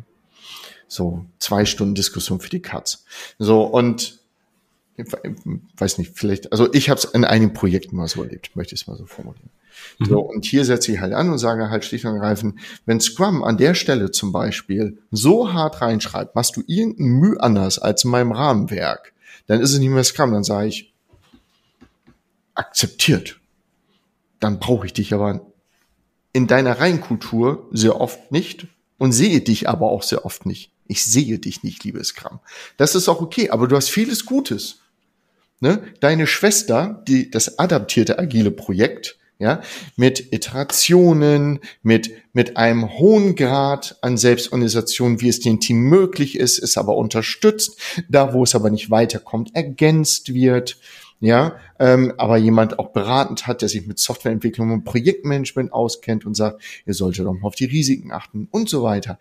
So, 0.91 1.27
zwei 1.39 1.67
Stunden 1.67 1.95
Diskussion 1.95 2.41
für 2.41 2.49
die 2.49 2.63
Katz. 2.63 3.05
So, 3.39 3.63
und 3.63 4.18
weiß 5.77 5.99
nicht, 5.99 6.13
vielleicht, 6.15 6.53
also 6.53 6.73
ich 6.73 6.91
habe 6.91 6.99
es 6.99 7.05
in 7.05 7.25
einigen 7.25 7.53
Projekten 7.53 7.97
mal 7.97 8.09
so 8.09 8.23
erlebt, 8.23 8.57
möchte 8.57 8.75
ich 8.75 8.83
es 8.83 8.87
mal 8.87 8.97
so 8.97 9.07
formulieren. 9.07 9.51
Mhm. 9.99 10.05
So, 10.07 10.21
und 10.21 10.45
hier 10.45 10.65
setze 10.65 10.93
ich 10.93 11.01
halt 11.01 11.13
an 11.13 11.31
und 11.31 11.39
sage 11.39 11.71
halt 11.71 11.85
schlicht 11.85 12.05
und 12.05 12.15
ergreifend, 12.15 12.59
wenn 12.87 13.01
Scrum 13.01 13.45
an 13.45 13.57
der 13.57 13.75
Stelle 13.75 14.11
zum 14.11 14.33
Beispiel 14.33 14.99
so 15.11 15.53
hart 15.53 15.81
reinschreibt, 15.81 16.35
machst 16.35 16.57
du 16.57 16.63
irgendein 16.67 17.07
Mühe 17.07 17.41
anders 17.41 17.79
als 17.79 18.05
in 18.05 18.11
meinem 18.11 18.33
Rahmenwerk, 18.33 19.13
dann 19.47 19.61
ist 19.61 19.73
es 19.73 19.79
nicht 19.79 19.91
mehr 19.91 20.05
Scrum, 20.05 20.33
dann 20.33 20.45
sage 20.45 20.69
ich, 20.69 20.95
akzeptiert. 22.55 23.39
Dann 24.41 24.59
brauche 24.59 24.87
ich 24.87 24.93
dich 24.93 25.15
aber 25.15 25.47
in 26.33 26.47
deiner 26.47 26.79
Reihenkultur 26.79 27.69
sehr 27.73 28.01
oft 28.01 28.31
nicht 28.31 28.67
und 28.99 29.13
sehe 29.13 29.41
dich 29.41 29.69
aber 29.69 29.91
auch 29.91 30.03
sehr 30.03 30.25
oft 30.25 30.45
nicht. 30.45 30.73
Ich 30.87 31.05
sehe 31.05 31.39
dich 31.39 31.63
nicht, 31.63 31.85
liebe 31.85 32.03
Scrum. 32.03 32.41
Das 32.77 32.95
ist 32.95 33.09
auch 33.09 33.21
okay, 33.21 33.51
aber 33.51 33.69
du 33.69 33.77
hast 33.77 33.91
vieles 33.91 34.25
Gutes. 34.25 34.81
Ne? 35.61 35.83
Deine 36.01 36.27
Schwester, 36.27 37.03
die 37.09 37.31
das 37.31 37.59
adaptierte 37.59 38.19
agile 38.19 38.51
Projekt, 38.51 39.19
ja, 39.41 39.61
mit 39.97 40.33
Iterationen, 40.33 41.61
mit, 41.83 42.11
mit 42.33 42.57
einem 42.57 42.99
hohen 42.99 43.37
Grad 43.37 43.97
an 44.03 44.17
Selbstorganisation, 44.17 45.21
wie 45.21 45.29
es 45.29 45.39
dem 45.41 45.61
Team 45.61 45.79
möglich 45.83 46.37
ist, 46.37 46.59
ist 46.59 46.77
aber 46.77 46.97
unterstützt, 46.97 47.81
da 48.09 48.35
wo 48.35 48.43
es 48.43 48.57
aber 48.57 48.71
nicht 48.71 48.91
weiterkommt, 48.91 49.55
ergänzt 49.55 50.35
wird, 50.35 50.79
ja, 51.21 51.57
ähm, 51.79 52.15
aber 52.17 52.37
jemand 52.37 52.79
auch 52.79 52.91
beratend 52.91 53.47
hat, 53.47 53.63
der 53.63 53.69
sich 53.69 53.87
mit 53.87 53.99
Softwareentwicklung 53.99 54.73
und 54.73 54.85
Projektmanagement 54.85 55.73
auskennt 55.73 56.27
und 56.27 56.35
sagt, 56.35 56.63
ihr 56.85 56.95
solltet 56.95 57.27
doch 57.27 57.33
mal 57.33 57.47
auf 57.47 57.55
die 57.55 57.65
Risiken 57.65 58.13
achten 58.13 58.49
und 58.51 58.69
so 58.69 58.83
weiter. 58.83 59.19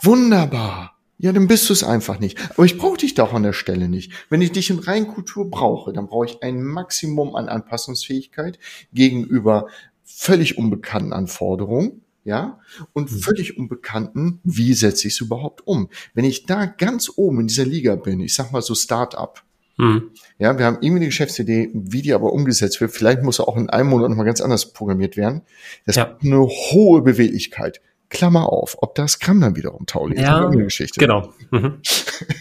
Wunderbar. 0.00 0.91
Ja, 1.22 1.32
dann 1.32 1.46
bist 1.46 1.68
du 1.68 1.72
es 1.72 1.84
einfach 1.84 2.18
nicht. 2.18 2.36
Aber 2.50 2.64
ich 2.64 2.78
brauche 2.78 2.96
dich 2.96 3.14
doch 3.14 3.32
an 3.32 3.44
der 3.44 3.52
Stelle 3.52 3.88
nicht. 3.88 4.10
Wenn 4.28 4.42
ich 4.42 4.50
dich 4.50 4.70
in 4.70 4.80
Reinkultur 4.80 5.48
brauche, 5.48 5.92
dann 5.92 6.08
brauche 6.08 6.26
ich 6.26 6.42
ein 6.42 6.64
Maximum 6.64 7.36
an 7.36 7.48
Anpassungsfähigkeit 7.48 8.58
gegenüber 8.92 9.68
völlig 10.02 10.58
unbekannten 10.58 11.12
Anforderungen 11.12 12.02
ja, 12.24 12.58
und 12.92 13.12
mhm. 13.12 13.18
völlig 13.20 13.56
unbekannten, 13.56 14.40
wie 14.42 14.74
setze 14.74 15.06
ich 15.06 15.14
es 15.14 15.20
überhaupt 15.20 15.64
um? 15.64 15.90
Wenn 16.12 16.24
ich 16.24 16.44
da 16.44 16.66
ganz 16.66 17.08
oben 17.14 17.40
in 17.40 17.46
dieser 17.46 17.66
Liga 17.66 17.94
bin, 17.94 18.18
ich 18.18 18.34
sag 18.34 18.50
mal 18.50 18.60
so 18.60 18.74
Start-up, 18.74 19.44
mhm. 19.78 20.10
ja, 20.38 20.58
wir 20.58 20.66
haben 20.66 20.78
irgendwie 20.80 20.96
eine 20.96 21.06
Geschäftsidee, 21.06 21.70
wie 21.72 22.02
die 22.02 22.14
aber 22.14 22.32
umgesetzt 22.32 22.80
wird, 22.80 22.90
vielleicht 22.90 23.22
muss 23.22 23.38
er 23.38 23.46
auch 23.46 23.56
in 23.56 23.70
einem 23.70 23.90
Monat 23.90 24.10
nochmal 24.10 24.26
ganz 24.26 24.40
anders 24.40 24.72
programmiert 24.72 25.16
werden. 25.16 25.42
Das 25.86 25.94
ja. 25.94 26.18
eine 26.20 26.40
hohe 26.40 27.02
Beweglichkeit. 27.02 27.80
Klammer 28.12 28.52
auf, 28.52 28.76
ob 28.82 28.94
das 28.94 29.12
Scrum 29.12 29.40
dann 29.40 29.56
wiederum 29.56 29.86
ist. 30.12 30.20
Ja, 30.20 30.46
Geschichte. 30.48 31.00
genau. 31.00 31.32
Mhm. 31.50 31.80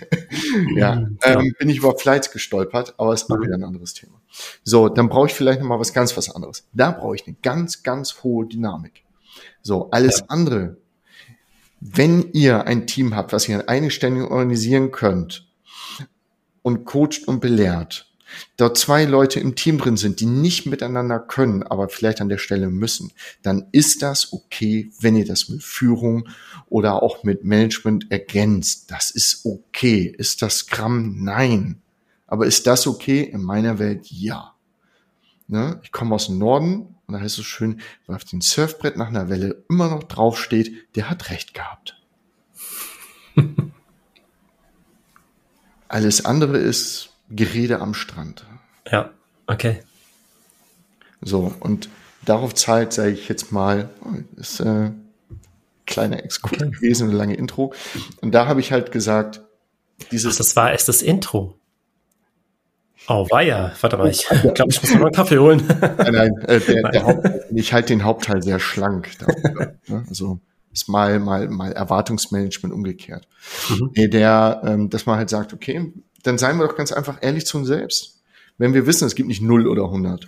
ja, 0.76 0.96
mhm, 0.96 1.18
ähm, 1.24 1.56
bin 1.58 1.70
ich 1.70 1.78
über 1.78 1.98
Flights 1.98 2.32
gestolpert, 2.32 2.94
aber 2.98 3.14
ist 3.14 3.32
auch 3.32 3.38
mhm. 3.38 3.44
wieder 3.44 3.56
ein 3.56 3.64
anderes 3.64 3.94
Thema. 3.94 4.22
So, 4.64 4.90
dann 4.90 5.08
brauche 5.08 5.28
ich 5.28 5.34
vielleicht 5.34 5.62
nochmal 5.62 5.80
was 5.80 5.94
ganz 5.94 6.16
was 6.18 6.30
anderes. 6.30 6.68
Da 6.74 6.92
brauche 6.92 7.16
ich 7.16 7.26
eine 7.26 7.38
ganz, 7.42 7.84
ganz 7.84 8.22
hohe 8.24 8.46
Dynamik. 8.46 9.04
So, 9.62 9.90
alles 9.92 10.20
ja. 10.20 10.26
andere. 10.28 10.78
Wenn 11.80 12.32
ihr 12.34 12.68
ein 12.68 12.86
Team 12.86 13.16
habt, 13.16 13.34
was 13.34 13.48
ihr 13.48 13.60
an 13.60 13.68
eine 13.68 13.92
Stelle 13.92 14.30
organisieren 14.30 14.92
könnt 14.92 15.48
und 16.62 16.86
coacht 16.86 17.28
und 17.28 17.40
belehrt, 17.40 18.11
dort 18.58 18.78
zwei 18.78 19.06
Leute 19.06 19.40
im 19.40 19.56
Team 19.56 19.78
drin 19.78 19.98
sind, 19.98 20.20
die 20.20 20.26
nicht 20.26 20.66
miteinander 20.66 21.20
können, 21.20 21.64
aber 21.64 21.90
vielleicht 21.90 22.22
an 22.22 22.30
der 22.30 22.38
Stelle 22.38 22.70
müssen, 22.70 23.12
dann 23.42 23.68
ist 23.72 24.02
das 24.02 24.34
okay, 24.34 24.92
wenn 25.00 25.16
ihr 25.16 25.26
das 25.26 25.50
mit 25.50 25.64
Führung 25.64 26.28
oder 26.70 27.02
auch 27.04 27.24
mit 27.24 27.44
Management 27.44 28.12
ergänzt. 28.12 28.92
Das 28.92 29.12
ist 29.12 29.46
okay. 29.46 30.14
Ist 30.18 30.42
das 30.42 30.60
Scrum? 30.60 31.24
Nein. 31.24 31.82
Aber 32.28 32.46
ist 32.46 32.68
das 32.68 32.88
okay? 32.88 33.22
In 33.22 33.42
meiner 33.42 33.78
Welt 33.80 34.08
ja. 34.10 34.56
Ne? 35.48 35.82
Ich 35.84 35.92
komme 35.92 36.16
aus 36.16 36.28
dem 36.28 36.38
Norden, 36.38 36.96
und 37.08 37.14
da 37.14 37.20
heißt 37.20 37.40
es 37.40 37.46
schön, 37.46 37.82
wer 38.08 38.16
auf 38.16 38.24
dem 38.24 38.40
Surfbrett 38.40 38.96
nach 38.96 39.10
einer 39.10 39.28
Welle 39.28 39.66
immer 39.70 39.90
noch 39.90 40.04
draufsteht, 40.04 40.96
der 40.96 41.10
hat 41.10 41.30
recht 41.30 41.54
gehabt. 41.54 42.02
Alles 45.90 46.24
andere 46.24 46.58
ist 46.58 47.11
Gerede 47.32 47.80
am 47.80 47.94
Strand. 47.94 48.46
Ja, 48.90 49.12
okay. 49.48 49.82
So, 51.22 51.54
und 51.60 51.90
darauf 52.26 52.54
zahlt, 52.54 52.94
sage 52.94 53.12
ich 53.12 53.30
jetzt 53.30 53.52
mal, 53.52 53.90
oh, 54.04 54.40
ist 54.40 54.60
äh, 54.60 54.92
kleiner 55.86 56.24
Exkurs 56.24 56.62
okay. 56.62 56.72
gewesen, 56.72 57.10
eine 57.10 57.18
lange 57.18 57.36
Intro. 57.36 57.74
Und 58.22 58.34
da 58.34 58.48
habe 58.48 58.60
ich 58.60 58.72
halt 58.72 58.92
gesagt, 58.92 59.42
dieses. 60.12 60.36
Ach, 60.36 60.38
das 60.38 60.56
war 60.56 60.72
erst 60.72 60.88
das 60.88 61.02
Intro. 61.02 61.58
Oh, 63.08 63.28
war 63.30 63.42
ja. 63.42 63.72
Warte 63.82 63.98
mal, 63.98 64.10
ich 64.10 64.26
glaube, 64.28 64.72
ich 64.72 64.82
muss 64.82 64.94
mal 64.94 65.06
einen 65.06 65.12
Kaffee 65.12 65.40
holen. 65.40 65.64
nein, 65.68 66.12
nein, 66.12 66.38
äh, 66.48 66.60
der, 66.60 66.90
der 66.92 67.04
Haupt, 67.04 67.28
ich 67.54 67.74
halte 67.74 67.88
den 67.90 68.04
Hauptteil 68.04 68.42
sehr 68.44 68.60
schlank. 68.60 69.10
Darüber, 69.20 69.74
ne? 69.88 70.06
Also 70.08 70.40
ist 70.72 70.88
mal, 70.88 71.20
mal, 71.20 71.50
mal 71.50 71.72
Erwartungsmanagement 71.72 72.74
umgekehrt. 72.74 73.28
Mhm. 73.70 74.10
Der, 74.12 74.62
ähm, 74.64 74.90
dass 74.90 75.06
man 75.06 75.18
halt 75.18 75.30
sagt, 75.30 75.54
okay, 75.54 75.92
dann 76.24 76.38
seien 76.38 76.58
wir 76.58 76.68
doch 76.68 76.76
ganz 76.76 76.92
einfach 76.92 77.18
ehrlich 77.22 77.46
zu 77.46 77.58
uns 77.58 77.68
selbst. 77.68 78.22
Wenn 78.58 78.74
wir 78.74 78.86
wissen, 78.86 79.06
es 79.06 79.16
gibt 79.16 79.28
nicht 79.28 79.42
null 79.42 79.68
oder 79.68 79.86
100, 79.86 80.28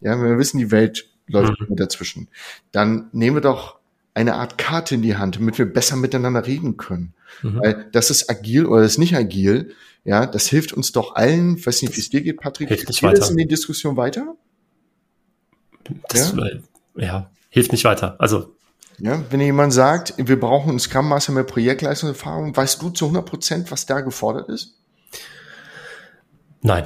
ja, 0.00 0.12
wenn 0.12 0.28
wir 0.28 0.38
wissen, 0.38 0.58
die 0.58 0.70
Welt 0.70 1.08
läuft 1.26 1.60
mhm. 1.60 1.76
dazwischen, 1.76 2.28
dann 2.72 3.08
nehmen 3.12 3.36
wir 3.36 3.40
doch 3.40 3.78
eine 4.14 4.34
Art 4.34 4.56
Karte 4.56 4.94
in 4.94 5.02
die 5.02 5.16
Hand, 5.16 5.36
damit 5.36 5.58
wir 5.58 5.66
besser 5.66 5.96
miteinander 5.96 6.46
reden 6.46 6.76
können. 6.76 7.14
Mhm. 7.42 7.60
Weil 7.60 7.88
das 7.92 8.10
ist 8.10 8.30
agil 8.30 8.66
oder 8.66 8.82
das 8.82 8.92
ist 8.92 8.98
nicht 8.98 9.14
agil, 9.14 9.74
ja, 10.04 10.24
das 10.24 10.46
hilft 10.46 10.72
uns 10.72 10.92
doch 10.92 11.16
allen. 11.16 11.56
Ich 11.56 11.66
weiß 11.66 11.82
nicht, 11.82 11.96
wie 11.96 12.00
es 12.00 12.08
dir 12.08 12.22
geht, 12.22 12.40
Patrick. 12.40 12.68
Hilft 12.68 12.88
nicht 12.88 13.02
weiter. 13.02 13.18
das 13.18 13.30
in 13.30 13.36
die 13.36 13.46
Diskussion 13.46 13.96
weiter? 13.96 14.36
Das, 16.08 16.32
ja? 16.34 16.46
Ja, 16.94 17.30
hilft 17.50 17.72
nicht 17.72 17.84
weiter. 17.84 18.14
Also 18.20 18.56
ja, 18.98 19.22
wenn 19.30 19.40
jemand 19.40 19.72
sagt, 19.72 20.14
wir 20.16 20.40
brauchen 20.40 20.70
einen 20.70 20.78
Scrum 20.78 21.08
Master 21.08 21.32
mit 21.32 21.46
Projektleistungserfahrung, 21.48 22.56
weißt 22.56 22.80
du 22.80 22.90
zu 22.90 23.06
100 23.06 23.26
Prozent, 23.26 23.70
was 23.70 23.84
da 23.84 24.00
gefordert 24.00 24.48
ist? 24.48 24.78
Nein. 26.62 26.84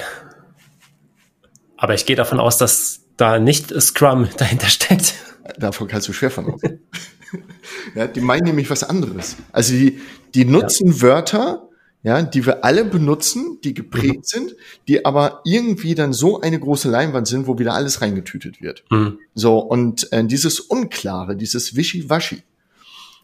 Aber 1.77 1.95
ich 1.95 2.07
gehe 2.07 2.17
davon 2.17 2.41
aus, 2.41 2.59
dass 2.59 3.01
da 3.17 3.39
nicht 3.39 3.73
Scrum 3.81 4.29
dahinter 4.37 4.69
steckt. 4.69 5.15
Davon 5.59 5.89
kannst 5.89 6.09
du 6.09 6.13
schwer 6.13 6.31
von 6.31 6.57
ja, 7.95 8.07
die 8.07 8.21
meinen 8.21 8.45
nämlich 8.45 8.71
was 8.71 8.85
anderes. 8.85 9.37
Also 9.53 9.73
die, 9.73 10.01
die 10.35 10.45
nutzen 10.45 10.89
ja. 10.89 11.03
Wörter, 11.03 11.69
ja, 12.03 12.23
die 12.23 12.47
wir 12.47 12.65
alle 12.65 12.85
benutzen, 12.85 13.59
die 13.63 13.75
geprägt 13.75 14.17
mhm. 14.17 14.25
sind, 14.25 14.57
die 14.89 15.05
aber 15.05 15.43
irgendwie 15.45 15.95
dann 15.95 16.13
so 16.13 16.41
eine 16.41 16.59
große 16.59 16.89
Leinwand 16.89 17.27
sind, 17.27 17.47
wo 17.47 17.59
wieder 17.59 17.75
alles 17.75 18.01
reingetütet 18.01 18.63
wird. 18.63 18.85
Mhm. 18.91 19.19
So, 19.35 19.59
und 19.59 20.11
äh, 20.13 20.25
dieses 20.25 20.61
Unklare, 20.61 21.37
dieses 21.37 21.77
Wischiwaschi, 21.77 22.43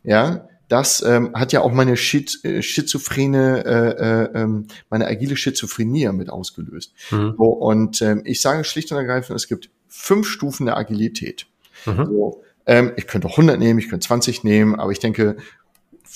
ja, 0.03 0.49
das 0.69 1.03
ähm, 1.03 1.33
hat 1.35 1.53
ja 1.53 1.61
auch 1.61 1.73
meine 1.73 1.97
Schiz 1.97 2.45
äh, 2.45 2.63
schizophrene, 2.63 3.65
äh, 3.65 4.39
äh, 4.39 4.43
ähm, 4.43 4.67
meine 4.91 5.07
agile 5.07 5.37
Schizophrenie 5.37 6.09
mit 6.13 6.29
ausgelöst. 6.29 6.93
Mhm. 7.11 7.35
So, 7.37 7.45
und 7.45 8.03
ähm, 8.03 8.23
ich 8.25 8.41
sage 8.41 8.65
schlicht 8.65 8.91
und 8.91 8.99
ergreifend, 8.99 9.37
es 9.37 9.49
gibt 9.49 9.71
fünf 9.89 10.29
Stufen 10.29 10.67
der 10.67 10.77
Agilität. 10.77 11.47
Mhm. 11.85 12.07
So, 12.07 12.43
ähm, 12.67 12.93
ich 12.97 13.07
könnte 13.07 13.29
auch 13.29 13.33
100 13.33 13.59
nehmen, 13.59 13.79
ich 13.79 13.89
könnte 13.89 14.07
20 14.07 14.45
nehmen, 14.45 14.75
aber 14.75 14.91
ich 14.91 14.99
denke, 14.99 15.37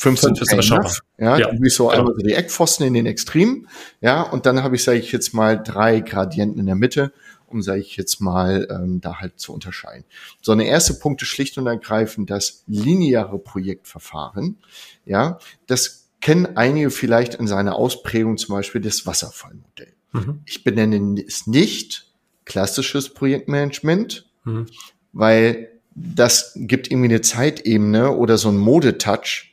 15 0.00 0.34
ist 0.34 0.52
enough. 0.52 1.00
Ja, 1.18 1.36
ja. 1.36 1.46
Dann 1.46 1.58
so 1.68 1.88
genau. 1.88 1.98
einmal 1.98 2.14
so 2.14 2.26
die 2.26 2.32
Eckpfosten 2.32 2.86
in 2.86 2.94
den 2.94 3.06
Extremen. 3.06 3.68
Ja, 4.00 4.22
und 4.22 4.46
dann 4.46 4.62
habe 4.62 4.76
ich, 4.76 4.82
sage 4.82 4.98
ich 4.98 5.12
jetzt 5.12 5.34
mal, 5.34 5.62
drei 5.62 6.00
Gradienten 6.00 6.58
in 6.58 6.66
der 6.66 6.74
Mitte, 6.74 7.12
um, 7.50 7.62
sage 7.62 7.80
ich 7.80 7.96
jetzt 7.96 8.20
mal, 8.20 8.66
ähm, 8.70 9.00
da 9.00 9.20
halt 9.20 9.38
zu 9.38 9.52
unterscheiden. 9.52 10.04
So, 10.40 10.52
eine 10.52 10.64
erste 10.64 10.94
Punkt 10.94 11.22
ist 11.22 11.28
schlicht 11.28 11.58
und 11.58 11.66
ergreifend 11.66 12.30
das 12.30 12.64
lineare 12.66 13.38
Projektverfahren. 13.38 14.58
Ja, 15.04 15.38
das 15.66 16.08
kennen 16.20 16.56
einige 16.56 16.90
vielleicht 16.90 17.34
in 17.34 17.46
seiner 17.46 17.76
Ausprägung 17.76 18.36
zum 18.36 18.54
Beispiel 18.54 18.80
das 18.80 19.06
Wasserfallmodell. 19.06 19.92
Mhm. 20.12 20.40
Ich 20.44 20.64
benenne 20.64 21.22
es 21.26 21.46
nicht 21.46 22.10
klassisches 22.44 23.14
Projektmanagement, 23.14 24.28
mhm. 24.44 24.66
weil 25.12 25.70
das 25.94 26.52
gibt 26.54 26.90
irgendwie 26.90 27.08
eine 27.08 27.20
Zeitebene 27.20 28.12
oder 28.12 28.38
so 28.38 28.48
ein 28.48 28.56
Modetouch, 28.56 29.52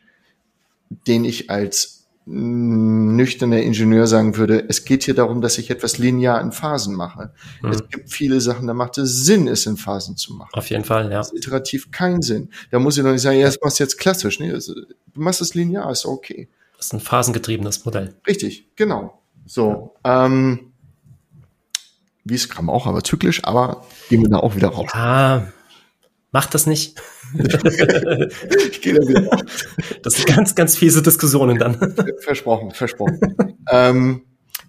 den 0.90 1.26
ich 1.26 1.50
als 1.50 1.97
nüchterner 2.30 3.62
Ingenieur 3.62 4.06
sagen 4.06 4.36
würde, 4.36 4.66
es 4.68 4.84
geht 4.84 5.04
hier 5.04 5.14
darum, 5.14 5.40
dass 5.42 5.58
ich 5.58 5.70
etwas 5.70 5.98
linear 5.98 6.42
in 6.42 6.52
Phasen 6.52 6.94
mache. 6.94 7.32
Mhm. 7.62 7.70
Es 7.70 7.88
gibt 7.88 8.12
viele 8.12 8.42
Sachen, 8.42 8.68
da 8.68 8.74
macht 8.74 8.98
es 8.98 9.24
Sinn, 9.24 9.48
es 9.48 9.66
in 9.66 9.78
Phasen 9.78 10.18
zu 10.18 10.34
machen. 10.34 10.50
Auf 10.54 10.70
jeden 10.70 10.84
Fall, 10.84 11.06
ja. 11.06 11.20
Das 11.20 11.32
ist 11.32 11.38
iterativ 11.38 11.90
keinen 11.92 12.22
Sinn. 12.22 12.50
Da 12.70 12.80
muss 12.80 12.98
ich 12.98 13.04
doch 13.04 13.12
nicht 13.12 13.22
sagen, 13.22 13.40
ja, 13.40 13.46
das 13.46 13.60
machst 13.64 13.80
du 13.80 13.84
jetzt 13.84 13.98
klassisch. 13.98 14.40
Nee, 14.40 14.52
du 14.52 14.86
machst 15.22 15.40
es 15.40 15.56
linear, 15.56 15.90
ist 15.90 16.06
okay. 16.06 16.50
Das 16.76 16.88
ist 16.88 16.94
ein 16.94 17.00
phasengetriebenes 17.00 17.86
Modell. 17.86 18.14
Richtig, 18.28 18.68
genau. 18.76 19.22
So, 19.46 19.96
ja. 20.06 20.26
ähm, 20.26 20.74
wie 22.26 22.38
Scrum 22.38 22.70
auch, 22.70 22.88
aber 22.88 23.04
zyklisch, 23.04 23.46
aber 23.46 23.86
gehen 24.10 24.22
wir 24.22 24.30
da 24.30 24.40
auch 24.40 24.56
wieder 24.56 24.68
raus. 24.68 24.90
Ja, 24.94 25.48
Macht 26.32 26.54
das 26.54 26.68
nicht. 26.68 27.02
ich 27.34 28.82
gehe 28.82 28.94
da 28.94 29.08
wieder 29.08 29.44
Das 30.04 30.16
sind 30.16 30.28
ganz, 30.28 30.56
ganz 30.56 30.76
fiese 30.76 31.02
Diskussionen 31.02 31.58
dann. 31.58 31.96
Versprochen, 32.20 32.72
versprochen. 32.72 33.56
ähm, 33.72 34.24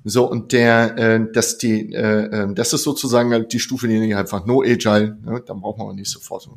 so, 0.04 0.30
und 0.30 0.52
der, 0.52 0.96
äh, 0.96 1.26
das, 1.32 1.58
die, 1.58 1.92
äh, 1.92 2.42
ähm, 2.42 2.54
das 2.54 2.72
ist 2.72 2.84
sozusagen 2.84 3.32
halt 3.32 3.52
die 3.52 3.58
Stufe, 3.58 3.88
die 3.88 4.14
einfach 4.14 4.46
no 4.46 4.62
agile, 4.62 5.18
ne? 5.22 5.42
dann 5.44 5.60
braucht 5.60 5.78
man 5.78 5.88
auch 5.88 5.92
nicht 5.92 6.10
sofort. 6.10 6.48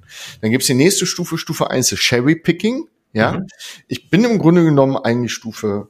Dann 0.41 0.51
gibt's 0.51 0.67
die 0.67 0.75
nächste 0.75 1.05
Stufe, 1.05 1.37
Stufe 1.37 1.69
1 1.71 1.91
ist 1.91 1.99
Cherry 1.99 2.35
Picking. 2.35 2.87
Ja, 3.13 3.33
mhm. 3.33 3.47
ich 3.87 4.09
bin 4.09 4.23
im 4.23 4.39
Grunde 4.39 4.63
genommen 4.63 4.95
eigentlich 4.95 5.33
Stufe 5.33 5.89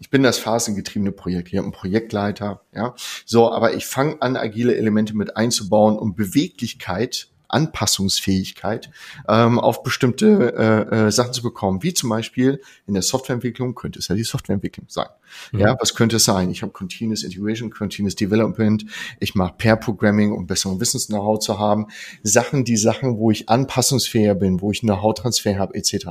ich 0.00 0.10
bin 0.10 0.22
das 0.22 0.38
phasengetriebene 0.38 1.12
Projekt. 1.12 1.48
Ich 1.48 1.56
habe 1.56 1.64
einen 1.64 1.72
Projektleiter, 1.72 2.62
ja. 2.72 2.94
So, 3.26 3.50
aber 3.50 3.74
ich 3.74 3.86
fange 3.86 4.22
an, 4.22 4.36
agile 4.36 4.76
Elemente 4.76 5.16
mit 5.16 5.36
einzubauen, 5.36 5.98
um 5.98 6.14
Beweglichkeit 6.14 7.28
Anpassungsfähigkeit 7.48 8.90
ähm, 9.28 9.58
auf 9.58 9.82
bestimmte 9.82 10.54
äh, 10.90 11.06
äh, 11.06 11.10
Sachen 11.10 11.32
zu 11.32 11.42
bekommen, 11.42 11.82
wie 11.82 11.94
zum 11.94 12.10
Beispiel 12.10 12.60
in 12.86 12.94
der 12.94 13.02
Softwareentwicklung 13.02 13.74
könnte 13.74 13.98
es 13.98 14.08
ja 14.08 14.14
die 14.14 14.24
Softwareentwicklung 14.24 14.86
sein. 14.88 15.08
Mhm. 15.52 15.60
Ja, 15.60 15.76
was 15.80 15.94
könnte 15.94 16.16
es 16.16 16.24
sein? 16.24 16.50
Ich 16.50 16.62
habe 16.62 16.72
Continuous 16.72 17.22
Integration, 17.22 17.70
Continuous 17.70 18.16
Development, 18.16 18.84
ich 19.20 19.34
mache 19.34 19.54
Pair 19.56 19.76
Programming, 19.76 20.32
um 20.32 20.46
besseren 20.46 20.80
Wissens-Know-how 20.80 21.38
zu 21.38 21.58
haben. 21.58 21.86
Sachen, 22.22 22.64
die 22.64 22.76
Sachen, 22.76 23.18
wo 23.18 23.30
ich 23.30 23.48
anpassungsfähiger 23.48 24.34
bin, 24.34 24.60
wo 24.60 24.70
ich 24.70 24.80
Know-how-Transfer 24.80 25.58
habe, 25.58 25.74
etc., 25.74 26.06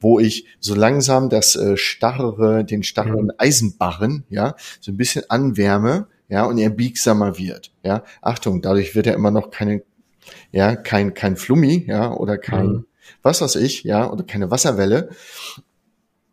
wo 0.00 0.18
ich 0.18 0.46
so 0.60 0.74
langsam 0.74 1.28
das 1.28 1.56
äh, 1.56 1.76
starrere, 1.76 2.64
den 2.64 2.82
starren 2.82 3.26
mhm. 3.26 3.32
Eisenbarren, 3.38 4.24
ja, 4.30 4.54
so 4.80 4.92
ein 4.92 4.96
bisschen 4.96 5.28
anwärme, 5.28 6.08
ja, 6.28 6.44
und 6.44 6.58
er 6.58 6.70
biegsamer 6.70 7.38
wird, 7.38 7.72
ja. 7.82 8.04
Achtung, 8.20 8.60
dadurch 8.60 8.94
wird 8.94 9.06
er 9.06 9.14
immer 9.14 9.30
noch 9.30 9.50
keine, 9.50 9.82
ja, 10.52 10.76
kein, 10.76 11.14
kein 11.14 11.36
Flummi, 11.36 11.84
ja, 11.86 12.12
oder 12.12 12.38
kein, 12.38 12.66
mhm. 12.66 12.86
was 13.22 13.40
weiß 13.40 13.56
ich, 13.56 13.84
ja, 13.84 14.10
oder 14.10 14.24
keine 14.24 14.50
Wasserwelle. 14.50 15.10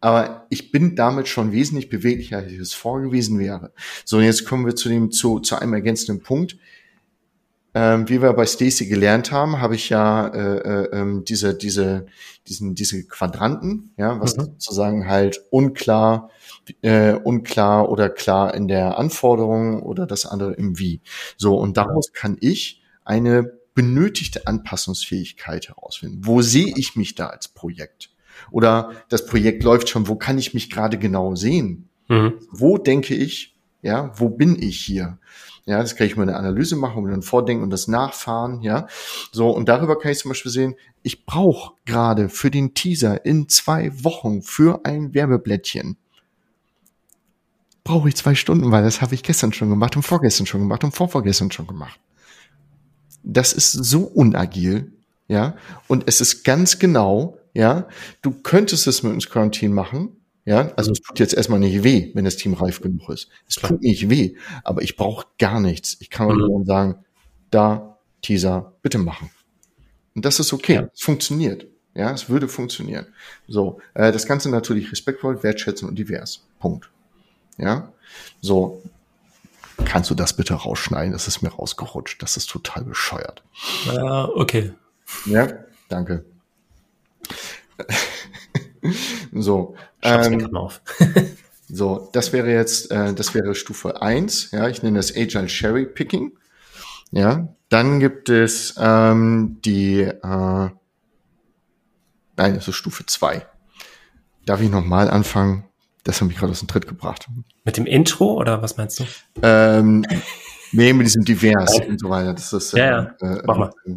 Aber 0.02 0.46
ich 0.50 0.72
bin 0.72 0.96
damit 0.96 1.28
schon 1.28 1.52
wesentlich 1.52 1.90
beweglicher, 1.90 2.38
als 2.38 2.52
ich 2.52 2.60
es 2.60 2.74
vorgewesen 2.74 3.40
wäre. 3.40 3.72
So, 4.04 4.18
und 4.18 4.24
jetzt 4.24 4.46
kommen 4.46 4.66
wir 4.66 4.76
zu 4.76 4.88
dem, 4.88 5.10
zu, 5.12 5.40
zu 5.40 5.56
einem 5.56 5.74
ergänzenden 5.74 6.22
Punkt. 6.22 6.58
Ähm, 7.74 8.08
wie 8.08 8.22
wir 8.22 8.32
bei 8.34 8.46
Stacy 8.46 8.86
gelernt 8.86 9.32
haben, 9.32 9.60
habe 9.60 9.76
ich 9.76 9.90
ja 9.90 10.28
äh, 10.28 10.58
äh, 10.60 10.90
ähm, 10.94 11.26
diese, 11.26 11.56
diese, 11.56 12.06
diesen, 12.48 12.74
diese 12.74 13.04
Quadranten, 13.06 13.94
ja, 13.98 14.18
was 14.22 14.38
mhm. 14.38 14.44
sozusagen 14.44 15.10
halt 15.10 15.44
unklar, 15.50 16.30
äh, 16.84 17.16
unklar 17.16 17.90
oder 17.90 18.10
klar 18.10 18.54
in 18.54 18.70
der 18.70 18.98
Anforderung 18.98 19.84
oder 19.84 20.06
das 20.06 20.26
andere 20.26 20.54
im 20.54 20.80
Wie. 20.80 21.02
So, 21.36 21.58
und 21.58 21.76
daraus 21.76 22.14
kann 22.14 22.38
ich 22.40 22.82
eine 23.04 23.52
benötigte 23.76 24.48
Anpassungsfähigkeit 24.48 25.70
herausfinden. 25.70 26.22
Wo 26.26 26.42
sehe 26.42 26.74
ich 26.76 26.96
mich 26.96 27.14
da 27.14 27.28
als 27.28 27.50
Projekt? 27.50 28.10
Oder 28.50 28.92
das 29.10 29.28
Projekt 29.28 29.64
läuft 29.64 29.90
schon, 29.90 30.08
wo 30.08 30.16
kann 30.16 30.38
ich 30.38 30.54
mich 30.54 30.70
gerade 30.72 30.98
genau 30.98 31.36
sehen? 31.36 31.90
Mhm. 32.08 32.34
Wo 32.50 32.78
denke 32.78 33.14
ich, 33.14 33.56
ja, 33.82 34.12
wo 34.16 34.30
bin 34.30 34.62
ich 34.62 34.80
hier? 34.80 35.20
Ja, 35.66 35.80
das 35.82 35.96
kann 35.96 36.08
ich 36.08 36.16
mal 36.16 36.24
eine 36.24 36.36
Analyse 36.36 36.76
machen 36.76 37.04
und 37.04 37.12
dann 37.12 37.22
vordenken 37.22 37.64
und 37.64 37.70
das 37.70 37.88
nachfahren, 37.88 38.62
ja. 38.62 38.88
So, 39.32 39.50
und 39.50 39.70
darüber 39.70 39.98
kann 40.00 40.12
ich 40.12 40.20
zum 40.20 40.30
Beispiel 40.30 40.52
sehen, 40.52 40.76
ich 41.04 41.26
brauche 41.26 41.74
gerade 41.86 42.30
für 42.30 42.52
den 42.52 42.74
Teaser 42.74 43.26
in 43.26 43.48
zwei 43.50 43.92
Wochen 44.04 44.42
für 44.42 44.86
ein 44.86 45.14
Werbeblättchen 45.14 45.98
brauche 47.86 48.10
ich 48.10 48.16
zwei 48.18 48.36
Stunden, 48.36 48.72
weil 48.72 48.84
das 48.84 49.02
habe 49.02 49.16
ich 49.16 49.24
gestern 49.24 49.54
schon 49.54 49.70
gemacht 49.70 49.96
und 49.96 50.02
vorgestern 50.02 50.46
schon 50.46 50.60
gemacht 50.60 50.84
und 50.84 50.94
vorvorgestern 50.94 51.52
schon 51.52 51.68
gemacht. 51.68 51.98
Das 53.26 53.54
ist 53.54 53.72
so 53.72 54.02
unagil, 54.04 54.94
ja, 55.28 55.56
und 55.88 56.04
es 56.08 56.22
ist 56.22 56.44
ganz 56.44 56.80
genau, 56.80 57.38
ja, 57.54 57.88
du 58.22 58.32
könntest 58.32 58.86
es 58.88 59.02
mit 59.04 59.12
einem 59.12 59.22
Scrum-Team 59.22 59.74
machen, 59.74 60.10
ja, 60.46 60.72
also 60.76 60.92
es 60.92 61.02
tut 61.02 61.18
jetzt 61.20 61.34
erstmal 61.34 61.60
nicht 61.60 61.84
weh, 61.84 62.12
wenn 62.14 62.24
das 62.24 62.38
Team 62.38 62.54
reif 62.54 62.80
genug 62.80 63.10
ist. 63.10 63.30
Es 63.50 63.56
tut 63.56 63.82
nicht 63.82 64.10
weh, 64.12 64.36
aber 64.64 64.84
ich 64.84 64.96
brauche 64.96 65.26
gar 65.40 65.60
nichts. 65.60 65.98
Ich 66.02 66.12
kann 66.12 66.28
nur 66.28 66.60
mhm. 66.60 66.66
sagen, 66.66 67.06
da, 67.50 67.98
Teaser, 68.22 68.74
bitte 68.84 69.00
machen. 69.00 69.32
Und 70.14 70.24
das 70.24 70.40
ist 70.40 70.54
okay. 70.54 70.76
Ja. 70.76 70.90
Es 70.94 71.02
funktioniert. 71.02 71.66
Ja, 71.96 72.12
es 72.12 72.30
würde 72.30 72.48
funktionieren. 72.48 73.08
So, 73.48 73.80
äh, 73.96 74.12
das 74.12 74.28
Ganze 74.28 74.50
natürlich 74.50 74.92
respektvoll, 74.92 75.42
wertschätzen 75.42 75.88
und 75.88 75.98
divers. 75.98 76.46
Punkt. 76.60 76.92
Ja, 77.58 77.92
so. 78.42 78.84
Kannst 79.84 80.10
du 80.10 80.16
das 80.16 80.36
bitte 80.36 80.54
rausschneiden? 80.54 81.12
Das 81.12 81.28
ist 81.28 81.42
mir 81.42 81.50
rausgerutscht. 81.50 82.22
Das 82.22 82.38
ist 82.38 82.50
total 82.50 82.84
bescheuert. 82.84 83.44
Ja, 83.86 84.30
okay. 84.30 84.74
Ja, 85.26 85.48
danke. 85.90 86.24
so. 89.34 89.76
Ähm, 90.02 90.56
auf. 90.56 90.82
so, 91.70 92.10
das 92.14 92.32
wäre 92.32 92.52
jetzt, 92.52 92.92
äh, 92.92 93.14
das 93.14 93.34
wäre 93.34 93.56
Stufe 93.56 94.02
eins. 94.02 94.52
Ja, 94.52 94.68
ich 94.70 94.82
nenne 94.82 95.00
das 95.00 95.16
Agile 95.16 95.48
Cherry 95.48 95.86
Picking. 95.86 96.32
Ja, 97.12 97.50
dann 97.70 98.00
gibt 98.00 98.30
es 98.30 98.76
ähm, 98.78 99.58
die, 99.66 100.02
äh, 100.02 100.14
nein, 100.22 100.76
das 102.38 102.68
ist 102.68 102.76
Stufe 102.76 103.06
zwei. 103.06 103.46
Darf 104.46 104.62
ich 104.62 104.70
nochmal 104.70 105.10
anfangen? 105.10 105.66
Das 106.06 106.22
hat 106.22 106.28
mich 106.28 106.38
gerade 106.38 106.52
aus 106.52 106.60
dem 106.60 106.68
Tritt 106.68 106.88
gebracht. 106.88 107.28
Mit 107.64 107.78
dem 107.78 107.88
Intro 107.88 108.36
oder 108.36 108.62
was 108.62 108.78
meinst 108.78 109.00
du? 109.00 109.06
Ähm, 109.42 110.06
nee, 110.72 110.94
mit 110.94 111.08
diesem 111.08 111.26
Divers 111.26 111.80
und 111.80 112.00
so 112.00 112.10
weiter. 112.10 112.34
Das 112.34 112.54
ist, 112.54 112.74
ja, 112.74 112.86
ja. 112.86 113.16
Äh, 113.22 113.42
Mach 113.46 113.58
mal. 113.58 113.72
Äh, 113.86 113.96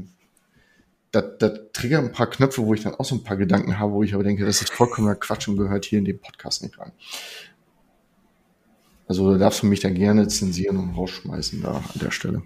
da, 1.13 1.21
da 1.21 1.51
triggern 1.73 2.07
ein 2.07 2.13
paar 2.13 2.29
Knöpfe, 2.29 2.65
wo 2.65 2.73
ich 2.73 2.83
dann 2.83 2.95
auch 2.95 3.05
so 3.05 3.15
ein 3.15 3.25
paar 3.25 3.37
Gedanken 3.37 3.79
habe, 3.79 3.93
wo 3.93 4.03
ich 4.03 4.15
aber 4.15 4.25
denke, 4.25 4.47
das 4.47 4.63
ist 4.63 4.73
vollkommener 4.73 5.17
Quatsch 5.17 5.49
und 5.49 5.59
gehört 5.59 5.85
hier 5.85 5.99
in 5.99 6.07
dem 6.07 6.19
Podcast 6.19 6.63
nicht 6.63 6.79
rein. 6.79 6.93
Also 9.07 9.33
da 9.33 9.39
darfst 9.39 9.63
du 9.63 9.67
mich 9.67 9.81
dann 9.81 9.95
gerne 9.95 10.29
zensieren 10.29 10.79
und 10.79 10.97
rausschmeißen 10.97 11.63
da 11.63 11.77
an 11.77 12.01
der 12.01 12.11
Stelle. 12.11 12.43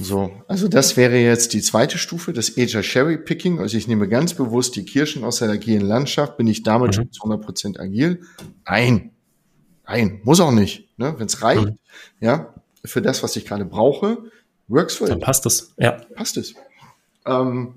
So, 0.00 0.32
also 0.48 0.68
das 0.68 0.96
wäre 0.96 1.16
jetzt 1.16 1.52
die 1.52 1.62
zweite 1.62 1.98
Stufe, 1.98 2.32
das 2.32 2.56
Agile 2.56 2.82
Cherry 2.82 3.18
Picking. 3.18 3.58
Also 3.60 3.76
ich 3.76 3.88
nehme 3.88 4.08
ganz 4.08 4.34
bewusst 4.34 4.76
die 4.76 4.84
Kirschen 4.84 5.24
aus 5.24 5.38
der 5.38 5.50
agilen 5.50 5.86
Landschaft. 5.86 6.36
Bin 6.36 6.46
ich 6.46 6.62
damit 6.62 6.88
mhm. 6.88 6.92
schon 6.92 7.12
zu 7.12 7.22
100% 7.22 7.78
agil? 7.78 8.22
Nein, 8.66 9.10
nein, 9.86 10.20
muss 10.22 10.40
auch 10.40 10.52
nicht. 10.52 10.88
Ne? 10.98 11.14
Wenn 11.18 11.26
es 11.26 11.42
reicht, 11.42 11.66
mhm. 11.66 11.78
ja, 12.20 12.54
für 12.84 13.02
das, 13.02 13.22
was 13.22 13.36
ich 13.36 13.46
gerade 13.46 13.64
brauche, 13.64 14.30
Works 14.68 14.96
for 14.96 15.08
Dann 15.08 15.18
it. 15.18 15.24
passt 15.24 15.46
es, 15.46 15.74
ja. 15.78 15.92
Passt 16.14 16.36
es. 16.36 16.54
Ähm, 17.26 17.74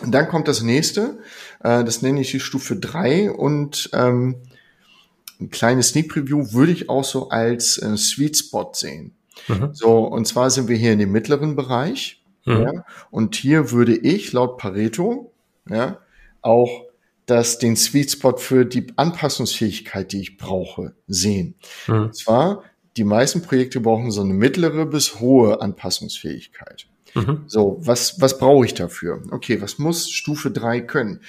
und 0.00 0.12
dann 0.12 0.28
kommt 0.28 0.48
das 0.48 0.62
nächste, 0.62 1.18
äh, 1.60 1.84
das 1.84 2.02
nenne 2.02 2.20
ich 2.20 2.30
die 2.30 2.40
Stufe 2.40 2.76
drei 2.76 3.30
und 3.30 3.90
ähm, 3.92 4.36
ein 5.40 5.50
kleines 5.50 5.88
Sneak 5.88 6.08
Preview 6.08 6.52
würde 6.52 6.72
ich 6.72 6.88
auch 6.88 7.04
so 7.04 7.28
als 7.28 7.78
äh, 7.78 7.96
Sweet 7.96 8.36
Spot 8.38 8.70
sehen. 8.74 9.14
Mhm. 9.48 9.70
So, 9.72 9.98
und 10.04 10.26
zwar 10.26 10.50
sind 10.50 10.68
wir 10.68 10.76
hier 10.76 10.92
in 10.92 10.98
dem 10.98 11.12
mittleren 11.12 11.56
Bereich. 11.56 12.22
Mhm. 12.44 12.62
Ja, 12.62 12.84
und 13.10 13.34
hier 13.36 13.70
würde 13.72 13.96
ich 13.96 14.32
laut 14.32 14.56
Pareto 14.58 15.32
ja, 15.68 15.98
auch 16.42 16.84
das, 17.26 17.58
den 17.58 17.76
Sweet 17.76 18.12
Spot 18.12 18.36
für 18.36 18.64
die 18.64 18.86
Anpassungsfähigkeit, 18.96 20.12
die 20.12 20.20
ich 20.20 20.36
brauche, 20.36 20.94
sehen. 21.08 21.56
Mhm. 21.88 21.94
Und 21.94 22.16
zwar 22.16 22.62
die 22.96 23.04
meisten 23.04 23.42
Projekte 23.42 23.80
brauchen 23.80 24.10
so 24.10 24.22
eine 24.22 24.32
mittlere 24.32 24.86
bis 24.86 25.20
hohe 25.20 25.60
Anpassungsfähigkeit. 25.60 26.86
Mhm. 27.14 27.44
So, 27.46 27.78
was, 27.80 28.20
was 28.20 28.38
brauche 28.38 28.64
ich 28.64 28.74
dafür? 28.74 29.22
Okay, 29.30 29.60
was 29.60 29.78
muss 29.78 30.10
Stufe 30.10 30.50
drei 30.50 30.80
können? 30.80 31.20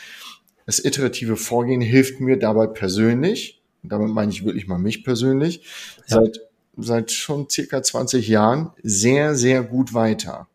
Das 0.65 0.83
iterative 0.83 1.35
Vorgehen 1.35 1.81
hilft 1.81 2.19
mir 2.19 2.37
dabei 2.37 2.67
persönlich, 2.67 3.61
damit 3.83 4.09
meine 4.09 4.31
ich 4.31 4.45
wirklich 4.45 4.67
mal 4.67 4.77
mich 4.77 5.03
persönlich, 5.03 5.63
ja. 6.07 6.21
seit, 6.21 6.41
seit 6.77 7.11
schon 7.11 7.49
circa 7.49 7.81
20 7.81 8.27
Jahren 8.27 8.71
sehr, 8.83 9.35
sehr 9.35 9.63
gut 9.63 9.93
weiter. 9.93 10.47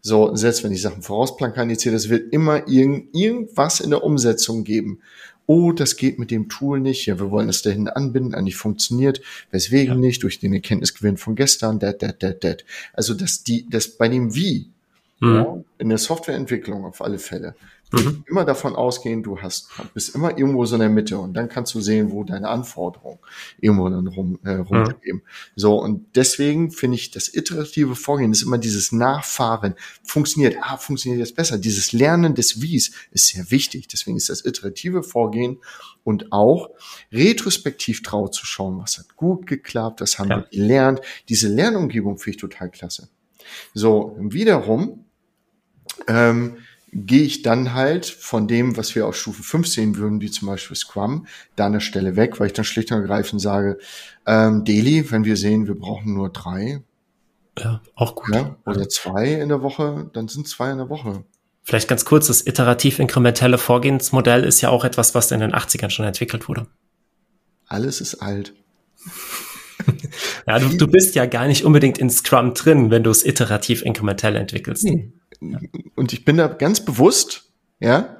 So, 0.00 0.34
selbst 0.34 0.64
wenn 0.64 0.72
ich 0.72 0.82
Sachen 0.82 1.02
vorausplankaniere, 1.02 1.92
das 1.92 2.08
wird 2.08 2.32
immer 2.32 2.66
irgend, 2.68 3.14
irgendwas 3.14 3.80
in 3.80 3.90
der 3.90 4.02
Umsetzung 4.02 4.64
geben, 4.64 5.00
oh, 5.46 5.72
das 5.72 5.96
geht 5.96 6.18
mit 6.18 6.30
dem 6.30 6.48
Tool 6.48 6.80
nicht, 6.80 7.06
ja, 7.06 7.18
wir 7.18 7.30
wollen 7.30 7.48
es 7.48 7.62
dahin 7.62 7.88
anbinden, 7.88 8.34
eigentlich 8.34 8.56
funktioniert, 8.56 9.20
weswegen 9.50 9.94
ja. 9.94 10.00
nicht, 10.00 10.22
durch 10.22 10.38
den 10.38 10.54
Erkenntnisgewinn 10.54 11.16
von 11.16 11.34
gestern, 11.34 11.80
that, 11.80 12.00
that, 12.00 12.20
that, 12.20 12.40
that. 12.40 12.64
Also, 12.92 13.14
dass 13.14 13.44
die, 13.44 13.68
das 13.68 13.88
bei 13.88 14.08
dem 14.08 14.34
Wie, 14.34 14.70
mhm. 15.20 15.34
ja, 15.34 15.64
in 15.78 15.88
der 15.88 15.98
Softwareentwicklung 15.98 16.84
auf 16.84 17.02
alle 17.02 17.18
Fälle, 17.18 17.54
Mhm. 17.92 18.24
Immer 18.26 18.44
davon 18.44 18.74
ausgehen, 18.74 19.22
du 19.22 19.40
hast, 19.40 19.68
bist 19.94 20.14
immer 20.14 20.36
irgendwo 20.38 20.64
so 20.64 20.76
in 20.76 20.80
der 20.80 20.88
Mitte 20.88 21.18
und 21.18 21.34
dann 21.34 21.48
kannst 21.48 21.74
du 21.74 21.80
sehen, 21.80 22.10
wo 22.10 22.24
deine 22.24 22.48
Anforderungen 22.48 23.18
irgendwo 23.60 23.88
dann 23.88 24.06
rum, 24.06 24.38
äh, 24.44 24.54
rumgeben. 24.54 25.18
Mhm. 25.18 25.22
So, 25.56 25.78
und 25.78 26.06
deswegen 26.16 26.70
finde 26.70 26.96
ich, 26.96 27.10
das 27.10 27.32
iterative 27.32 27.94
Vorgehen 27.94 28.32
ist 28.32 28.42
immer 28.42 28.58
dieses 28.58 28.92
Nachfahren. 28.92 29.74
Funktioniert, 30.02 30.56
ah, 30.62 30.76
funktioniert 30.76 31.20
jetzt 31.20 31.36
besser. 31.36 31.58
Dieses 31.58 31.92
Lernen 31.92 32.34
des 32.34 32.62
Wies 32.62 32.92
ist 33.10 33.28
sehr 33.28 33.50
wichtig. 33.50 33.88
Deswegen 33.88 34.16
ist 34.16 34.28
das 34.28 34.44
iterative 34.44 35.02
Vorgehen 35.02 35.58
und 36.04 36.32
auch 36.32 36.70
retrospektiv 37.12 38.02
drauf 38.02 38.30
zu 38.30 38.46
schauen, 38.46 38.78
was 38.78 38.98
hat 38.98 39.16
gut 39.16 39.46
geklappt, 39.46 40.00
was 40.00 40.18
haben 40.18 40.30
ja. 40.30 40.36
wir 40.38 40.48
gelernt. 40.50 41.00
Diese 41.28 41.48
Lernumgebung 41.48 42.18
finde 42.18 42.36
ich 42.36 42.40
total 42.40 42.70
klasse. 42.70 43.08
So, 43.74 44.16
wiederum, 44.18 45.04
ähm, 46.08 46.56
gehe 46.92 47.22
ich 47.22 47.42
dann 47.42 47.72
halt 47.72 48.04
von 48.04 48.46
dem, 48.46 48.76
was 48.76 48.94
wir 48.94 49.06
auf 49.06 49.16
Stufe 49.16 49.42
5 49.42 49.66
sehen 49.66 49.96
würden, 49.96 50.20
wie 50.20 50.30
zum 50.30 50.48
Beispiel 50.48 50.76
Scrum, 50.76 51.26
da 51.56 51.66
an 51.66 51.72
der 51.72 51.80
Stelle 51.80 52.16
weg, 52.16 52.38
weil 52.38 52.48
ich 52.48 52.52
dann 52.52 52.66
schlicht 52.66 52.92
und 52.92 52.98
ergreifend 52.98 53.40
sage, 53.40 53.78
ähm, 54.26 54.64
Daily, 54.64 55.10
wenn 55.10 55.24
wir 55.24 55.36
sehen, 55.36 55.66
wir 55.66 55.74
brauchen 55.74 56.12
nur 56.12 56.28
drei. 56.28 56.82
Ja, 57.58 57.80
auch 57.94 58.14
gut. 58.14 58.34
Ja, 58.34 58.56
oder 58.66 58.88
zwei 58.88 59.32
in 59.32 59.48
der 59.48 59.62
Woche, 59.62 60.10
dann 60.12 60.28
sind 60.28 60.46
zwei 60.48 60.70
in 60.70 60.78
der 60.78 60.90
Woche. 60.90 61.24
Vielleicht 61.64 61.88
ganz 61.88 62.04
kurz, 62.04 62.26
das 62.26 62.46
iterativ-inkrementelle 62.46 63.56
Vorgehensmodell 63.56 64.44
ist 64.44 64.60
ja 64.60 64.68
auch 64.68 64.84
etwas, 64.84 65.14
was 65.14 65.30
in 65.30 65.40
den 65.40 65.52
80ern 65.54 65.90
schon 65.90 66.04
entwickelt 66.04 66.48
wurde. 66.48 66.66
Alles 67.68 68.00
ist 68.00 68.16
alt. 68.16 68.52
ja, 70.46 70.58
du, 70.58 70.76
du 70.76 70.86
bist 70.86 71.14
ja 71.14 71.24
gar 71.24 71.46
nicht 71.46 71.64
unbedingt 71.64 71.98
in 71.98 72.10
Scrum 72.10 72.52
drin, 72.52 72.90
wenn 72.90 73.02
du 73.02 73.10
es 73.10 73.24
iterativ-inkrementell 73.24 74.36
entwickelst. 74.36 74.86
Und 75.94 76.12
ich 76.12 76.24
bin 76.24 76.36
da 76.36 76.48
ganz 76.48 76.84
bewusst, 76.84 77.44
ja, 77.80 78.16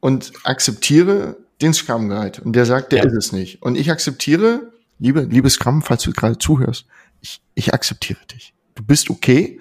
und 0.00 0.32
akzeptiere 0.44 1.36
den 1.60 1.74
Scrum 1.74 2.08
Guide. 2.08 2.42
Und 2.42 2.54
der 2.54 2.66
sagt, 2.66 2.92
der 2.92 3.04
ja. 3.04 3.04
ist 3.06 3.14
es 3.14 3.32
nicht. 3.32 3.62
Und 3.62 3.76
ich 3.76 3.90
akzeptiere, 3.90 4.72
liebe, 4.98 5.22
liebe 5.22 5.48
Scrum, 5.50 5.82
falls 5.82 6.02
du 6.02 6.12
gerade 6.12 6.38
zuhörst, 6.38 6.86
ich, 7.20 7.40
ich 7.54 7.72
akzeptiere 7.72 8.24
dich. 8.26 8.54
Du 8.74 8.82
bist 8.82 9.10
okay 9.10 9.60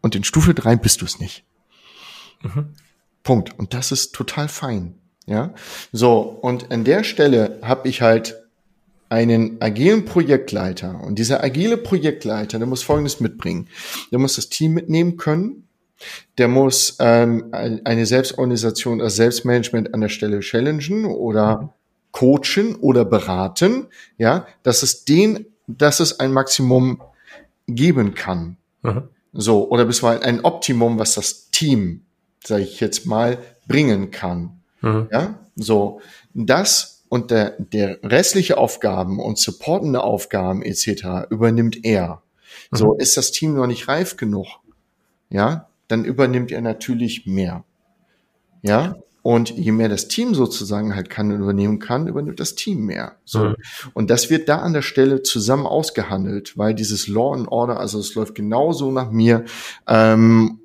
und 0.00 0.14
in 0.14 0.24
Stufe 0.24 0.54
drei 0.54 0.76
bist 0.76 1.02
du 1.02 1.04
es 1.04 1.20
nicht. 1.20 1.44
Mhm. 2.42 2.74
Punkt. 3.22 3.58
Und 3.58 3.74
das 3.74 3.92
ist 3.92 4.14
total 4.14 4.48
fein. 4.48 4.94
Ja, 5.26 5.54
so 5.92 6.20
und 6.20 6.70
an 6.70 6.84
der 6.84 7.02
Stelle 7.02 7.58
habe 7.62 7.88
ich 7.88 8.00
halt 8.00 8.36
einen 9.08 9.60
agilen 9.60 10.04
Projektleiter 10.04 11.00
und 11.02 11.18
dieser 11.18 11.42
agile 11.42 11.76
Projektleiter, 11.76 12.58
der 12.58 12.66
muss 12.68 12.84
Folgendes 12.84 13.18
mitbringen. 13.18 13.68
Der 14.12 14.20
muss 14.20 14.36
das 14.36 14.48
Team 14.48 14.74
mitnehmen 14.74 15.16
können, 15.16 15.65
der 16.38 16.48
muss 16.48 16.96
ähm, 17.00 17.48
eine 17.52 18.06
Selbstorganisation, 18.06 18.98
das 18.98 19.16
Selbstmanagement 19.16 19.94
an 19.94 20.00
der 20.00 20.08
Stelle 20.08 20.40
challengen 20.40 21.06
oder 21.06 21.74
coachen 22.12 22.76
oder 22.76 23.04
beraten, 23.04 23.88
ja, 24.18 24.46
dass 24.62 24.82
es 24.82 25.04
den, 25.04 25.46
dass 25.66 26.00
es 26.00 26.20
ein 26.20 26.32
Maximum 26.32 27.02
geben 27.66 28.14
kann. 28.14 28.56
Mhm. 28.82 29.08
So, 29.32 29.68
oder 29.68 29.84
bisweilen 29.84 30.22
ein 30.22 30.44
Optimum, 30.44 30.98
was 30.98 31.14
das 31.14 31.50
Team, 31.50 32.02
sage 32.42 32.62
ich 32.62 32.80
jetzt 32.80 33.06
mal, 33.06 33.38
bringen 33.68 34.10
kann. 34.10 34.62
Mhm. 34.80 35.08
Ja, 35.12 35.38
so, 35.56 36.00
das 36.32 37.04
und 37.08 37.30
der, 37.30 37.54
der 37.58 37.98
restliche 38.02 38.58
Aufgaben 38.58 39.20
und 39.20 39.38
supportende 39.38 40.02
Aufgaben 40.02 40.62
etc. 40.62 41.28
übernimmt 41.30 41.84
er. 41.84 42.22
Mhm. 42.70 42.76
So, 42.76 42.94
ist 42.94 43.16
das 43.16 43.30
Team 43.30 43.54
noch 43.54 43.66
nicht 43.66 43.88
reif 43.88 44.16
genug? 44.16 44.46
Ja, 45.28 45.68
dann 45.88 46.04
übernimmt 46.04 46.50
er 46.50 46.60
natürlich 46.60 47.26
mehr. 47.26 47.64
Ja, 48.62 48.96
und 49.26 49.50
je 49.50 49.72
mehr 49.72 49.88
das 49.88 50.06
Team 50.06 50.36
sozusagen 50.36 50.94
halt 50.94 51.10
kann 51.10 51.32
und 51.32 51.40
übernehmen 51.40 51.80
kann, 51.80 52.06
übernimmt 52.06 52.38
das 52.38 52.54
Team 52.54 52.86
mehr. 52.86 53.16
So. 53.24 53.40
Mhm. 53.40 53.56
Und 53.92 54.08
das 54.08 54.30
wird 54.30 54.48
da 54.48 54.58
an 54.58 54.72
der 54.72 54.82
Stelle 54.82 55.24
zusammen 55.24 55.66
ausgehandelt, 55.66 56.56
weil 56.56 56.76
dieses 56.76 57.08
Law 57.08 57.34
and 57.34 57.48
Order, 57.48 57.80
also 57.80 57.98
es 57.98 58.14
läuft 58.14 58.36
genauso 58.36 58.92
nach 58.92 59.10
mir 59.10 59.44
ähm, 59.88 60.60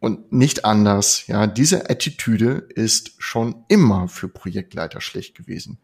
und 0.00 0.32
nicht 0.32 0.64
anders. 0.64 1.28
Ja, 1.28 1.46
diese 1.46 1.88
Attitüde 1.88 2.66
ist 2.74 3.12
schon 3.18 3.64
immer 3.68 4.08
für 4.08 4.26
Projektleiter 4.26 5.00
schlecht 5.00 5.36
gewesen. 5.36 5.78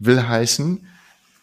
Will 0.00 0.26
heißen, 0.26 0.84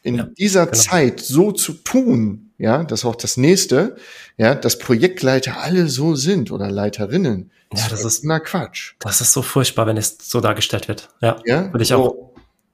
in 0.03 0.15
ja, 0.15 0.23
dieser 0.37 0.65
genau. 0.65 0.77
Zeit 0.77 1.21
so 1.21 1.53
zu 1.53 1.75
tun, 1.75 2.50
ja, 2.61 2.83
das 2.83 2.99
ist 2.99 3.05
auch 3.05 3.15
das 3.15 3.37
nächste, 3.37 3.95
ja, 4.37 4.53
dass 4.53 4.77
Projektleiter 4.77 5.61
alle 5.61 5.89
so 5.89 6.13
sind 6.13 6.51
oder 6.51 6.69
Leiterinnen. 6.69 7.49
Ja, 7.73 7.87
das 7.89 8.05
ist 8.05 8.23
na 8.23 8.39
Quatsch. 8.39 8.93
Das 8.99 9.19
ist 9.19 9.33
so 9.33 9.41
furchtbar, 9.41 9.87
wenn 9.87 9.97
es 9.97 10.17
so 10.21 10.41
dargestellt 10.41 10.87
wird. 10.87 11.09
Ja, 11.21 11.37
ja 11.43 11.73
würde 11.73 11.81
ich 11.81 11.89
so, 11.89 11.95
auch. 11.95 12.33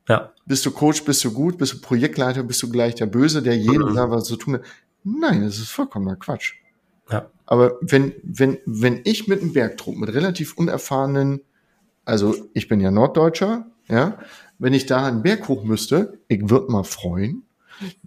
Ja. 0.09 0.33
Bist 0.45 0.65
du 0.65 0.71
Coach, 0.71 1.05
bist 1.05 1.23
du 1.23 1.31
gut, 1.31 1.57
bist 1.57 1.73
du 1.73 1.79
Projektleiter, 1.79 2.43
bist 2.43 2.61
du 2.63 2.69
gleich 2.69 2.95
der 2.95 3.05
Böse, 3.05 3.41
der 3.41 3.55
jedem 3.55 3.91
mhm. 3.91 3.95
da 3.95 4.11
was 4.11 4.25
zu 4.25 4.35
tun 4.35 4.55
hat. 4.55 4.61
Nein, 5.05 5.43
das 5.43 5.57
ist 5.57 5.69
vollkommener 5.69 6.17
Quatsch. 6.17 6.55
Ja. 7.09 7.29
Aber 7.45 7.77
wenn, 7.79 8.13
wenn, 8.23 8.57
wenn 8.65 8.99
ich 9.05 9.29
mit 9.29 9.41
einem 9.41 9.53
Bergtrupp, 9.53 9.95
mit 9.95 10.13
relativ 10.13 10.57
unerfahrenen, 10.57 11.41
also 12.03 12.35
ich 12.53 12.67
bin 12.67 12.81
ja 12.81 12.91
Norddeutscher, 12.91 13.67
ja, 13.87 14.19
wenn 14.59 14.73
ich 14.73 14.85
da 14.85 15.05
einen 15.05 15.21
Berg 15.21 15.47
hoch 15.47 15.63
müsste, 15.63 16.19
ich 16.27 16.49
würde 16.49 16.71
mal 16.73 16.83
freuen, 16.83 17.43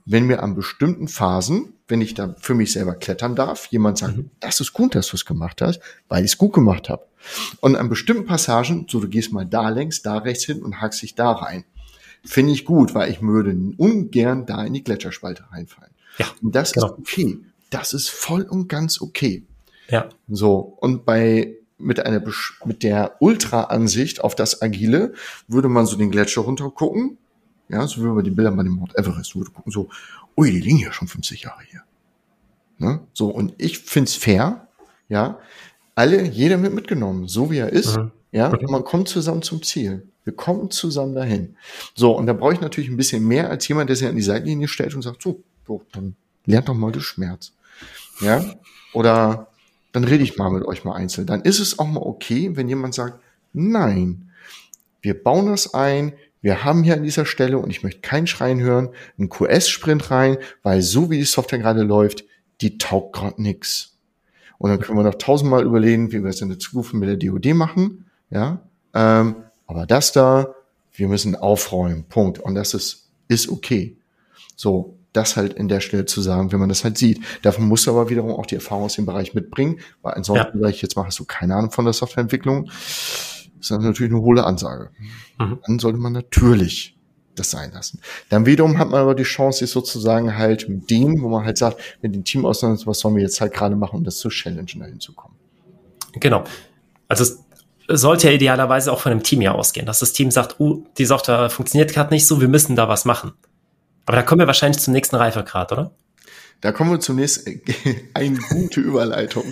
wenn 0.05 0.27
mir 0.27 0.43
an 0.43 0.55
bestimmten 0.55 1.09
Phasen, 1.09 1.75
wenn 1.89 2.01
ich 2.01 2.15
da 2.15 2.35
für 2.39 2.55
mich 2.55 2.73
selber 2.73 2.95
klettern 2.95 3.37
darf, 3.37 3.67
jemand 3.67 3.99
sagt, 3.99 4.17
mhm. 4.17 4.31
das 4.41 4.61
ist 4.61 4.73
gut, 4.73 4.95
dass 4.95 5.09
du 5.09 5.17
es 5.17 5.25
gemacht 5.25 5.63
hast, 5.63 5.81
weil 6.09 6.25
ich 6.25 6.33
es 6.33 6.39
gut 6.39 6.53
gemacht 6.53 6.89
habe. 6.89 7.07
Und 7.61 7.77
an 7.77 7.89
bestimmten 7.89 8.27
Passagen, 8.27 8.87
so 8.89 9.01
du 9.01 9.09
gehst 9.09 9.33
mal 9.33 9.47
da 9.47 9.69
längs, 9.69 10.03
da 10.03 10.19
rechts 10.19 10.45
hin 10.45 10.63
und 10.63 10.81
hackst 10.81 11.03
dich 11.03 11.15
da 11.15 11.33
rein. 11.33 11.65
Finde 12.25 12.53
ich 12.53 12.65
gut, 12.65 12.95
weil 12.95 13.11
ich 13.11 13.23
würde 13.23 13.57
ungern 13.77 14.47
da 14.47 14.65
in 14.65 14.75
die 14.75 14.85
Gletscherspalte 14.85 15.45
reinfallen. 15.51 15.93
Ja, 16.19 16.27
und 16.43 16.55
das 16.55 16.73
genau. 16.73 16.87
ist 16.87 16.99
okay. 16.99 17.39
Das 17.71 17.93
ist 17.93 18.11
voll 18.11 18.43
und 18.43 18.69
ganz 18.69 19.01
okay. 19.01 19.45
Ja. 19.89 20.09
So. 20.29 20.77
Und 20.81 21.05
bei, 21.05 21.57
mit 21.79 22.05
einer, 22.05 22.23
mit 22.65 22.83
der 22.83 23.17
Ultra-Ansicht 23.21 24.23
auf 24.23 24.35
das 24.35 24.61
Agile 24.61 25.15
würde 25.49 25.69
man 25.69 25.87
so 25.87 25.97
den 25.97 26.11
Gletscher 26.11 26.43
runtergucken 26.43 27.17
ja, 27.71 27.87
so 27.87 28.03
wie 28.03 28.15
bei 28.15 28.23
den 28.23 28.35
Bildern 28.35 28.57
bei 28.57 28.63
dem 28.63 28.73
Mount 28.73 28.97
Everest, 28.97 29.35
wo 29.37 29.45
du 29.45 29.51
gucken 29.51 29.73
so, 29.73 29.89
ui, 30.37 30.51
die 30.51 30.61
liegen 30.61 30.79
ja 30.79 30.93
schon 30.93 31.09
50 31.09 31.43
Jahre 31.43 31.63
hier. 31.69 31.83
Ne? 32.79 33.01
So, 33.13 33.29
und 33.29 33.55
ich 33.59 33.79
find's 33.79 34.15
fair, 34.15 34.69
ja, 35.09 35.39
alle, 35.95 36.27
jeder 36.27 36.63
wird 36.63 36.75
mitgenommen, 36.75 37.29
so 37.29 37.51
wie 37.51 37.59
er 37.59 37.71
ist, 37.71 37.97
mhm. 37.97 38.11
ja, 38.33 38.49
und 38.49 38.71
man 38.71 38.85
kommt 38.85 39.09
zusammen 39.09 39.43
zum 39.43 39.63
Ziel. 39.63 40.07
Wir 40.25 40.35
kommen 40.35 40.71
zusammen 40.71 41.15
dahin. 41.15 41.57
So, 41.95 42.17
und 42.17 42.27
da 42.27 42.33
brauche 42.33 42.53
ich 42.53 42.61
natürlich 42.61 42.91
ein 42.91 42.97
bisschen 42.97 43.27
mehr 43.27 43.51
als 43.51 43.67
jemand, 43.69 43.89
der 43.89 43.97
sich 43.97 44.07
an 44.07 44.17
die 44.17 44.23
Seitenlinie 44.23 44.69
stellt 44.69 44.95
und 44.95 45.03
sagt, 45.03 45.23
so, 45.23 45.43
so 45.67 45.83
dann 45.93 46.15
lernt 46.47 46.69
doch 46.69 46.75
mal 46.75 46.93
den 46.93 47.01
Schmerz. 47.01 47.53
Ja, 48.21 48.45
oder 48.93 49.49
dann 49.93 50.05
rede 50.05 50.23
ich 50.23 50.37
mal 50.37 50.51
mit 50.51 50.65
euch 50.65 50.85
mal 50.85 50.95
einzeln. 50.95 51.27
Dann 51.27 51.43
ist 51.43 51.59
es 51.59 51.79
auch 51.79 51.87
mal 51.87 52.01
okay, 52.01 52.55
wenn 52.55 52.69
jemand 52.69 52.95
sagt, 52.95 53.21
nein, 53.53 54.31
wir 55.03 55.23
bauen 55.23 55.47
das 55.47 55.75
ein, 55.75 56.13
wir 56.43 56.65
haben 56.65 56.83
hier 56.83 56.95
an 56.95 57.03
dieser 57.03 57.27
Stelle, 57.27 57.59
und 57.59 57.71
ich 57.71 57.83
möchte 57.83 58.01
kein 58.01 58.27
Schreien 58.27 58.61
hören, 58.61 58.91
einen 59.19 59.29
QS-Sprint 59.29 60.11
rein, 60.11 60.39
weil 60.63 60.83
so 60.83 61.11
wie 61.11 61.19
die 61.19 61.25
Software 61.25 61.59
gerade 61.59 61.83
läuft, 61.83 62.25
die 62.61 62.79
taugt 62.79 63.15
gerade 63.15 63.43
nix. 63.43 63.99
Und 64.59 64.71
dann 64.71 64.81
können 64.81 64.99
wir 64.99 65.05
noch 65.05 65.15
tausendmal 65.15 65.65
überlegen, 65.65 66.13
wie 66.13 66.23
wir 66.23 66.31
es 66.31 66.41
in 66.41 66.49
der 66.49 66.59
Zukunft 66.59 66.93
mit 66.95 67.09
der 67.09 67.17
DOD 67.17 67.55
machen. 67.55 68.11
Ja, 68.31 68.61
ähm, 68.95 69.37
aber 69.67 69.87
das 69.87 70.13
da, 70.13 70.55
wir 70.93 71.09
müssen 71.09 71.37
aufräumen. 71.37 72.05
Punkt. 72.05 72.39
Und 72.39 72.55
das 72.55 72.75
ist 72.75 73.11
ist 73.31 73.49
okay. 73.49 73.97
So, 74.57 74.99
das 75.13 75.37
halt 75.37 75.55
in 75.55 75.69
der 75.69 75.81
Stelle 75.81 76.05
zu 76.05 76.21
sagen, 76.21 76.53
wenn 76.53 76.61
man 76.61 76.69
das 76.69 76.85
halt 76.85 76.99
sieht. 76.99 77.21
Davon 77.43 77.67
musst 77.67 77.87
du 77.87 77.93
aber 77.93 78.11
wiederum 78.11 78.33
auch 78.33 78.47
die 78.47 78.57
Erfahrung 78.57 78.85
aus 78.85 78.97
dem 78.97 79.07
Bereich 79.07 79.35
mitbringen, 79.35 79.81
weil 80.03 80.15
ansonsten, 80.15 80.59
ja. 80.59 80.65
weil 80.65 80.71
ich 80.71 80.83
jetzt 80.83 80.97
mache, 80.97 81.07
hast 81.07 81.19
du 81.19 81.25
keine 81.25 81.57
Ahnung 81.57 81.71
von 81.71 81.85
der 81.85 81.95
Softwareentwicklung 81.95 82.71
ist 83.61 83.71
das 83.71 83.83
natürlich 83.83 84.13
eine 84.13 84.23
hohle 84.23 84.45
Ansage. 84.45 84.91
Mhm. 85.39 85.59
Dann 85.67 85.79
sollte 85.79 85.99
man 85.99 86.13
natürlich 86.13 86.97
das 87.37 87.51
sein 87.51 87.73
lassen. 87.73 88.01
Dann 88.29 88.47
wiederum 88.47 88.79
hat 88.79 88.91
man 88.91 89.01
aber 89.01 89.15
die 89.15 89.23
Chance, 89.23 89.61
sich 89.61 89.71
sozusagen 89.71 90.37
halt 90.37 90.69
mit 90.69 90.91
dem, 90.91 91.23
wo 91.23 91.29
man 91.29 91.45
halt 91.45 91.59
sagt, 91.59 91.81
mit 92.03 92.15
dem 92.15 92.25
Team 92.25 92.45
auseinandersetzen, 92.45 92.89
was 92.89 92.99
sollen 93.01 93.17
wir 93.17 93.23
jetzt 93.23 93.41
halt 93.41 93.53
gerade 93.53 93.77
machen, 93.77 93.97
um 93.97 94.05
das 94.05 94.19
zu 94.19 94.29
challengen, 94.29 94.81
dahin 94.81 95.01
zu 95.01 95.13
kommen. 95.13 95.35
Genau. 96.15 96.45
Also 97.09 97.25
es 97.25 97.39
sollte 97.89 98.29
ja 98.29 98.35
idealerweise 98.35 98.93
auch 98.93 99.01
von 99.01 99.13
einem 99.13 99.23
Team 99.23 99.41
ja 99.41 99.53
ausgehen, 99.53 99.87
dass 99.87 100.01
das 100.01 100.13
Team 100.13 100.31
sagt, 100.31 100.61
uh, 100.61 100.85
die 100.99 101.05
Software 101.05 101.51
funktioniert 101.51 101.93
gerade 101.93 102.13
nicht 102.13 102.27
so, 102.27 102.41
wir 102.41 102.49
müssen 102.49 102.77
da 102.77 102.89
was 102.89 103.05
machen. 103.05 103.33
Aber 104.07 104.17
da 104.17 104.23
kommen 104.23 104.41
wir 104.41 104.47
wahrscheinlich 104.47 104.81
zum 104.81 104.93
nächsten 104.93 105.17
Reifegrad, 105.17 105.73
oder? 105.73 105.93
Da 106.61 106.73
kommen 106.73 106.91
wir 106.91 107.01
zunächst 107.01 107.49
eine 108.15 108.39
gute 108.51 108.81
Überleitung. 108.81 109.45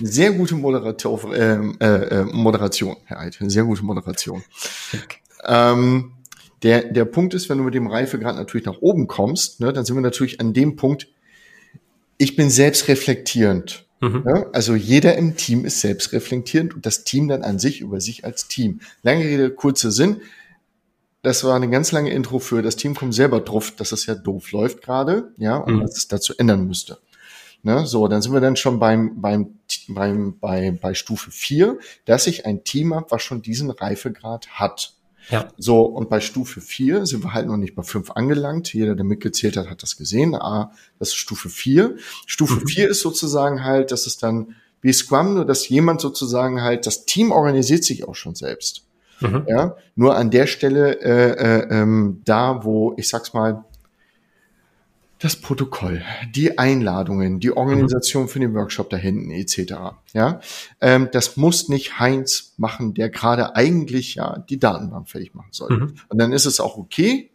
Sehr 0.00 0.32
gute 0.32 0.54
Moderator, 0.54 1.34
äh, 1.34 1.54
äh, 1.54 2.24
Moderation, 2.24 2.96
Herr 3.04 3.20
Eid. 3.20 3.38
Sehr 3.40 3.64
gute 3.64 3.84
Moderation. 3.84 4.42
Ähm, 5.44 6.12
der, 6.62 6.84
der 6.84 7.04
Punkt 7.04 7.34
ist, 7.34 7.48
wenn 7.48 7.58
du 7.58 7.64
mit 7.64 7.74
dem 7.74 7.86
Reifegrad 7.86 8.36
natürlich 8.36 8.66
nach 8.66 8.80
oben 8.80 9.06
kommst, 9.06 9.60
ne, 9.60 9.72
dann 9.72 9.84
sind 9.84 9.96
wir 9.96 10.02
natürlich 10.02 10.40
an 10.40 10.52
dem 10.52 10.76
Punkt, 10.76 11.08
ich 12.18 12.36
bin 12.36 12.50
selbstreflektierend. 12.50 13.86
Mhm. 14.00 14.22
Ne? 14.24 14.46
Also 14.52 14.74
jeder 14.74 15.16
im 15.16 15.36
Team 15.36 15.64
ist 15.64 15.80
selbstreflektierend 15.80 16.74
und 16.74 16.86
das 16.86 17.04
Team 17.04 17.28
dann 17.28 17.42
an 17.42 17.58
sich 17.58 17.80
über 17.80 18.00
sich 18.00 18.24
als 18.24 18.48
Team. 18.48 18.80
Lange 19.02 19.24
Rede, 19.24 19.50
kurzer 19.50 19.90
Sinn 19.90 20.20
das 21.22 21.44
war 21.44 21.54
eine 21.54 21.68
ganz 21.68 21.92
lange 21.92 22.10
Intro 22.10 22.38
für 22.38 22.62
das 22.62 22.76
Team 22.76 22.94
kommt 22.94 23.14
selber 23.14 23.40
drauf, 23.40 23.72
dass 23.72 23.92
es 23.92 24.06
ja 24.06 24.14
doof 24.14 24.52
läuft 24.52 24.82
gerade, 24.82 25.32
ja, 25.36 25.56
und 25.56 25.76
mhm. 25.76 25.82
was 25.82 25.96
es 25.96 26.08
dazu 26.08 26.34
ändern 26.36 26.66
müsste. 26.66 26.98
Ne, 27.62 27.86
so, 27.86 28.08
dann 28.08 28.22
sind 28.22 28.32
wir 28.32 28.40
dann 28.40 28.56
schon 28.56 28.78
beim, 28.78 29.20
beim, 29.20 29.58
beim, 29.88 30.38
bei, 30.38 30.70
bei 30.70 30.94
Stufe 30.94 31.30
4, 31.30 31.78
dass 32.06 32.26
ich 32.26 32.46
ein 32.46 32.64
Team 32.64 32.94
habe, 32.94 33.10
was 33.10 33.22
schon 33.22 33.42
diesen 33.42 33.70
Reifegrad 33.70 34.48
hat. 34.48 34.94
Ja. 35.28 35.48
So, 35.58 35.82
und 35.82 36.08
bei 36.08 36.20
Stufe 36.20 36.62
4 36.62 37.04
sind 37.04 37.22
wir 37.22 37.34
halt 37.34 37.46
noch 37.46 37.58
nicht 37.58 37.74
bei 37.74 37.82
5 37.82 38.12
angelangt. 38.12 38.72
Jeder, 38.72 38.94
der 38.94 39.04
mitgezählt 39.04 39.58
hat, 39.58 39.68
hat 39.68 39.82
das 39.82 39.98
gesehen. 39.98 40.34
Ah, 40.34 40.72
das 40.98 41.08
ist 41.08 41.16
Stufe 41.16 41.50
4. 41.50 41.96
Stufe 42.26 42.60
mhm. 42.60 42.66
4 42.66 42.88
ist 42.88 43.00
sozusagen 43.00 43.62
halt, 43.62 43.92
dass 43.92 44.06
es 44.06 44.16
dann 44.16 44.56
wie 44.80 44.94
Scrum, 44.94 45.34
nur 45.34 45.44
dass 45.44 45.68
jemand 45.68 46.00
sozusagen 46.00 46.62
halt, 46.62 46.86
das 46.86 47.04
Team 47.04 47.30
organisiert 47.30 47.84
sich 47.84 48.08
auch 48.08 48.14
schon 48.14 48.34
selbst. 48.34 48.86
Mhm. 49.20 49.44
Ja, 49.46 49.76
nur 49.94 50.16
an 50.16 50.30
der 50.30 50.46
Stelle, 50.46 51.00
äh, 51.00 51.30
äh, 51.32 51.82
ähm, 51.82 52.22
da 52.24 52.64
wo, 52.64 52.94
ich 52.96 53.08
sag's 53.08 53.32
mal, 53.32 53.64
das 55.20 55.36
Protokoll, 55.36 56.02
die 56.34 56.58
Einladungen, 56.58 57.40
die 57.40 57.54
Organisation 57.54 58.22
mhm. 58.24 58.28
für 58.28 58.40
den 58.40 58.54
Workshop 58.54 58.88
da 58.88 58.96
hinten 58.96 59.30
etc. 59.30 59.74
Ja, 60.14 60.40
ähm, 60.80 61.08
das 61.12 61.36
muss 61.36 61.68
nicht 61.68 61.98
Heinz 61.98 62.54
machen, 62.56 62.94
der 62.94 63.10
gerade 63.10 63.54
eigentlich 63.54 64.14
ja 64.14 64.38
die 64.48 64.58
Datenbank 64.58 65.10
fertig 65.10 65.34
machen 65.34 65.50
soll. 65.52 65.70
Mhm. 65.70 65.94
Und 66.08 66.18
dann 66.18 66.32
ist 66.32 66.46
es 66.46 66.58
auch 66.58 66.78
okay, 66.78 67.30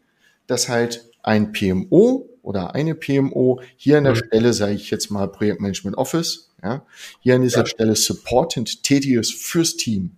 dass 0.47 0.67
halt 0.67 1.05
ein 1.21 1.51
PMO 1.51 2.27
oder 2.41 2.73
eine 2.73 2.95
PMO 2.95 3.61
hier 3.75 3.99
an 3.99 4.05
der 4.05 4.13
mhm. 4.13 4.17
Stelle, 4.27 4.53
sage 4.53 4.73
ich 4.73 4.89
jetzt 4.89 5.11
mal 5.11 5.27
Projektmanagement 5.27 5.95
Office, 5.95 6.49
ja, 6.63 6.83
hier 7.19 7.35
an 7.35 7.43
dieser 7.43 7.61
ja. 7.61 7.65
Stelle 7.67 7.95
supportend 7.95 8.81
tätig 8.81 9.11
ist 9.11 9.35
fürs 9.35 9.75
Team 9.77 10.17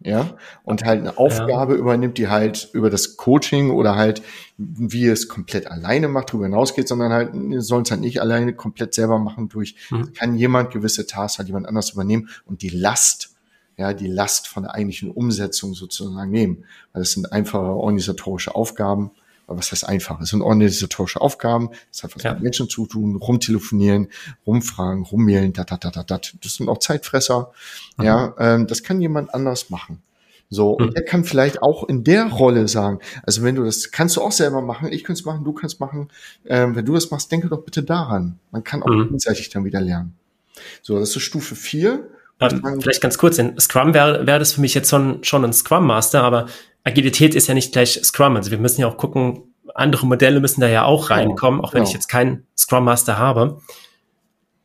ja, 0.00 0.36
und 0.64 0.84
halt 0.84 1.00
eine 1.00 1.18
Aufgabe 1.18 1.74
ja. 1.74 1.78
übernimmt, 1.78 2.18
die 2.18 2.28
halt 2.28 2.68
über 2.72 2.90
das 2.90 3.16
Coaching 3.16 3.70
oder 3.70 3.96
halt, 3.96 4.22
wie 4.58 5.06
es 5.06 5.28
komplett 5.28 5.66
alleine 5.70 6.08
macht, 6.08 6.30
darüber 6.30 6.44
hinausgeht, 6.44 6.86
sondern 6.86 7.12
halt, 7.12 7.30
sollen 7.62 7.82
es 7.82 7.90
halt 7.90 8.02
nicht 8.02 8.20
alleine 8.20 8.54
komplett 8.54 8.94
selber 8.94 9.18
machen 9.18 9.48
durch, 9.48 9.76
mhm. 9.90 10.12
kann 10.12 10.36
jemand 10.36 10.70
gewisse 10.70 11.06
Tasks 11.06 11.38
halt 11.38 11.48
jemand 11.48 11.66
anders 11.66 11.90
übernehmen 11.90 12.28
und 12.44 12.62
die 12.62 12.68
Last 12.68 13.36
ja, 13.76 13.92
die 13.92 14.06
Last 14.06 14.48
von 14.48 14.62
der 14.62 14.74
eigentlichen 14.74 15.10
Umsetzung 15.10 15.74
sozusagen 15.74 16.30
nehmen. 16.30 16.64
Weil 16.92 17.02
das 17.02 17.12
sind 17.12 17.30
einfache 17.32 17.66
organisatorische 17.66 18.54
Aufgaben. 18.54 19.10
Aber 19.46 19.58
was 19.58 19.70
heißt 19.70 19.88
einfach? 19.88 20.20
Es 20.20 20.30
sind 20.30 20.42
organisatorische 20.42 21.20
Aufgaben. 21.20 21.70
Das 21.92 22.02
hat 22.02 22.16
was 22.16 22.22
ja. 22.22 22.34
mit 22.34 22.42
Menschen 22.42 22.68
zu 22.68 22.86
tun, 22.86 23.16
rumtelefonieren, 23.16 24.08
rumfragen, 24.46 25.04
rummailen, 25.04 25.52
dat, 25.52 25.70
dat, 25.70 25.84
dat, 25.84 26.10
dat. 26.10 26.34
Das 26.42 26.54
sind 26.54 26.68
auch 26.68 26.78
Zeitfresser. 26.78 27.52
Mhm. 27.96 28.04
Ja, 28.04 28.34
ähm, 28.38 28.66
das 28.66 28.82
kann 28.82 29.00
jemand 29.00 29.32
anders 29.34 29.70
machen. 29.70 30.02
So, 30.48 30.76
mhm. 30.78 30.86
und 30.86 30.96
er 30.96 31.02
kann 31.02 31.24
vielleicht 31.24 31.62
auch 31.62 31.88
in 31.88 32.04
der 32.04 32.26
Rolle 32.26 32.68
sagen, 32.68 33.00
also 33.24 33.42
wenn 33.42 33.56
du 33.56 33.64
das, 33.64 33.90
kannst 33.90 34.16
du 34.16 34.22
auch 34.22 34.32
selber 34.32 34.62
machen, 34.62 34.92
ich 34.92 35.02
könnte 35.04 35.20
es 35.20 35.26
machen, 35.26 35.44
du 35.44 35.52
kannst 35.52 35.80
machen, 35.80 36.08
ähm, 36.46 36.76
wenn 36.76 36.84
du 36.84 36.94
das 36.94 37.10
machst, 37.10 37.30
denke 37.32 37.48
doch 37.48 37.62
bitte 37.62 37.82
daran. 37.82 38.38
Man 38.52 38.62
kann 38.62 38.82
auch 38.82 38.88
mhm. 38.88 39.04
gegenseitig 39.04 39.48
dann 39.50 39.64
wieder 39.64 39.80
lernen. 39.80 40.14
So, 40.82 40.98
das 40.98 41.14
ist 41.14 41.22
Stufe 41.22 41.54
vier. 41.54 42.08
Ähm, 42.38 42.80
vielleicht 42.80 43.00
ganz 43.00 43.18
kurz, 43.18 43.38
in 43.38 43.58
Scrum 43.58 43.94
wäre 43.94 44.26
wär 44.26 44.38
das 44.38 44.52
für 44.52 44.60
mich 44.60 44.74
jetzt 44.74 44.90
schon, 44.90 45.24
schon 45.24 45.44
ein 45.44 45.52
Scrum 45.52 45.86
Master, 45.86 46.22
aber 46.22 46.46
Agilität 46.86 47.34
ist 47.34 47.48
ja 47.48 47.54
nicht 47.54 47.72
gleich 47.72 48.00
Scrum. 48.04 48.36
Also 48.36 48.52
wir 48.52 48.58
müssen 48.58 48.80
ja 48.80 48.86
auch 48.86 48.96
gucken, 48.96 49.42
andere 49.74 50.06
Modelle 50.06 50.40
müssen 50.40 50.60
da 50.60 50.68
ja 50.68 50.84
auch 50.84 51.08
genau. 51.08 51.20
reinkommen, 51.20 51.60
auch 51.60 51.74
wenn 51.74 51.80
genau. 51.80 51.88
ich 51.88 51.94
jetzt 51.94 52.08
keinen 52.08 52.46
Scrum 52.56 52.84
Master 52.84 53.18
habe. 53.18 53.60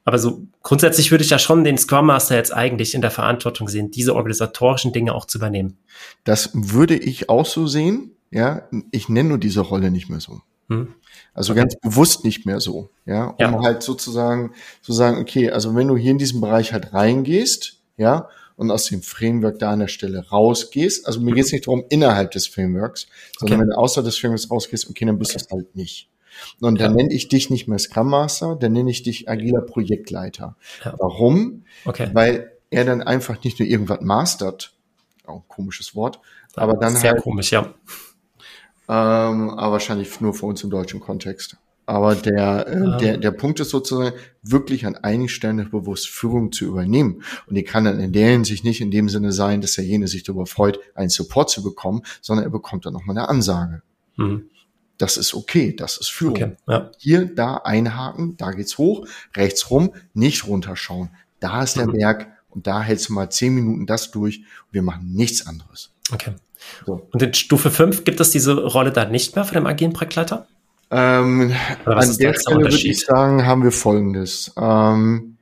Aber 0.06 0.20
so 0.20 0.44
grundsätzlich 0.62 1.10
würde 1.10 1.24
ich 1.24 1.32
ja 1.32 1.40
schon 1.40 1.64
den 1.64 1.80
Scrum 1.80 2.06
Master 2.06 2.36
jetzt 2.36 2.54
eigentlich 2.54 2.94
in 2.94 3.02
der 3.02 3.10
Verantwortung 3.10 3.68
sehen, 3.68 3.90
diese 3.90 4.16
organisatorischen 4.16 4.94
Dinge 4.94 5.16
auch 5.16 5.26
zu 5.26 5.40
übernehmen. 5.40 5.78
Das 6.24 6.52
würde 6.54 6.96
ich 6.96 7.30
auch 7.30 7.46
so 7.46 7.66
sehen. 7.66 8.12
Ja, 8.30 8.68
ich 8.92 9.10
nenne 9.10 9.30
nur 9.30 9.38
diese 9.40 9.62
Rolle 9.62 9.90
nicht 9.90 10.10
mehr 10.10 10.20
so. 10.20 10.42
Hm. 10.70 10.94
Also 11.34 11.54
okay. 11.54 11.62
ganz 11.62 11.76
bewusst 11.80 12.24
nicht 12.24 12.46
mehr 12.46 12.60
so. 12.60 12.90
Ja, 13.06 13.26
um 13.30 13.36
ja. 13.40 13.62
halt 13.62 13.82
sozusagen 13.82 14.54
zu 14.82 14.94
sagen, 14.94 15.18
okay, 15.18 15.50
also 15.50 15.76
wenn 15.76 15.88
du 15.88 15.98
hier 15.98 16.12
in 16.12 16.18
diesen 16.20 16.40
Bereich 16.40 16.72
halt 16.72 16.94
reingehst, 16.94 17.82
ja, 17.98 18.30
und 18.62 18.70
aus 18.70 18.86
dem 18.86 19.02
Framework 19.02 19.58
da 19.58 19.72
an 19.72 19.80
der 19.80 19.88
Stelle 19.88 20.30
rausgehst, 20.30 21.08
also 21.08 21.20
mir 21.20 21.34
geht 21.34 21.46
es 21.46 21.52
nicht 21.52 21.66
darum 21.66 21.84
innerhalb 21.90 22.30
des 22.30 22.46
Frameworks, 22.46 23.08
sondern 23.40 23.60
okay. 23.60 23.62
wenn 23.64 23.70
du 23.72 23.78
außer 23.78 24.04
des 24.04 24.20
Frameworks 24.20 24.52
rausgehst, 24.52 24.88
okay, 24.88 25.04
dann 25.04 25.18
bist 25.18 25.34
du 25.34 25.38
es 25.38 25.48
halt 25.52 25.76
nicht. 25.76 26.12
Und 26.60 26.80
dann 26.80 26.92
ja. 26.92 26.96
nenne 26.96 27.12
ich 27.12 27.28
dich 27.28 27.50
nicht 27.50 27.68
mehr 27.68 27.80
Scrum 27.80 28.10
Master, 28.10 28.56
dann 28.56 28.74
nenne 28.74 28.92
ich 28.92 29.02
dich 29.02 29.28
agiler 29.28 29.62
Projektleiter. 29.62 30.58
Ja. 30.86 30.94
Warum? 31.00 31.66
Okay. 31.86 32.12
Weil 32.14 32.52
er 32.70 32.86
dann 32.86 33.02
einfach 33.02 33.44
nicht 33.44 33.60
nur 33.60 33.68
irgendwas 33.68 34.02
mastert, 34.02 34.74
auch 35.26 35.38
ein 35.38 35.48
komisches 35.48 35.96
Wort, 35.96 36.20
aber 36.54 36.76
dann 36.76 36.96
Sehr 36.96 37.14
halt, 37.14 37.24
komisch, 37.24 37.52
ja. 37.52 37.74
Ähm, 38.88 39.50
aber 39.50 39.72
wahrscheinlich 39.72 40.22
nur 40.22 40.36
für 40.36 40.46
uns 40.46 40.64
im 40.64 40.70
deutschen 40.70 41.00
Kontext. 41.00 41.58
Aber 41.92 42.16
der, 42.16 42.68
äh, 42.68 42.80
ja. 42.80 42.98
der, 43.00 43.18
der 43.18 43.32
Punkt 43.32 43.60
ist 43.60 43.72
sozusagen, 43.72 44.16
wirklich 44.42 44.86
an 44.86 44.96
einigen 44.96 45.28
Stellen 45.28 45.70
bewusst 45.70 46.08
Führung 46.08 46.54
zu 46.54 46.64
übernehmen. 46.64 47.22
Und 47.48 47.56
die 47.56 47.66
kann 47.66 47.84
dann 47.84 48.00
in 48.00 48.14
der 48.14 48.30
Hinsicht 48.30 48.64
nicht 48.64 48.80
in 48.80 48.92
dem 48.92 49.10
Sinne 49.10 49.34
sein, 49.34 49.60
dass 49.60 49.74
derjenige 49.74 50.08
sich 50.08 50.24
darüber 50.24 50.46
freut, 50.46 50.80
einen 50.96 51.10
Support 51.10 51.50
zu 51.50 51.62
bekommen, 51.62 52.04
sondern 52.22 52.46
er 52.46 52.50
bekommt 52.50 52.86
dann 52.86 52.94
nochmal 52.94 53.18
eine 53.18 53.28
Ansage. 53.28 53.82
Mhm. 54.16 54.46
Das 55.00 55.18
ist 55.18 55.34
okay, 55.34 55.76
das 55.76 55.98
ist 55.98 56.08
Führung. 56.08 56.36
Okay, 56.36 56.52
ja. 56.66 56.92
Hier, 56.98 57.26
da 57.26 57.58
einhaken, 57.58 58.38
da 58.38 58.52
geht's 58.52 58.78
hoch, 58.78 59.06
rechts 59.36 59.70
rum, 59.70 59.94
nicht 60.14 60.48
runterschauen. 60.48 61.10
Da 61.42 61.62
ist 61.62 61.76
der 61.76 61.88
mhm. 61.88 61.92
Berg 61.92 62.28
und 62.52 62.68
da 62.68 62.82
hältst 62.82 63.10
du 63.10 63.14
mal 63.14 63.30
zehn 63.30 63.54
Minuten 63.54 63.86
das 63.86 64.12
durch 64.12 64.38
und 64.38 64.74
wir 64.74 64.82
machen 64.82 65.12
nichts 65.12 65.46
anderes. 65.46 65.92
Okay. 66.14 66.36
So. 66.86 67.06
Und 67.12 67.22
in 67.22 67.34
Stufe 67.34 67.70
5 67.70 68.06
gibt 68.06 68.22
es 68.22 68.30
diese 68.32 68.54
Rolle 68.64 68.94
da 68.94 69.04
nicht 69.04 69.36
mehr 69.36 69.44
für 69.44 69.56
den 69.56 69.68
agilen 69.68 69.92
Projektleiter? 69.92 70.48
Ähm, 70.92 71.54
an 71.86 72.18
der 72.18 72.34
Stelle 72.34 72.60
würde 72.60 72.76
ich 72.76 73.00
sagen, 73.00 73.46
haben 73.46 73.64
wir 73.64 73.72
Folgendes. 73.72 74.54
Ähm, 74.58 75.38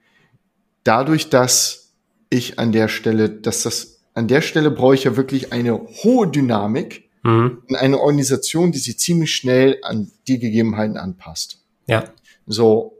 dadurch, 0.84 1.30
dass 1.30 1.94
ich 2.30 2.60
an 2.60 2.72
der 2.72 2.88
Stelle, 2.88 3.30
dass 3.30 3.64
das, 3.64 4.02
an 4.14 4.28
der 4.28 4.42
Stelle 4.42 4.70
brauche 4.72 4.94
ich 4.96 5.06
ja 5.06 5.18
wirklich 5.18 5.52
eine 5.52 5.80
hohe 6.04 6.28
Dynamik, 6.28 7.10
Mhm. 7.24 7.64
eine 7.76 8.00
Organisation, 8.00 8.72
die 8.72 8.80
sich 8.80 8.98
ziemlich 8.98 9.36
schnell 9.36 9.80
an 9.84 10.12
die 10.28 10.40
Gegebenheiten 10.40 10.98
anpasst. 10.98 11.62
Ja. 11.86 12.06
So. 12.48 12.98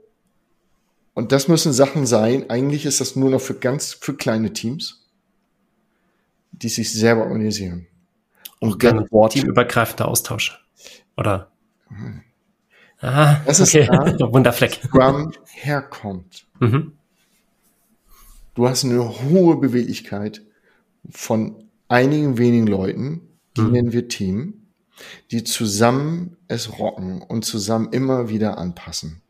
Und 1.14 1.32
das 1.32 1.48
müssen 1.48 1.72
Sachen 1.72 2.06
sein. 2.06 2.50
Eigentlich 2.50 2.86
ist 2.86 3.00
das 3.00 3.16
nur 3.16 3.30
noch 3.30 3.40
für 3.40 3.54
ganz, 3.54 3.94
für 3.94 4.14
kleine 4.14 4.52
Teams, 4.52 5.06
die 6.52 6.68
sich 6.68 6.92
selber 6.92 7.22
organisieren. 7.22 7.86
Und 8.58 8.78
gerne 8.78 9.06
teamübergreifender 9.30 10.06
Austausch. 10.06 10.62
Oder? 11.16 11.50
Mhm. 11.88 12.22
Aha, 13.00 13.42
das 13.46 13.60
ist 13.60 13.74
okay. 13.74 13.88
da, 13.90 14.32
Wunderfleck. 14.32 14.80
Scrum 14.84 15.32
herkommt. 15.52 16.46
Mhm. 16.60 16.92
Du 18.54 18.68
hast 18.68 18.84
eine 18.84 19.22
hohe 19.22 19.56
Beweglichkeit 19.56 20.42
von 21.08 21.64
einigen 21.88 22.36
wenigen 22.36 22.66
Leuten, 22.66 23.22
die 23.56 23.62
mhm. 23.62 23.72
nennen 23.72 23.92
wir 23.92 24.08
Team, 24.08 24.66
die 25.30 25.44
zusammen 25.44 26.36
es 26.46 26.78
rocken 26.78 27.22
und 27.22 27.44
zusammen 27.44 27.88
immer 27.92 28.28
wieder 28.28 28.58
anpassen. 28.58 29.22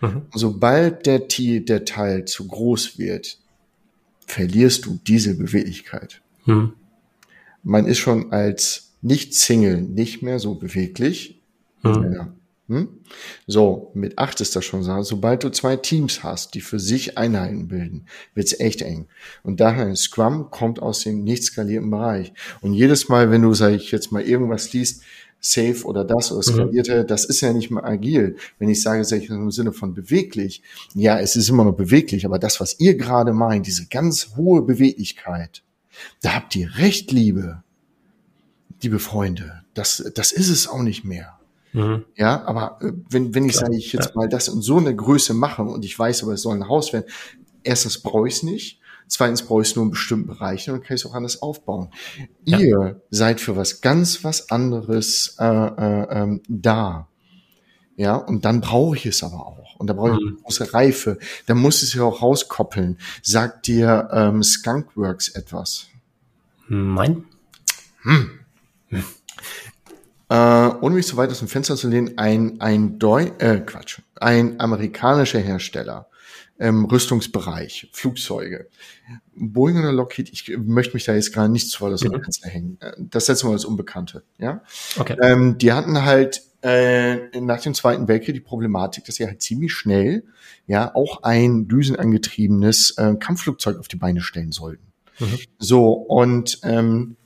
Mhm. 0.00 0.22
Sobald 0.34 1.04
der, 1.04 1.20
der 1.28 1.84
Teil 1.84 2.24
zu 2.24 2.48
groß 2.48 2.98
wird, 2.98 3.38
verlierst 4.26 4.86
du 4.86 4.98
diese 5.06 5.36
Beweglichkeit. 5.36 6.22
Mhm. 6.46 6.72
Man 7.62 7.86
ist 7.86 7.98
schon 7.98 8.32
als 8.32 8.94
Nicht-Single 9.02 9.82
nicht 9.82 10.22
mehr 10.22 10.38
so 10.38 10.54
beweglich. 10.54 11.42
Mhm. 11.82 12.39
Hm? 12.70 12.88
So, 13.48 13.90
mit 13.94 14.16
acht 14.18 14.40
ist 14.40 14.54
das 14.54 14.64
schon 14.64 14.84
so. 14.84 15.02
Sobald 15.02 15.42
du 15.42 15.50
zwei 15.50 15.74
Teams 15.74 16.22
hast, 16.22 16.54
die 16.54 16.60
für 16.60 16.78
sich 16.78 17.18
Einheiten 17.18 17.66
bilden, 17.66 18.06
wird's 18.34 18.58
echt 18.60 18.80
eng. 18.80 19.08
Und 19.42 19.58
daher 19.58 19.94
Scrum 19.96 20.52
kommt 20.52 20.80
aus 20.80 21.00
dem 21.00 21.24
nicht 21.24 21.42
skalierten 21.42 21.90
Bereich. 21.90 22.32
Und 22.60 22.72
jedes 22.72 23.08
Mal, 23.08 23.32
wenn 23.32 23.42
du, 23.42 23.54
sag 23.54 23.72
ich 23.72 23.90
jetzt 23.90 24.12
mal, 24.12 24.22
irgendwas 24.22 24.72
liest, 24.72 25.02
Safe 25.40 25.82
oder 25.84 26.04
das 26.04 26.30
oder 26.30 26.48
mhm. 26.48 26.54
skalierte, 26.54 27.02
mhm. 27.02 27.06
das 27.08 27.24
ist 27.24 27.40
ja 27.40 27.52
nicht 27.52 27.72
mehr 27.72 27.84
agil. 27.84 28.36
Wenn 28.60 28.68
ich 28.68 28.80
sage, 28.82 29.04
sage 29.04 29.24
ich 29.24 29.30
im 29.30 29.50
Sinne 29.50 29.72
von 29.72 29.92
beweglich, 29.92 30.62
ja, 30.94 31.18
es 31.18 31.34
ist 31.34 31.48
immer 31.48 31.64
noch 31.64 31.72
beweglich, 31.72 32.24
aber 32.24 32.38
das, 32.38 32.60
was 32.60 32.78
ihr 32.78 32.96
gerade 32.96 33.32
meint, 33.32 33.66
diese 33.66 33.86
ganz 33.86 34.36
hohe 34.36 34.62
Beweglichkeit, 34.62 35.64
da 36.22 36.34
habt 36.34 36.54
ihr 36.54 36.76
recht, 36.76 37.10
liebe, 37.10 37.64
liebe 38.80 39.00
Freunde. 39.00 39.62
Das, 39.74 40.04
das 40.14 40.30
ist 40.30 40.50
es 40.50 40.68
auch 40.68 40.82
nicht 40.82 41.04
mehr. 41.04 41.39
Mhm. 41.72 42.04
Ja, 42.16 42.44
aber 42.44 42.78
äh, 42.80 42.92
wenn, 43.10 43.34
wenn 43.34 43.44
ich 43.44 43.56
sage, 43.56 43.76
ich 43.76 43.92
jetzt 43.92 44.10
ja. 44.10 44.12
mal 44.14 44.28
das 44.28 44.48
in 44.48 44.60
so 44.60 44.78
eine 44.78 44.94
Größe 44.94 45.34
mache 45.34 45.62
und 45.62 45.84
ich 45.84 45.98
weiß, 45.98 46.22
aber 46.22 46.32
es 46.32 46.42
soll 46.42 46.56
ein 46.56 46.68
Haus 46.68 46.92
werden, 46.92 47.06
erstens 47.62 48.02
brauche 48.02 48.28
ich 48.28 48.34
es 48.34 48.42
nicht, 48.42 48.80
zweitens 49.06 49.42
brauche 49.42 49.62
ich 49.62 49.68
es 49.68 49.76
nur 49.76 49.84
in 49.84 49.90
bestimmten 49.90 50.26
Bereichen 50.26 50.70
und 50.70 50.80
dann 50.80 50.86
kann 50.86 50.96
ich 50.96 51.02
es 51.02 51.10
auch 51.10 51.14
anders 51.14 51.42
aufbauen. 51.42 51.90
Ja. 52.44 52.58
Ihr 52.58 53.02
seid 53.10 53.40
für 53.40 53.56
was 53.56 53.80
ganz 53.80 54.24
was 54.24 54.50
anderes 54.50 55.36
äh, 55.38 55.44
äh, 55.44 56.06
ähm, 56.10 56.42
da. 56.48 57.06
Ja, 57.96 58.16
und 58.16 58.46
dann 58.46 58.62
brauche 58.62 58.96
ich 58.96 59.06
es 59.06 59.22
aber 59.22 59.46
auch. 59.46 59.76
Und 59.76 59.88
da 59.88 59.92
brauche 59.92 60.12
ich 60.12 60.20
mhm. 60.20 60.28
eine 60.28 60.36
große 60.42 60.72
Reife. 60.72 61.18
Da 61.46 61.54
muss 61.54 61.82
es 61.82 61.92
ja 61.92 62.02
auch 62.02 62.22
rauskoppeln. 62.22 62.98
Sagt 63.22 63.66
dir 63.66 64.08
ähm, 64.12 64.42
Skunkworks 64.42 65.28
etwas? 65.28 65.86
Nein. 66.68 67.24
Hm. 68.02 68.30
Äh, 70.30 70.34
ohne 70.80 70.94
mich 70.94 71.08
so 71.08 71.16
weit 71.16 71.30
aus 71.30 71.40
dem 71.40 71.48
Fenster 71.48 71.76
zu 71.76 71.88
lehnen, 71.88 72.16
ein, 72.16 72.60
ein 72.60 72.98
Deu 72.98 73.30
äh, 73.38 73.58
Quatsch, 73.58 74.00
ein 74.14 74.60
amerikanischer 74.60 75.40
Hersteller 75.40 76.08
im 76.56 76.84
Rüstungsbereich, 76.84 77.90
Flugzeuge. 77.92 78.68
Boeing 79.34 79.78
oder 79.78 79.92
Lockheed, 79.92 80.30
ich 80.30 80.56
möchte 80.58 80.94
mich 80.94 81.04
da 81.04 81.14
jetzt 81.14 81.32
gerade 81.32 81.50
nicht 81.50 81.70
zu 81.70 81.80
weit 81.80 81.94
aus 81.94 82.00
dem 82.00 82.12
mhm. 82.12 82.22
Fenster 82.22 82.48
hängen. 82.48 82.78
Das 82.98 83.26
setzen 83.26 83.48
wir 83.48 83.54
als 83.54 83.64
Unbekannte, 83.64 84.22
ja. 84.38 84.62
Okay. 84.98 85.16
Ähm, 85.20 85.58
die 85.58 85.72
hatten 85.72 86.04
halt 86.04 86.42
äh, 86.62 87.40
nach 87.40 87.60
dem 87.62 87.74
Zweiten 87.74 88.06
Weltkrieg 88.06 88.34
die 88.34 88.40
Problematik, 88.40 89.06
dass 89.06 89.16
sie 89.16 89.26
halt 89.26 89.42
ziemlich 89.42 89.72
schnell 89.72 90.24
ja 90.66 90.94
auch 90.94 91.22
ein 91.22 91.66
düsenangetriebenes 91.66 92.92
äh, 92.98 93.16
Kampfflugzeug 93.18 93.78
auf 93.78 93.88
die 93.88 93.96
Beine 93.96 94.20
stellen 94.20 94.52
sollten. 94.52 94.92
Mhm. 95.18 95.38
So, 95.58 95.92
und 95.92 96.60
ähm, 96.62 97.16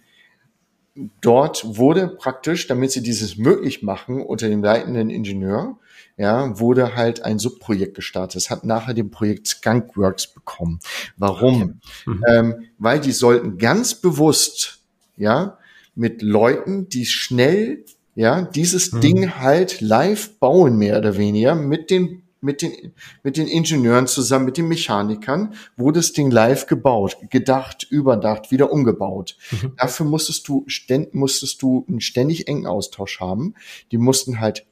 dort 1.20 1.76
wurde 1.76 2.09
praktisch, 2.09 2.66
damit 2.66 2.92
sie 2.92 3.03
dieses 3.03 3.36
möglich 3.36 3.82
machen, 3.82 4.22
unter 4.22 4.49
dem 4.49 4.62
leitenden 4.62 5.11
Ingenieur, 5.11 5.78
ja, 6.16 6.59
wurde 6.59 6.95
halt 6.95 7.22
ein 7.22 7.38
Subprojekt 7.38 7.95
gestartet. 7.95 8.36
Es 8.36 8.51
hat 8.51 8.64
nachher 8.64 8.95
dem 8.95 9.11
Projekt 9.11 9.49
Skunkworks 9.49 10.28
bekommen. 10.28 10.78
Warum? 11.16 11.62
Okay. 11.62 11.74
Mhm. 12.07 12.24
Ähm, 12.28 12.55
weil 12.78 13.01
die 13.01 13.12
sollten 13.12 13.59
ganz 13.59 13.95
bewusst, 13.95 14.80
ja, 15.16 15.59
mit 15.97 16.22
Leuten, 16.22 16.88
die 16.88 17.07
schnell, 17.07 17.84
ja, 18.14 18.42
dieses 18.42 18.92
mhm. 18.92 19.01
Ding 19.01 19.34
halt 19.36 19.80
live 19.80 20.38
bauen, 20.38 20.76
mehr 20.76 20.99
oder 20.99 21.16
weniger, 21.16 21.55
mit 21.55 21.90
den 21.90 22.24
mit 22.45 22.62
den, 22.62 22.92
mit 23.22 23.36
den 23.36 23.49
Ingenieuren 23.49 24.07
zusammen, 24.07 24.45
mit 24.45 24.59
den 24.59 24.68
Mechanikern, 24.68 25.55
wurde 25.76 26.01
das 26.01 26.12
Ding 26.12 26.30
live 26.30 26.66
gebaut, 26.66 27.16
gedacht, 27.30 27.86
überdacht, 27.90 28.51
wieder 28.51 28.70
umgebaut. 28.70 29.36
Mhm. 29.51 29.72
Dafür 29.76 30.07
musstest 30.07 30.47
du, 30.47 30.64
ständ, 30.66 31.14
musstest 31.14 31.62
du 31.62 31.84
einen 31.88 32.01
ständig 32.01 32.47
engen 32.47 32.66
Austausch 32.66 33.20
haben. 33.20 33.55
Die 33.90 33.99
mussten 33.99 34.40
halt 34.40 34.66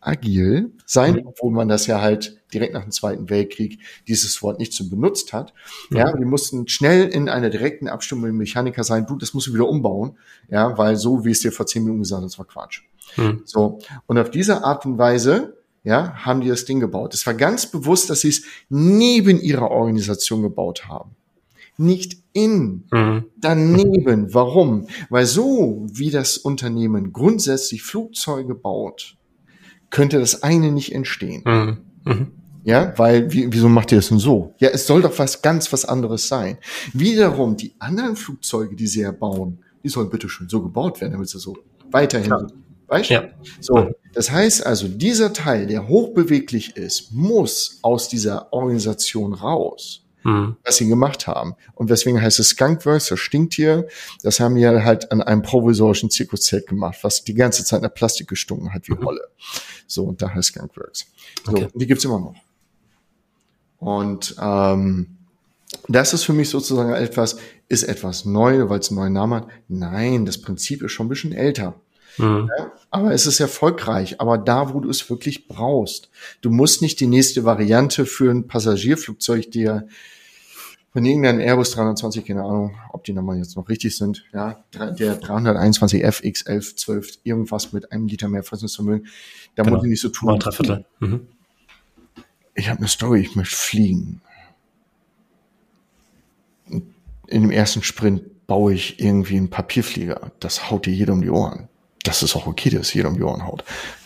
agil 0.00 0.72
sein, 0.86 1.14
mhm. 1.14 1.26
obwohl 1.26 1.52
man 1.52 1.68
das 1.68 1.86
ja 1.86 2.00
halt 2.00 2.38
direkt 2.54 2.72
nach 2.72 2.82
dem 2.82 2.92
Zweiten 2.92 3.28
Weltkrieg 3.28 3.80
dieses 4.06 4.40
Wort 4.42 4.58
nicht 4.58 4.72
so 4.72 4.88
benutzt 4.88 5.32
hat. 5.32 5.52
Ja, 5.90 6.16
die 6.16 6.24
mussten 6.24 6.68
schnell 6.68 7.08
in 7.08 7.28
einer 7.28 7.50
direkten 7.50 7.88
Abstimmung 7.88 8.22
mit 8.24 8.30
dem 8.30 8.38
Mechaniker 8.38 8.84
sein, 8.84 9.06
du, 9.06 9.16
das 9.16 9.34
musst 9.34 9.48
du 9.48 9.54
wieder 9.54 9.68
umbauen, 9.68 10.16
ja, 10.48 10.78
weil 10.78 10.96
so, 10.96 11.24
wie 11.24 11.32
es 11.32 11.40
dir 11.40 11.50
vor 11.50 11.66
zehn 11.66 11.82
Minuten 11.82 12.02
gesagt 12.02 12.22
hast, 12.22 12.38
war 12.38 12.46
Quatsch. 12.46 12.82
Mhm. 13.16 13.42
So. 13.44 13.80
Und 14.06 14.18
auf 14.18 14.30
diese 14.30 14.64
Art 14.64 14.86
und 14.86 14.98
Weise, 14.98 15.57
ja, 15.88 16.14
haben 16.14 16.42
die 16.42 16.48
das 16.48 16.66
Ding 16.66 16.80
gebaut. 16.80 17.14
Es 17.14 17.26
war 17.26 17.34
ganz 17.34 17.66
bewusst, 17.66 18.10
dass 18.10 18.20
sie 18.20 18.28
es 18.28 18.42
neben 18.68 19.40
ihrer 19.40 19.70
Organisation 19.70 20.42
gebaut 20.42 20.86
haben 20.86 21.16
nicht 21.78 22.18
in, 22.32 22.84
mhm. 22.90 23.26
daneben. 23.36 24.34
Warum? 24.34 24.88
Weil 25.10 25.26
so 25.26 25.86
wie 25.92 26.10
das 26.10 26.36
Unternehmen 26.36 27.12
grundsätzlich 27.12 27.84
Flugzeuge 27.84 28.54
baut, 28.54 29.16
könnte 29.90 30.18
das 30.18 30.42
eine 30.42 30.72
nicht 30.72 30.92
entstehen. 30.92 31.42
Mhm. 31.46 31.78
Mhm. 32.04 32.26
Ja, 32.64 32.92
weil, 32.96 33.32
wie, 33.32 33.50
wieso 33.52 33.68
macht 33.68 33.92
ihr 33.92 33.98
das 33.98 34.08
denn 34.08 34.18
so? 34.18 34.54
Ja, 34.58 34.70
es 34.70 34.86
soll 34.86 35.02
doch 35.02 35.16
was 35.18 35.40
ganz 35.40 35.72
was 35.72 35.84
anderes 35.84 36.28
sein. 36.28 36.58
Wiederum, 36.92 37.56
die 37.56 37.72
anderen 37.78 38.16
Flugzeuge, 38.16 38.74
die 38.74 38.88
sie 38.88 39.02
erbauen, 39.02 39.60
die 39.84 39.88
sollen 39.88 40.10
bitte 40.10 40.28
schon 40.28 40.48
so 40.48 40.60
gebaut 40.60 41.00
werden, 41.00 41.12
damit 41.12 41.28
sie 41.28 41.38
so 41.38 41.56
weiterhin, 41.92 42.28
ja. 42.28 42.46
Weißt 42.88 43.10
Ja. 43.10 43.28
So. 43.60 43.92
Das 44.14 44.30
heißt 44.30 44.66
also, 44.66 44.88
dieser 44.88 45.32
Teil, 45.32 45.66
der 45.66 45.86
hochbeweglich 45.88 46.76
ist, 46.76 47.12
muss 47.12 47.78
aus 47.82 48.08
dieser 48.08 48.52
Organisation 48.52 49.34
raus 49.34 50.08
mhm. 50.28 50.56
was 50.64 50.76
sie 50.76 50.88
gemacht 50.88 51.26
haben. 51.26 51.54
Und 51.74 51.90
deswegen 51.90 52.20
heißt 52.20 52.38
es 52.38 52.50
Skunkworks, 52.50 53.08
das 53.08 53.20
Stinktier. 53.20 53.86
Das 54.22 54.40
haben 54.40 54.56
die 54.56 54.66
halt 54.66 55.10
an 55.12 55.22
einem 55.22 55.42
provisorischen 55.42 56.10
Zirkuszelt 56.10 56.66
gemacht, 56.66 56.98
was 57.02 57.24
die 57.24 57.34
ganze 57.34 57.64
Zeit 57.64 57.82
nach 57.82 57.92
Plastik 57.92 58.28
gestunken 58.28 58.72
hat 58.72 58.88
wie 58.88 58.94
mhm. 58.94 59.04
Holle. 59.04 59.28
So, 59.86 60.04
und 60.04 60.22
da 60.22 60.32
heißt 60.32 60.48
Skunkworks. 60.48 61.06
So, 61.44 61.52
okay. 61.52 61.68
die 61.74 61.86
gibt's 61.86 62.04
immer 62.04 62.20
noch. 62.20 62.34
Und 63.78 64.34
ähm, 64.40 65.16
das 65.86 66.12
ist 66.12 66.24
für 66.24 66.32
mich 66.32 66.48
sozusagen 66.48 66.92
etwas, 66.92 67.38
ist 67.68 67.84
etwas 67.84 68.24
neu, 68.24 68.68
weil 68.68 68.80
es 68.80 68.90
einen 68.90 68.98
neuen 68.98 69.12
Namen 69.12 69.34
hat. 69.34 69.48
Nein, 69.68 70.26
das 70.26 70.38
Prinzip 70.38 70.82
ist 70.82 70.92
schon 70.92 71.06
ein 71.06 71.10
bisschen 71.10 71.32
älter. 71.32 71.74
Mhm. 72.18 72.50
Ja, 72.56 72.72
aber 72.90 73.12
es 73.12 73.26
ist 73.26 73.40
erfolgreich, 73.40 74.20
aber 74.20 74.38
da, 74.38 74.72
wo 74.74 74.80
du 74.80 74.90
es 74.90 75.08
wirklich 75.08 75.48
brauchst. 75.48 76.10
Du 76.40 76.50
musst 76.50 76.82
nicht 76.82 77.00
die 77.00 77.06
nächste 77.06 77.44
Variante 77.44 78.06
für 78.06 78.30
ein 78.30 78.46
Passagierflugzeug 78.46 79.50
dir 79.50 79.86
von 80.92 81.04
irgendeinem 81.04 81.40
Airbus 81.40 81.72
320, 81.72 82.24
keine 82.24 82.42
Ahnung, 82.42 82.76
ob 82.92 83.04
die 83.04 83.12
nochmal 83.12 83.36
jetzt 83.36 83.56
noch 83.56 83.68
richtig 83.68 83.96
sind, 83.96 84.24
ja, 84.32 84.64
der 84.72 85.20
321F 85.20 86.22
X11 86.22 86.76
12, 86.76 87.18
irgendwas 87.24 87.72
mit 87.72 87.92
einem 87.92 88.08
Liter 88.08 88.28
mehr 88.28 88.42
Fassungsvermögen, 88.42 89.06
da 89.54 89.62
genau. 89.62 89.76
muss 89.76 89.84
ich 89.84 89.90
nicht 89.90 90.00
so 90.00 90.08
tun. 90.08 90.38
Mhm. 91.00 91.26
Ich 92.54 92.68
habe 92.68 92.78
eine 92.78 92.88
Story, 92.88 93.20
ich 93.20 93.36
möchte 93.36 93.54
fliegen. 93.54 94.22
In 96.66 97.42
dem 97.42 97.50
ersten 97.50 97.82
Sprint 97.82 98.46
baue 98.46 98.72
ich 98.72 98.98
irgendwie 98.98 99.36
einen 99.36 99.50
Papierflieger. 99.50 100.32
Das 100.40 100.70
haut 100.70 100.86
dir 100.86 100.94
jeder 100.94 101.12
um 101.12 101.20
die 101.20 101.30
Ohren 101.30 101.68
das 102.04 102.22
ist 102.22 102.36
auch 102.36 102.46
okay, 102.46 102.70
dass 102.70 102.94
jeder 102.94 103.08
um 103.08 103.16
die 103.16 103.22
Ohren 103.22 103.46
haut. 103.46 103.64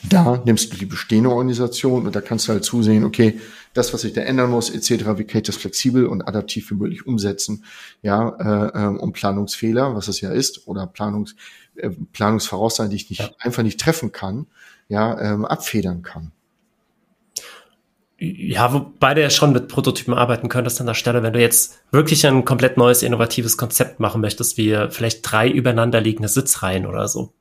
Da 0.09 0.43
nimmst 0.45 0.73
du 0.73 0.77
die 0.77 0.87
bestehende 0.87 1.31
Organisation 1.31 2.07
und 2.07 2.17
da 2.17 2.21
kannst 2.21 2.49
du 2.49 2.53
halt 2.53 2.65
zusehen, 2.65 3.05
okay, 3.05 3.39
das, 3.75 3.93
was 3.93 4.03
sich 4.03 4.13
da 4.13 4.23
ändern 4.23 4.51
muss, 4.51 4.71
etc., 4.71 5.07
wie 5.17 5.25
kann 5.25 5.41
ich 5.41 5.47
das 5.47 5.57
flexibel 5.57 6.07
und 6.07 6.23
adaptiv 6.23 6.71
wie 6.71 6.75
möglich 6.75 7.07
umsetzen, 7.07 7.65
ja, 8.03 8.29
äh, 8.29 8.79
ähm, 8.79 8.99
um 8.99 9.13
Planungsfehler, 9.13 9.95
was 9.95 10.09
es 10.09 10.21
ja 10.21 10.31
ist, 10.31 10.67
oder 10.67 10.87
Planungs, 10.87 11.35
äh, 11.77 11.91
Planungsvoraussagen, 12.13 12.91
die 12.91 12.97
ich 12.97 13.11
nicht, 13.11 13.21
ja. 13.21 13.31
einfach 13.39 13.63
nicht 13.63 13.81
treffen 13.81 14.13
kann, 14.13 14.47
ja, 14.89 15.19
ähm, 15.21 15.45
abfedern 15.45 16.03
kann. 16.03 16.33
Ja, 18.19 18.73
wobei 18.73 19.15
du 19.15 19.21
ja 19.21 19.31
schon 19.31 19.53
mit 19.53 19.67
Prototypen 19.67 20.15
arbeiten 20.15 20.49
könntest 20.49 20.81
an 20.81 20.87
der 20.87 20.95
Stelle, 20.95 21.25
wenn 21.25 21.33
du 21.33 21.41
jetzt 21.41 21.81
wirklich 21.91 22.25
ein 22.25 22.45
komplett 22.45 22.77
neues, 22.77 23.03
innovatives 23.03 23.57
Konzept 23.57 23.99
machen 23.99 24.21
möchtest, 24.21 24.57
wie 24.59 24.77
vielleicht 24.91 25.21
drei 25.23 25.51
übereinander 25.51 26.01
liegende 26.01 26.29
Sitzreihen 26.29 26.87
oder 26.87 27.09
so. 27.09 27.33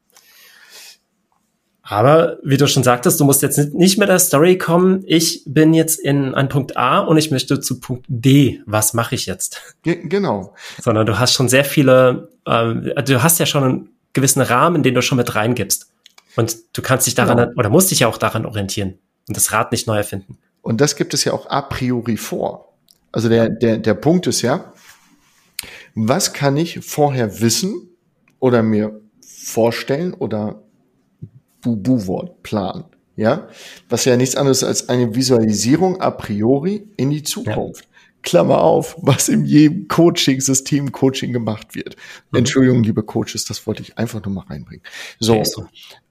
Aber 1.92 2.38
wie 2.42 2.56
du 2.56 2.68
schon 2.68 2.84
sagtest, 2.84 3.20
du 3.20 3.26
musst 3.26 3.42
jetzt 3.42 3.74
nicht 3.74 3.98
mit 3.98 4.08
der 4.08 4.18
Story 4.18 4.58
kommen, 4.58 5.04
ich 5.08 5.44
bin 5.46 5.74
jetzt 5.74 6.00
in 6.00 6.34
an 6.34 6.48
Punkt 6.48 6.78
A 6.78 7.00
und 7.00 7.18
ich 7.18 7.32
möchte 7.32 7.60
zu 7.60 7.82
Punkt 7.82 8.06
D. 8.08 8.62
Was 8.66 8.94
mache 8.94 9.14
ich 9.14 9.26
jetzt? 9.26 9.76
Ge 9.84 10.08
genau. 10.08 10.56
Sondern 10.82 11.06
du 11.06 11.20
hast 11.20 11.34
schon 11.34 11.50
sehr 11.50 11.66
viele, 11.66 12.30
ähm, 12.48 12.94
du 13.06 13.22
hast 13.22 13.40
ja 13.40 13.46
schon 13.46 13.64
einen 13.66 13.90
gewissen 14.14 14.42
Rahmen, 14.42 14.84
den 14.84 14.94
du 14.94 15.02
schon 15.02 15.18
mit 15.18 15.36
reingibst. 15.36 15.92
Und 16.38 16.56
du 16.72 16.82
kannst 16.82 17.08
dich 17.08 17.16
daran 17.16 17.36
genau. 17.36 17.52
oder 17.58 17.68
musst 17.68 17.92
dich 17.92 18.00
ja 18.00 18.08
auch 18.08 18.18
daran 18.18 18.46
orientieren 18.46 18.98
und 19.28 19.36
das 19.36 19.52
Rad 19.52 19.74
nicht 19.74 19.86
neu 19.86 19.98
erfinden. 19.98 20.38
Und 20.62 20.80
das 20.80 20.96
gibt 20.96 21.14
es 21.14 21.26
ja 21.26 21.34
auch 21.34 21.50
a 21.50 21.62
priori 21.62 22.16
vor. 22.16 22.74
Also 23.12 23.28
der, 23.28 23.50
der, 23.50 23.80
der 23.80 23.96
Punkt 23.96 24.28
ist 24.28 24.42
ja, 24.44 24.72
was 25.94 26.32
kann 26.32 26.56
ich 26.56 26.80
vorher 26.86 27.42
wissen 27.42 27.90
oder 28.40 28.64
mir 28.64 29.02
vorstellen 29.20 30.14
oder 30.14 30.64
Bu-Bu-Wort, 31.62 32.44
Plan. 32.44 32.86
Ja, 33.16 33.48
was 33.90 34.06
ja 34.06 34.18
nichts 34.18 34.36
anderes 34.36 34.64
als 34.64 34.90
eine 34.90 35.14
Visualisierung 35.16 36.02
a 36.02 36.12
priori 36.12 36.88
in 36.98 37.10
die 37.10 37.24
Zukunft. 37.24 37.84
Ja. 37.84 37.92
Klammer 38.24 38.62
auf, 38.62 38.96
was 39.02 39.30
in 39.30 39.46
jedem 39.46 39.88
Coaching, 39.88 40.42
System 40.42 40.92
Coaching 40.92 41.34
gemacht 41.34 41.76
wird. 41.76 41.96
Mhm. 42.32 42.40
Entschuldigung, 42.40 42.84
liebe 42.84 43.04
Coaches, 43.04 43.46
das 43.46 43.66
wollte 43.66 43.82
ich 43.82 43.98
einfach 43.98 44.24
nur 44.24 44.34
mal 44.34 44.46
reinbringen. 44.48 44.84
So. 45.20 45.44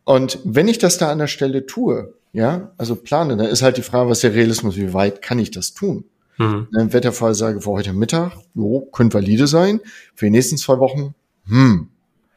Und 0.04 0.38
wenn 0.44 0.68
ich 0.68 0.78
das 0.78 0.98
da 0.98 1.10
an 1.10 1.18
der 1.18 1.28
Stelle 1.28 1.66
tue, 1.66 2.14
ja, 2.32 2.72
also 2.78 2.96
plane, 2.96 3.36
dann 3.36 3.46
ist 3.46 3.62
halt 3.62 3.76
die 3.76 3.82
Frage, 3.82 4.10
was 4.10 4.20
der 4.20 4.34
Realismus, 4.34 4.76
wie 4.76 4.92
weit 4.92 5.22
kann 5.22 5.38
ich 5.38 5.50
das 5.50 5.72
tun? 5.72 6.04
Mhm. 6.38 6.68
Wetterfall 6.72 7.34
sage 7.34 7.60
für 7.60 7.70
heute 7.70 7.92
Mittag, 7.92 8.32
jo, 8.54 8.88
könnte 8.92 9.14
valide 9.14 9.46
sein. 9.46 9.80
Für 10.14 10.26
die 10.26 10.30
nächsten 10.30 10.56
zwei 10.56 10.78
Wochen, 10.78 11.14
hm. 11.46 11.88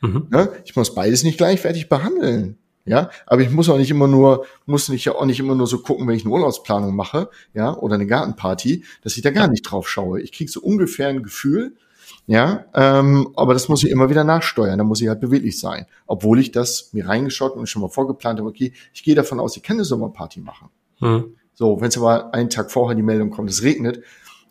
Mhm. 0.02 0.28
Ja, 0.32 0.50
ich 0.66 0.76
muss 0.76 0.94
beides 0.94 1.24
nicht 1.24 1.38
gleichwertig 1.38 1.90
behandeln. 1.90 2.58
Ja, 2.86 3.10
aber 3.26 3.42
ich 3.42 3.50
muss 3.50 3.70
auch 3.70 3.78
nicht 3.78 3.92
immer 3.92 4.08
nur, 4.08 4.46
muss 4.66 4.90
nicht 4.90 5.06
ja 5.06 5.16
auch 5.16 5.26
nicht 5.26 5.40
immer 5.40 5.56
nur 5.56 5.68
so 5.68 5.80
gucken, 5.80 6.06
wenn 6.06 6.16
ich 6.16 6.26
eine 6.26 6.34
Urlaubsplanung 6.34 6.94
mache, 6.94 7.30
ja, 7.54 7.74
oder 7.78 7.96
eine 7.96 8.06
Gartenparty, 8.06 8.84
dass 9.02 9.16
ich 9.16 9.22
da 9.22 9.32
gar 9.32 9.48
nicht 9.48 9.62
drauf 9.62 9.88
schaue. 9.88 10.22
Ich 10.22 10.34
kriege 10.34 10.52
so 10.52 10.60
ungefähr 10.60 11.08
ein 11.08 11.24
Gefühl, 11.24 11.78
ja, 12.28 12.66
ähm, 12.74 13.30
aber 13.36 13.54
das 13.54 13.70
muss 13.70 13.84
ich 13.84 13.90
immer 13.90 14.10
wieder 14.10 14.24
nachsteuern. 14.24 14.78
Da 14.78 14.84
muss 14.84 15.02
ich 15.02 15.08
halt 15.08 15.22
beweglich 15.22 15.60
sein, 15.60 15.86
obwohl 16.08 16.40
ich 16.40 16.52
das 16.52 16.90
mir 16.94 17.08
reingeschaut 17.08 17.56
und 17.56 17.68
schon 17.68 17.82
mal 17.82 17.90
vorgeplant 17.90 18.40
habe. 18.40 18.50
Okay, 18.50 18.74
ich 18.94 19.04
gehe 19.04 19.16
davon 19.16 19.40
aus, 19.40 19.56
ich 19.56 19.64
kann 19.64 19.78
eine 19.78 19.86
Sommerparty 19.86 20.42
machen. 20.42 20.70
Hm. 21.00 21.36
So, 21.54 21.80
wenn 21.80 21.88
es 21.88 21.98
aber 21.98 22.34
einen 22.34 22.50
Tag 22.50 22.72
vorher 22.72 22.96
die 22.96 23.04
Meldung 23.04 23.30
kommt, 23.30 23.50
es 23.50 23.64
regnet, 23.64 24.04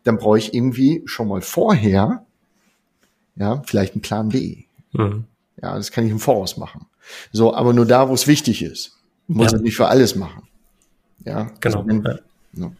dann 0.04 0.18
brauche 0.18 0.38
ich 0.38 0.54
irgendwie 0.54 1.02
schon 1.04 1.28
mal 1.28 1.42
vorher, 1.42 2.24
ja, 3.36 3.62
vielleicht 3.66 3.94
einen 3.94 4.02
Plan 4.02 4.28
B. 4.28 4.64
Hm. 4.94 5.24
Ja, 5.60 5.74
das 5.74 5.92
kann 5.92 6.04
ich 6.04 6.10
im 6.10 6.18
Voraus 6.18 6.56
machen. 6.56 6.86
So, 7.32 7.54
aber 7.54 7.72
nur 7.72 7.86
da, 7.86 8.08
wo 8.08 8.14
es 8.14 8.26
wichtig 8.26 8.62
ist. 8.62 8.98
Muss 9.26 9.52
ja. 9.52 9.58
nicht 9.58 9.76
für 9.76 9.88
alles 9.88 10.14
machen. 10.14 10.48
Ja, 11.24 11.50
genau. 11.60 11.84
Also 11.86 12.18
ja. 12.54 12.72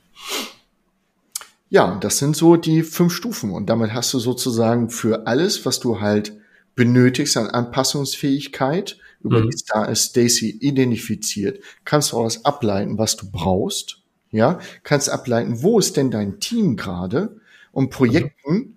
ja, 1.70 1.98
das 2.00 2.18
sind 2.18 2.36
so 2.36 2.56
die 2.56 2.82
fünf 2.82 3.12
Stufen. 3.12 3.50
Und 3.50 3.66
damit 3.70 3.92
hast 3.92 4.12
du 4.12 4.18
sozusagen 4.18 4.90
für 4.90 5.26
alles, 5.26 5.64
was 5.64 5.80
du 5.80 6.00
halt 6.00 6.36
benötigst 6.74 7.36
an 7.36 7.48
Anpassungsfähigkeit, 7.48 8.98
über 9.22 9.40
mhm. 9.40 9.50
die 9.50 9.56
Star 9.56 9.94
Stacy 9.94 10.50
identifiziert, 10.50 11.60
kannst 11.84 12.12
du 12.12 12.16
daraus 12.16 12.44
ableiten, 12.44 12.98
was 12.98 13.16
du 13.16 13.30
brauchst. 13.30 13.98
Ja, 14.30 14.60
kannst 14.82 15.10
ableiten, 15.10 15.62
wo 15.62 15.78
ist 15.78 15.98
denn 15.98 16.10
dein 16.10 16.40
Team 16.40 16.76
gerade 16.76 17.36
und 17.70 17.90
Projekten 17.90 18.54
mhm. 18.54 18.76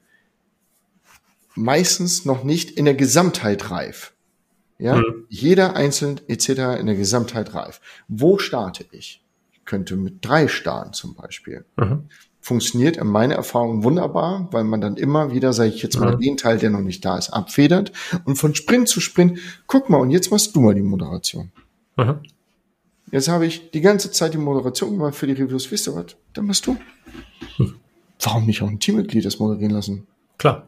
meistens 1.55 2.25
noch 2.25 2.43
nicht 2.43 2.71
in 2.71 2.83
der 2.83 2.93
Gesamtheit 2.93 3.71
reif. 3.71 4.13
Ja, 4.77 4.97
mhm. 4.97 5.25
jeder 5.29 5.75
einzeln 5.75 6.19
etc. 6.27 6.49
in 6.79 6.85
der 6.85 6.95
Gesamtheit 6.95 7.53
reif. 7.53 7.79
Wo 8.07 8.37
starte 8.37 8.85
ich? 8.91 9.23
Ich 9.53 9.63
könnte 9.65 9.95
mit 9.95 10.25
drei 10.25 10.47
starten 10.47 10.93
zum 10.93 11.15
Beispiel. 11.15 11.65
Mhm. 11.77 12.09
Funktioniert 12.41 12.97
in 12.97 13.07
meiner 13.07 13.35
Erfahrung 13.35 13.83
wunderbar, 13.83 14.49
weil 14.51 14.63
man 14.63 14.81
dann 14.81 14.97
immer 14.97 15.31
wieder, 15.31 15.53
sage 15.53 15.69
ich 15.69 15.81
jetzt 15.81 15.99
mal, 15.99 16.15
mhm. 16.15 16.19
den 16.19 16.37
Teil, 16.37 16.59
der 16.59 16.69
noch 16.69 16.81
nicht 16.81 17.03
da 17.03 17.17
ist, 17.17 17.29
abfedert 17.29 17.91
und 18.25 18.35
von 18.35 18.53
Sprint 18.53 18.87
zu 18.87 18.99
Sprint, 18.99 19.39
guck 19.65 19.89
mal, 19.89 19.97
und 19.97 20.11
jetzt 20.11 20.29
machst 20.29 20.55
du 20.55 20.59
mal 20.59 20.75
die 20.75 20.81
Moderation. 20.81 21.51
Mhm. 21.97 22.19
Jetzt 23.11 23.29
habe 23.29 23.45
ich 23.45 23.71
die 23.71 23.81
ganze 23.81 24.11
Zeit 24.11 24.33
die 24.33 24.37
Moderation 24.37 24.91
gemacht 24.91 25.15
für 25.15 25.27
die 25.27 25.33
Reviews. 25.33 25.71
Wisst 25.71 25.87
ihr 25.87 25.95
was? 25.95 26.17
Dann 26.33 26.47
machst 26.47 26.67
du. 26.67 26.75
Hm. 27.57 27.75
Warum 28.21 28.45
nicht 28.45 28.61
auch 28.61 28.67
ein 28.67 28.79
Teammitglied 28.79 29.23
das 29.23 29.39
moderieren 29.39 29.71
lassen? 29.71 30.07
Klar. 30.37 30.67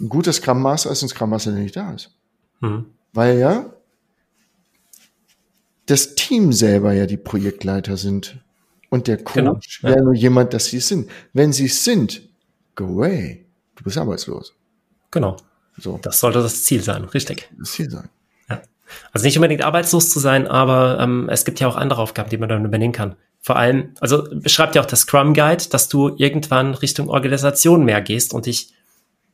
Ein 0.00 0.08
gutes 0.08 0.36
Scrum 0.36 0.62
Master 0.62 0.90
ist 0.90 1.02
ein 1.02 1.08
Scrum 1.08 1.30
Master, 1.30 1.52
der 1.52 1.60
nicht 1.60 1.76
da 1.76 1.92
ist. 1.92 2.14
Mhm. 2.60 2.86
Weil 3.12 3.38
ja 3.38 3.72
das 5.86 6.14
Team 6.14 6.52
selber 6.52 6.92
ja 6.92 7.06
die 7.06 7.16
Projektleiter 7.16 7.96
sind 7.96 8.38
und 8.88 9.08
der 9.08 9.18
Coach 9.18 9.34
genau, 9.34 9.58
ja. 9.82 9.88
wäre 9.90 10.02
nur 10.02 10.14
jemand, 10.14 10.54
dass 10.54 10.66
sie 10.66 10.78
es 10.78 10.88
sind. 10.88 11.10
Wenn 11.32 11.52
sie 11.52 11.66
es 11.66 11.84
sind, 11.84 12.22
go 12.74 12.84
away. 12.84 13.46
Du 13.74 13.84
bist 13.84 13.98
arbeitslos. 13.98 14.54
Genau. 15.10 15.36
So. 15.76 15.98
Das 16.02 16.20
sollte 16.20 16.42
das 16.42 16.64
Ziel 16.64 16.82
sein, 16.82 17.04
richtig. 17.04 17.50
Das 17.58 17.72
Ziel 17.72 17.90
sein. 17.90 18.08
Ja. 18.48 18.62
Also 19.12 19.24
nicht 19.26 19.36
unbedingt 19.36 19.62
arbeitslos 19.62 20.10
zu 20.10 20.20
sein, 20.20 20.46
aber 20.46 20.98
ähm, 21.00 21.28
es 21.30 21.44
gibt 21.44 21.60
ja 21.60 21.68
auch 21.68 21.76
andere 21.76 22.02
Aufgaben, 22.02 22.30
die 22.30 22.36
man 22.36 22.48
dann 22.48 22.64
übernehmen 22.64 22.92
kann. 22.92 23.16
Vor 23.40 23.56
allem, 23.56 23.94
also 23.98 24.28
beschreibt 24.30 24.74
ja 24.74 24.82
auch 24.82 24.86
der 24.86 24.98
Scrum 24.98 25.34
Guide, 25.34 25.64
dass 25.70 25.88
du 25.88 26.14
irgendwann 26.16 26.74
Richtung 26.74 27.08
Organisation 27.08 27.84
mehr 27.84 28.00
gehst 28.00 28.34
und 28.34 28.46
dich 28.46 28.72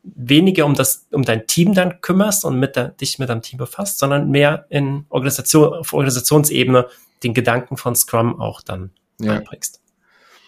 weniger 0.02 0.64
um 0.66 0.74
das, 0.74 1.06
um 1.10 1.24
dein 1.24 1.46
Team 1.46 1.74
dann 1.74 2.00
kümmerst 2.00 2.44
und 2.44 2.58
mit 2.58 2.76
der, 2.76 2.88
dich 2.88 3.18
mit 3.18 3.28
deinem 3.28 3.42
Team 3.42 3.58
befasst, 3.58 3.98
sondern 3.98 4.30
mehr 4.30 4.66
in 4.70 5.04
Organisation, 5.08 5.74
auf 5.74 5.92
Organisationsebene 5.92 6.88
den 7.22 7.34
Gedanken 7.34 7.76
von 7.76 7.96
Scrum 7.96 8.40
auch 8.40 8.62
dann 8.62 8.90
ja. 9.20 9.34
einbringst. 9.34 9.80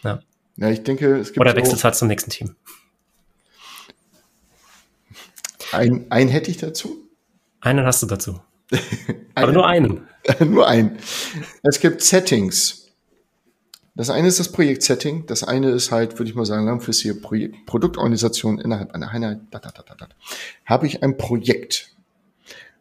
Ja. 0.05 0.20
ja, 0.57 0.70
ich 0.70 0.82
denke, 0.82 1.16
es 1.18 1.28
gibt. 1.28 1.40
Oder 1.40 1.57
wechselst 1.57 1.84
halt 1.84 1.94
zum 1.94 2.09
nächsten 2.09 2.30
Team. 2.30 2.57
Ein, 5.72 6.07
ein 6.11 6.28
hätte 6.28 6.51
ich 6.51 6.57
dazu. 6.59 7.09
Einen 7.61 7.84
hast 7.84 8.03
du 8.03 8.07
dazu. 8.07 8.40
Aber 9.34 9.53
nur 9.53 9.66
einen. 9.66 10.07
nur 10.40 10.66
einen. 10.66 10.98
Es 11.62 11.80
gibt 11.80 12.03
Settings. 12.03 12.79
Das 13.95 14.09
eine 14.09 14.28
ist 14.28 14.38
das 14.38 14.53
Projektsetting, 14.53 15.26
das 15.26 15.43
eine 15.43 15.70
ist 15.70 15.91
halt, 15.91 16.18
würde 16.18 16.30
ich 16.30 16.36
mal 16.36 16.47
sagen, 16.47 16.64
langfristige 16.64 17.14
Projekt 17.14 17.66
Produktorganisation 17.66 18.59
innerhalb 18.59 18.95
einer 18.95 19.11
Einheit. 19.11 19.41
Da, 19.51 19.59
da, 19.59 19.70
da, 19.70 19.82
da, 19.82 19.95
da. 19.95 20.09
Habe 20.64 20.86
ich 20.86 21.03
ein 21.03 21.16
Projekt, 21.16 21.91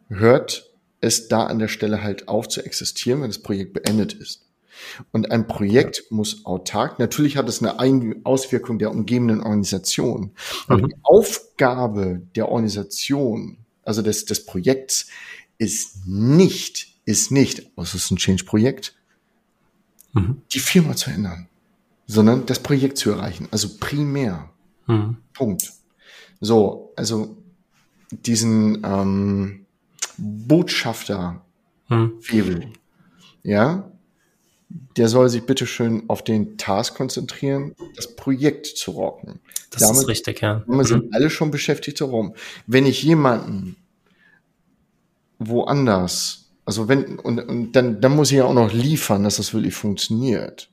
hört 0.07 0.69
es 1.01 1.27
da 1.27 1.45
an 1.45 1.59
der 1.59 1.67
Stelle 1.67 2.03
halt 2.03 2.27
auf 2.27 2.47
zu 2.47 2.63
existieren, 2.63 3.21
wenn 3.21 3.29
das 3.29 3.39
Projekt 3.39 3.73
beendet 3.73 4.13
ist. 4.13 4.45
Und 5.11 5.31
ein 5.31 5.47
Projekt 5.47 6.05
muss 6.09 6.45
autark, 6.45 6.99
natürlich 6.99 7.37
hat 7.37 7.49
es 7.49 7.61
eine 7.61 7.79
Auswirkung 8.23 8.79
der 8.79 8.91
umgebenden 8.91 9.41
Organisation. 9.41 10.31
Und 10.67 10.81
mhm. 10.81 10.87
die 10.87 10.95
Aufgabe 11.03 12.21
der 12.35 12.49
Organisation, 12.49 13.57
also 13.83 14.01
des, 14.01 14.25
des 14.25 14.45
Projekts, 14.45 15.07
ist 15.57 16.07
nicht, 16.07 16.95
ist 17.05 17.31
nicht, 17.31 17.71
also 17.75 17.97
es 17.97 18.05
ist 18.05 18.11
ein 18.11 18.17
Change-Projekt, 18.17 18.95
mhm. 20.13 20.41
die 20.51 20.59
Firma 20.59 20.95
zu 20.95 21.09
ändern, 21.09 21.47
sondern 22.07 22.45
das 22.45 22.59
Projekt 22.59 22.97
zu 22.97 23.11
erreichen. 23.11 23.47
Also 23.51 23.77
primär. 23.79 24.49
Mhm. 24.87 25.17
Punkt. 25.33 25.71
So, 26.41 26.93
also 26.95 27.37
diesen 28.11 28.83
ähm, 28.83 29.65
Botschafter 30.17 31.41
mhm. 31.89 32.21
Febel, 32.21 32.67
ja, 33.43 33.91
der 34.97 35.09
soll 35.09 35.29
sich 35.29 35.43
bitteschön 35.43 36.03
auf 36.07 36.23
den 36.23 36.57
Task 36.57 36.95
konzentrieren, 36.95 37.75
das 37.95 38.15
Projekt 38.15 38.67
zu 38.67 38.91
rocken. 38.91 39.39
Das 39.71 39.81
Damit, 39.81 39.97
ist 39.97 40.07
richtig, 40.07 40.41
ja. 40.41 40.63
Wir 40.67 40.83
sind 40.83 41.05
mhm. 41.05 41.09
alle 41.13 41.29
schon 41.29 41.51
beschäftigt 41.51 42.01
darum. 42.01 42.35
Wenn 42.67 42.85
ich 42.85 43.01
jemanden 43.03 43.75
woanders, 45.39 46.48
also 46.69 46.87
wenn, 46.87 47.17
und, 47.17 47.39
und 47.39 47.71
dann, 47.71 47.99
dann 47.99 48.15
muss 48.15 48.29
ich 48.29 48.37
ja 48.37 48.45
auch 48.45 48.53
noch 48.53 48.71
liefern, 48.71 49.23
dass 49.23 49.37
das 49.37 49.55
wirklich 49.55 49.73
funktioniert. 49.73 50.69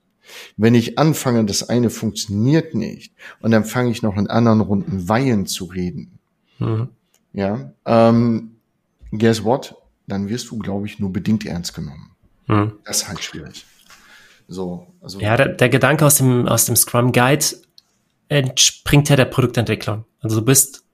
Wenn 0.59 0.75
ich 0.75 0.99
anfange, 0.99 1.47
das 1.47 1.71
eine 1.71 1.89
funktioniert 1.89 2.75
nicht, 2.75 3.15
und 3.41 3.51
dann 3.51 3.65
fange 3.65 3.93
ich 3.93 4.03
noch 4.03 4.19
in 4.19 4.27
anderen 4.27 4.61
Runden 4.61 5.09
Weihen 5.09 5.47
zu 5.47 5.65
reden, 5.65 6.19
mhm. 6.59 6.91
ja, 7.33 7.73
ähm, 7.87 8.57
guess 9.11 9.43
what? 9.43 9.75
Dann 10.07 10.29
wirst 10.29 10.51
du, 10.51 10.59
glaube 10.59 10.85
ich, 10.85 10.99
nur 10.99 11.15
bedingt 11.15 11.47
ernst 11.47 11.73
genommen. 11.73 12.11
Mhm. 12.47 12.73
Das 12.85 12.99
ist 12.99 13.09
halt 13.09 13.25
schwierig. 13.25 13.65
So, 14.49 14.89
also. 15.01 15.19
Ja, 15.19 15.39
der, 15.39 15.49
der 15.49 15.71
Gedanke 15.71 16.05
aus 16.05 16.17
dem, 16.17 16.47
aus 16.47 16.67
dem 16.67 16.77
Scrum 16.77 17.13
Guide 17.13 17.47
entspringt 18.29 19.09
ja 19.09 19.17
der 19.17 19.25
Produktentwicklung. 19.25 20.05
Also 20.21 20.41
du 20.41 20.45
bist 20.45 20.85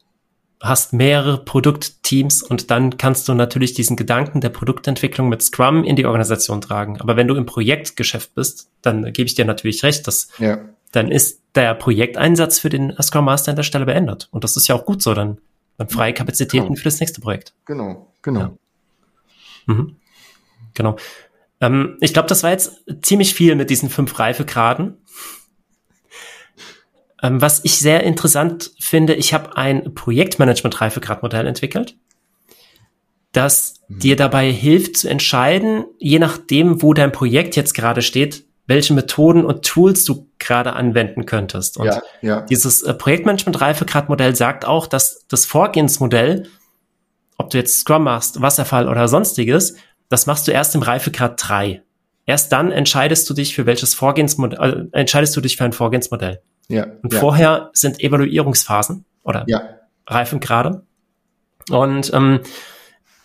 hast 0.62 0.92
mehrere 0.92 1.44
Produktteams 1.44 2.42
und 2.42 2.70
dann 2.70 2.96
kannst 2.96 3.28
du 3.28 3.34
natürlich 3.34 3.74
diesen 3.74 3.96
Gedanken 3.96 4.40
der 4.40 4.48
Produktentwicklung 4.48 5.28
mit 5.28 5.42
Scrum 5.42 5.82
in 5.82 5.96
die 5.96 6.06
Organisation 6.06 6.60
tragen. 6.60 7.00
Aber 7.00 7.16
wenn 7.16 7.26
du 7.26 7.34
im 7.34 7.46
Projektgeschäft 7.46 8.34
bist, 8.34 8.70
dann 8.80 9.12
gebe 9.12 9.26
ich 9.26 9.34
dir 9.34 9.44
natürlich 9.44 9.82
recht, 9.82 10.06
dass 10.06 10.28
ja. 10.38 10.60
dann 10.92 11.10
ist 11.10 11.40
der 11.56 11.74
Projekteinsatz 11.74 12.60
für 12.60 12.68
den 12.68 12.94
Scrum 13.02 13.24
Master 13.24 13.50
an 13.50 13.56
der 13.56 13.64
Stelle 13.64 13.86
beendet. 13.86 14.28
Und 14.30 14.44
das 14.44 14.56
ist 14.56 14.68
ja 14.68 14.76
auch 14.76 14.86
gut 14.86 15.02
so, 15.02 15.14
dann, 15.14 15.38
dann 15.78 15.88
freie 15.88 16.14
Kapazitäten 16.14 16.66
genau. 16.66 16.76
für 16.76 16.84
das 16.84 17.00
nächste 17.00 17.20
Projekt. 17.20 17.54
Genau, 17.64 18.12
genau. 18.22 18.40
Ja. 18.40 18.52
Mhm. 19.66 19.96
Genau. 20.74 20.96
Ähm, 21.60 21.96
ich 22.00 22.12
glaube, 22.12 22.28
das 22.28 22.44
war 22.44 22.50
jetzt 22.50 22.84
ziemlich 23.02 23.34
viel 23.34 23.56
mit 23.56 23.68
diesen 23.68 23.90
fünf 23.90 24.18
Reifegraden. 24.18 24.96
Ähm, 27.22 27.40
was 27.40 27.60
ich 27.64 27.78
sehr 27.78 28.02
interessant 28.02 28.72
finde, 28.80 29.14
ich 29.14 29.32
habe 29.32 29.56
ein 29.56 29.94
Projektmanagement-Reifegradmodell 29.94 31.46
entwickelt, 31.46 31.96
das 33.30 33.80
mhm. 33.88 33.98
dir 34.00 34.16
dabei 34.16 34.50
hilft 34.50 34.96
zu 34.96 35.08
entscheiden, 35.08 35.84
je 35.98 36.18
nachdem, 36.18 36.82
wo 36.82 36.94
dein 36.94 37.12
Projekt 37.12 37.56
jetzt 37.56 37.74
gerade 37.74 38.02
steht, 38.02 38.44
welche 38.66 38.94
Methoden 38.94 39.44
und 39.44 39.64
Tools 39.64 40.04
du 40.04 40.28
gerade 40.38 40.74
anwenden 40.74 41.26
könntest. 41.26 41.78
Und 41.78 41.86
ja, 41.86 42.02
ja. 42.20 42.40
dieses 42.42 42.82
äh, 42.82 42.94
Projektmanagement-Reifegradmodell 42.94 44.36
sagt 44.36 44.64
auch, 44.64 44.86
dass 44.86 45.26
das 45.28 45.44
Vorgehensmodell, 45.46 46.48
ob 47.38 47.50
du 47.50 47.58
jetzt 47.58 47.80
Scrum 47.80 48.04
machst, 48.04 48.40
Wasserfall 48.40 48.88
oder 48.88 49.08
sonstiges, 49.08 49.74
das 50.08 50.26
machst 50.26 50.46
du 50.46 50.52
erst 50.52 50.74
im 50.74 50.82
Reifegrad 50.82 51.34
3. 51.38 51.82
Erst 52.24 52.52
dann 52.52 52.70
entscheidest 52.70 53.28
du 53.28 53.34
dich 53.34 53.54
für 53.54 53.66
welches 53.66 53.94
Vorgehensmodell, 53.94 54.90
äh, 54.92 54.98
entscheidest 54.98 55.36
du 55.36 55.40
dich 55.40 55.56
für 55.56 55.64
ein 55.64 55.72
Vorgehensmodell. 55.72 56.40
Ja. 56.72 56.86
Und 57.02 57.12
ja. 57.12 57.20
vorher 57.20 57.70
sind 57.74 58.00
Evaluierungsphasen 58.00 59.04
oder 59.22 59.44
ja. 59.46 59.62
Reifengrade. 60.06 60.84
Und 61.70 62.12
ähm, 62.14 62.40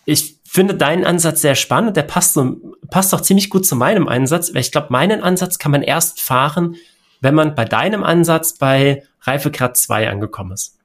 ich 0.05 0.39
finde 0.43 0.75
deinen 0.75 1.05
Ansatz 1.05 1.41
sehr 1.41 1.55
spannend. 1.55 1.95
Der 1.97 2.03
passt, 2.03 2.33
so, 2.33 2.57
passt 2.91 3.13
auch 3.13 3.21
ziemlich 3.21 3.49
gut 3.49 3.65
zu 3.65 3.75
meinem 3.75 4.07
Ansatz. 4.07 4.53
Weil 4.53 4.61
ich 4.61 4.71
glaube, 4.71 4.87
meinen 4.89 5.23
Ansatz 5.23 5.59
kann 5.59 5.71
man 5.71 5.81
erst 5.81 6.21
fahren, 6.21 6.75
wenn 7.21 7.33
man 7.35 7.55
bei 7.55 7.65
deinem 7.65 8.03
Ansatz 8.03 8.57
bei 8.57 9.03
Reifegrad 9.21 9.77
2 9.77 10.09
angekommen 10.09 10.51
ist. 10.51 10.77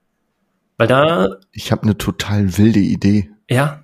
Weil 0.79 0.87
da. 0.87 1.37
Ich 1.51 1.73
habe 1.73 1.83
eine 1.83 1.99
total 1.99 2.57
wilde 2.59 2.81
Idee. 2.81 3.31
Ja. 3.51 3.83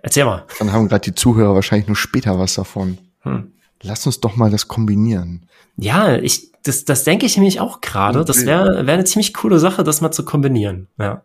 Erzähl 0.00 0.24
mal. 0.24 0.46
Dann 0.58 0.72
haben 0.72 0.88
gerade 0.88 1.02
die 1.02 1.14
Zuhörer 1.14 1.54
wahrscheinlich 1.54 1.88
nur 1.88 1.96
später 1.96 2.38
was 2.38 2.54
davon. 2.54 2.98
Hm. 3.20 3.52
Lass 3.82 4.06
uns 4.06 4.20
doch 4.20 4.36
mal 4.36 4.50
das 4.50 4.68
kombinieren. 4.68 5.46
Ja, 5.76 6.16
ich, 6.16 6.52
das, 6.62 6.84
das 6.84 7.04
denke 7.04 7.26
ich 7.26 7.36
nämlich 7.36 7.60
auch 7.60 7.80
gerade. 7.80 8.24
Das 8.24 8.46
wäre 8.46 8.86
wär 8.86 8.94
eine 8.94 9.04
ziemlich 9.04 9.34
coole 9.34 9.58
Sache, 9.58 9.84
das 9.84 10.00
mal 10.00 10.12
zu 10.12 10.24
kombinieren. 10.24 10.88
Ja. 10.98 11.24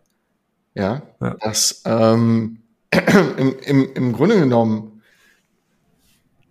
Ja, 0.74 1.02
ja. 1.20 1.36
das 1.40 1.82
ähm, 1.86 2.58
im, 3.36 3.56
im, 3.64 3.92
im 3.94 4.12
Grunde 4.12 4.38
genommen, 4.38 5.02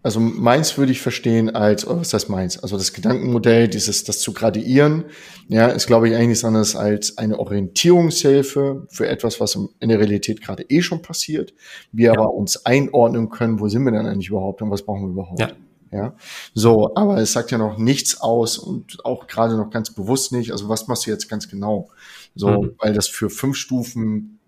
also 0.04 0.20
meins 0.20 0.78
würde 0.78 0.92
ich 0.92 1.02
verstehen 1.02 1.54
als, 1.54 1.86
oh, 1.86 2.00
was 2.00 2.14
heißt 2.14 2.30
meins? 2.30 2.58
Also 2.58 2.78
das 2.78 2.94
Gedankenmodell, 2.94 3.68
dieses, 3.68 4.04
das 4.06 4.20
zu 4.20 4.32
gradieren, 4.32 5.06
ja, 5.50 5.68
ist 5.68 5.88
glaube 5.88 6.08
ich 6.08 6.16
eigentlich 6.16 6.30
nichts 6.30 6.46
anderes 6.46 6.76
als 6.76 7.18
eine 7.18 7.40
Orientierungshilfe 7.40 8.88
für 8.90 9.08
etwas, 9.08 9.42
was 9.42 9.60
in 9.80 9.90
der 9.90 10.00
Realität 10.00 10.42
gerade 10.42 10.64
eh 10.64 10.82
schon 10.82 11.02
passiert. 11.02 11.54
Wir 11.92 12.08
ja. 12.08 12.14
aber 12.14 12.34
uns 12.34 12.66
einordnen 12.66 13.30
können, 13.30 13.60
wo 13.60 13.68
sind 13.68 13.84
wir 13.84 13.92
denn 13.92 14.06
eigentlich 14.06 14.30
überhaupt 14.30 14.62
und 14.62 14.72
was 14.72 14.84
brauchen 14.84 15.04
wir 15.04 15.10
überhaupt? 15.10 15.40
Ja. 15.40 15.52
Ja, 15.92 16.16
so, 16.54 16.96
aber 16.96 17.18
es 17.18 17.34
sagt 17.34 17.52
ja 17.52 17.58
noch 17.58 17.78
nichts 17.78 18.20
aus 18.20 18.58
und 18.58 19.06
auch 19.06 19.28
gerade 19.28 19.56
noch 19.56 19.70
ganz 19.70 19.92
bewusst 19.92 20.32
nicht. 20.32 20.52
Also 20.52 20.68
was 20.68 20.88
machst 20.88 21.06
du 21.06 21.12
jetzt 21.12 21.30
ganz 21.30 21.48
genau? 21.48 21.90
So, 22.36 22.64
mhm. 22.64 22.72
weil 22.80 22.94
das 22.94 23.08
für 23.08 23.30
fünf 23.30 23.56
Stufen 23.56 24.40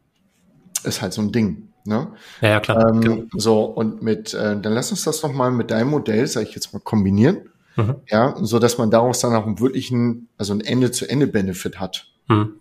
ist 0.83 1.01
halt 1.01 1.13
so 1.13 1.21
ein 1.21 1.31
Ding. 1.31 1.69
Ne? 1.85 2.09
Ja, 2.41 2.49
ja 2.49 2.59
klar. 2.59 2.89
Ähm, 2.89 3.01
genau. 3.01 3.23
So 3.35 3.63
und 3.63 4.01
mit, 4.01 4.33
äh, 4.33 4.59
dann 4.59 4.73
lass 4.73 4.91
uns 4.91 5.03
das 5.03 5.23
noch 5.23 5.33
mal 5.33 5.51
mit 5.51 5.71
deinem 5.71 5.89
Modell, 5.89 6.27
sage 6.27 6.47
ich 6.47 6.55
jetzt 6.55 6.73
mal, 6.73 6.79
kombinieren. 6.79 7.49
Mhm. 7.75 7.95
Ja, 8.09 8.35
so 8.41 8.59
dass 8.59 8.77
man 8.77 8.91
daraus 8.91 9.19
dann 9.19 9.35
auch 9.35 9.45
einen 9.45 9.59
wirklichen, 9.59 10.27
also 10.37 10.53
ein 10.53 10.61
Ende-zu-Ende-Benefit 10.61 11.79
hat. 11.79 12.07
Mhm. 12.27 12.55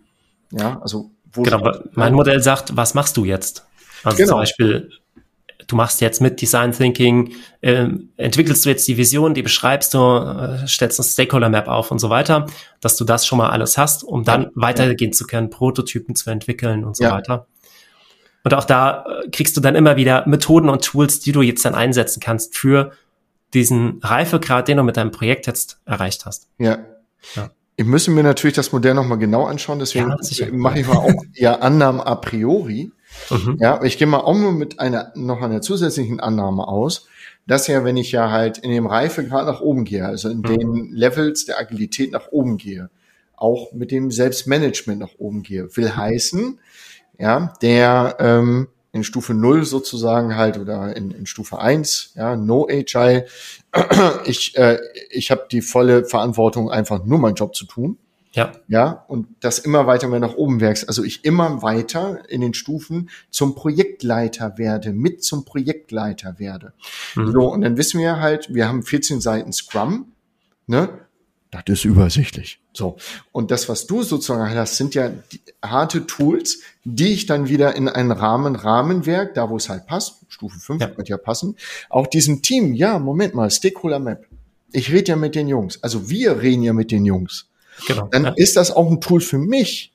Ja, 0.52 0.80
also 0.80 1.10
wo 1.32 1.42
genau. 1.42 1.72
Mein 1.92 2.14
Modell 2.14 2.42
sagt, 2.42 2.76
was 2.76 2.94
machst 2.94 3.16
du 3.16 3.24
jetzt? 3.24 3.66
Also 4.04 4.16
genau. 4.16 4.28
zum 4.30 4.38
Beispiel 4.38 4.90
du 5.68 5.76
machst 5.76 6.00
jetzt 6.00 6.20
mit 6.20 6.40
Design 6.40 6.72
Thinking, 6.72 7.34
äh, 7.60 7.88
entwickelst 8.16 8.64
du 8.64 8.70
jetzt 8.70 8.88
die 8.88 8.96
Vision, 8.96 9.34
die 9.34 9.42
beschreibst 9.42 9.94
du, 9.94 9.98
äh, 9.98 10.66
stellst 10.66 10.98
ein 10.98 11.04
Stakeholder 11.04 11.50
Map 11.50 11.68
auf 11.68 11.90
und 11.90 12.00
so 12.00 12.10
weiter, 12.10 12.46
dass 12.80 12.96
du 12.96 13.04
das 13.04 13.26
schon 13.26 13.38
mal 13.38 13.50
alles 13.50 13.78
hast, 13.78 14.02
um 14.02 14.24
dann 14.24 14.44
ja, 14.44 14.50
weitergehen 14.54 15.12
ja. 15.12 15.16
zu 15.16 15.26
können, 15.26 15.50
Prototypen 15.50 16.16
zu 16.16 16.30
entwickeln 16.30 16.84
und 16.84 16.96
so 16.96 17.04
ja. 17.04 17.12
weiter. 17.12 17.46
Und 18.44 18.54
auch 18.54 18.64
da 18.64 19.04
äh, 19.04 19.28
kriegst 19.30 19.56
du 19.56 19.60
dann 19.60 19.74
immer 19.74 19.96
wieder 19.96 20.26
Methoden 20.26 20.70
und 20.70 20.84
Tools, 20.84 21.20
die 21.20 21.32
du 21.32 21.42
jetzt 21.42 21.64
dann 21.64 21.74
einsetzen 21.74 22.20
kannst 22.20 22.56
für 22.56 22.92
diesen 23.52 24.00
Reifegrad, 24.02 24.68
den 24.68 24.78
du 24.78 24.82
mit 24.82 24.96
deinem 24.96 25.10
Projekt 25.10 25.46
jetzt 25.46 25.80
erreicht 25.84 26.24
hast. 26.26 26.48
Ja. 26.58 26.78
ja. 27.36 27.50
Ich 27.76 27.84
müsste 27.84 28.10
mir 28.10 28.22
natürlich 28.22 28.56
das 28.56 28.72
Modell 28.72 28.94
nochmal 28.94 29.18
genau 29.18 29.44
anschauen, 29.44 29.78
deswegen 29.78 30.08
mache 30.58 30.80
ich 30.80 30.86
mal 30.86 30.96
auch 30.96 31.12
eher 31.34 31.62
Annahmen 31.62 32.00
a 32.00 32.16
priori. 32.16 32.90
Mhm. 33.30 33.58
Ja, 33.60 33.82
ich 33.82 33.98
gehe 33.98 34.06
mal 34.06 34.20
auch 34.20 34.34
nur 34.34 34.52
mit 34.52 34.80
einer, 34.80 35.12
noch 35.14 35.42
einer 35.42 35.60
zusätzlichen 35.60 36.20
Annahme 36.20 36.66
aus, 36.66 37.06
dass 37.46 37.66
ja, 37.66 37.84
wenn 37.84 37.96
ich 37.96 38.12
ja 38.12 38.30
halt 38.30 38.58
in 38.58 38.70
dem 38.70 38.86
Reifegrad 38.86 39.46
nach 39.46 39.60
oben 39.60 39.84
gehe, 39.84 40.06
also 40.06 40.28
in 40.28 40.38
mhm. 40.38 40.42
den 40.42 40.92
Levels 40.92 41.46
der 41.46 41.58
Agilität 41.58 42.12
nach 42.12 42.28
oben 42.30 42.56
gehe, 42.58 42.90
auch 43.36 43.72
mit 43.72 43.90
dem 43.90 44.10
Selbstmanagement 44.10 45.00
nach 45.00 45.14
oben 45.18 45.42
gehe, 45.42 45.74
will 45.76 45.96
heißen, 45.96 46.58
ja, 47.18 47.52
der, 47.62 48.16
ähm, 48.20 48.68
in 48.92 49.04
Stufe 49.04 49.34
0 49.34 49.64
sozusagen 49.64 50.36
halt 50.36 50.58
oder 50.58 50.96
in, 50.96 51.10
in 51.10 51.26
Stufe 51.26 51.58
1, 51.58 52.12
ja, 52.16 52.36
No 52.36 52.66
Agile. 52.70 53.26
Ich, 54.24 54.56
äh, 54.56 54.78
ich 55.10 55.30
habe 55.30 55.46
die 55.50 55.60
volle 55.60 56.04
Verantwortung, 56.04 56.70
einfach 56.70 57.04
nur 57.04 57.18
meinen 57.18 57.34
Job 57.34 57.54
zu 57.54 57.66
tun. 57.66 57.98
Ja. 58.38 58.52
Ja, 58.68 59.04
und 59.08 59.26
das 59.40 59.58
immer 59.58 59.86
weiter 59.86 60.08
mehr 60.08 60.20
nach 60.20 60.34
oben 60.34 60.60
wächst. 60.60 60.86
Also 60.86 61.02
ich 61.02 61.24
immer 61.24 61.60
weiter 61.62 62.22
in 62.28 62.40
den 62.40 62.54
Stufen 62.54 63.10
zum 63.30 63.54
Projektleiter 63.54 64.58
werde, 64.58 64.92
mit 64.92 65.24
zum 65.24 65.44
Projektleiter 65.44 66.38
werde. 66.38 66.72
Mhm. 67.16 67.32
So, 67.32 67.52
und 67.52 67.62
dann 67.62 67.76
wissen 67.76 68.00
wir 68.00 68.20
halt, 68.20 68.54
wir 68.54 68.68
haben 68.68 68.82
14 68.82 69.20
Seiten 69.20 69.52
Scrum, 69.52 70.12
ne? 70.66 70.88
Das 71.50 71.62
ist 71.66 71.84
übersichtlich. 71.84 72.60
So. 72.74 72.96
Und 73.32 73.50
das, 73.50 73.68
was 73.68 73.86
du 73.86 74.02
sozusagen 74.02 74.54
hast, 74.54 74.76
sind 74.76 74.94
ja 74.94 75.10
harte 75.62 76.06
Tools, 76.06 76.60
die 76.84 77.12
ich 77.12 77.26
dann 77.26 77.48
wieder 77.48 77.74
in 77.74 77.88
einen 77.88 78.12
Rahmen, 78.12 78.54
Rahmenwerk, 78.54 79.34
da 79.34 79.48
wo 79.48 79.56
es 79.56 79.68
halt 79.68 79.86
passt, 79.86 80.26
Stufe 80.28 80.60
5 80.60 80.80
ja. 80.80 80.96
wird 80.96 81.08
ja 81.08 81.16
passen, 81.16 81.56
auch 81.88 82.06
diesem 82.06 82.42
Team, 82.42 82.74
ja, 82.74 82.98
Moment 82.98 83.34
mal, 83.34 83.50
Stakeholder 83.50 83.98
Map. 83.98 84.26
Ich 84.72 84.92
rede 84.92 85.12
ja 85.12 85.16
mit 85.16 85.34
den 85.34 85.48
Jungs. 85.48 85.82
Also 85.82 86.10
wir 86.10 86.42
reden 86.42 86.62
ja 86.62 86.74
mit 86.74 86.90
den 86.90 87.06
Jungs. 87.06 87.47
Genau. 87.86 88.08
Dann 88.10 88.24
ja. 88.24 88.32
ist 88.36 88.56
das 88.56 88.70
auch 88.70 88.90
ein 88.90 89.00
Tool 89.00 89.20
für 89.20 89.38
mich. 89.38 89.92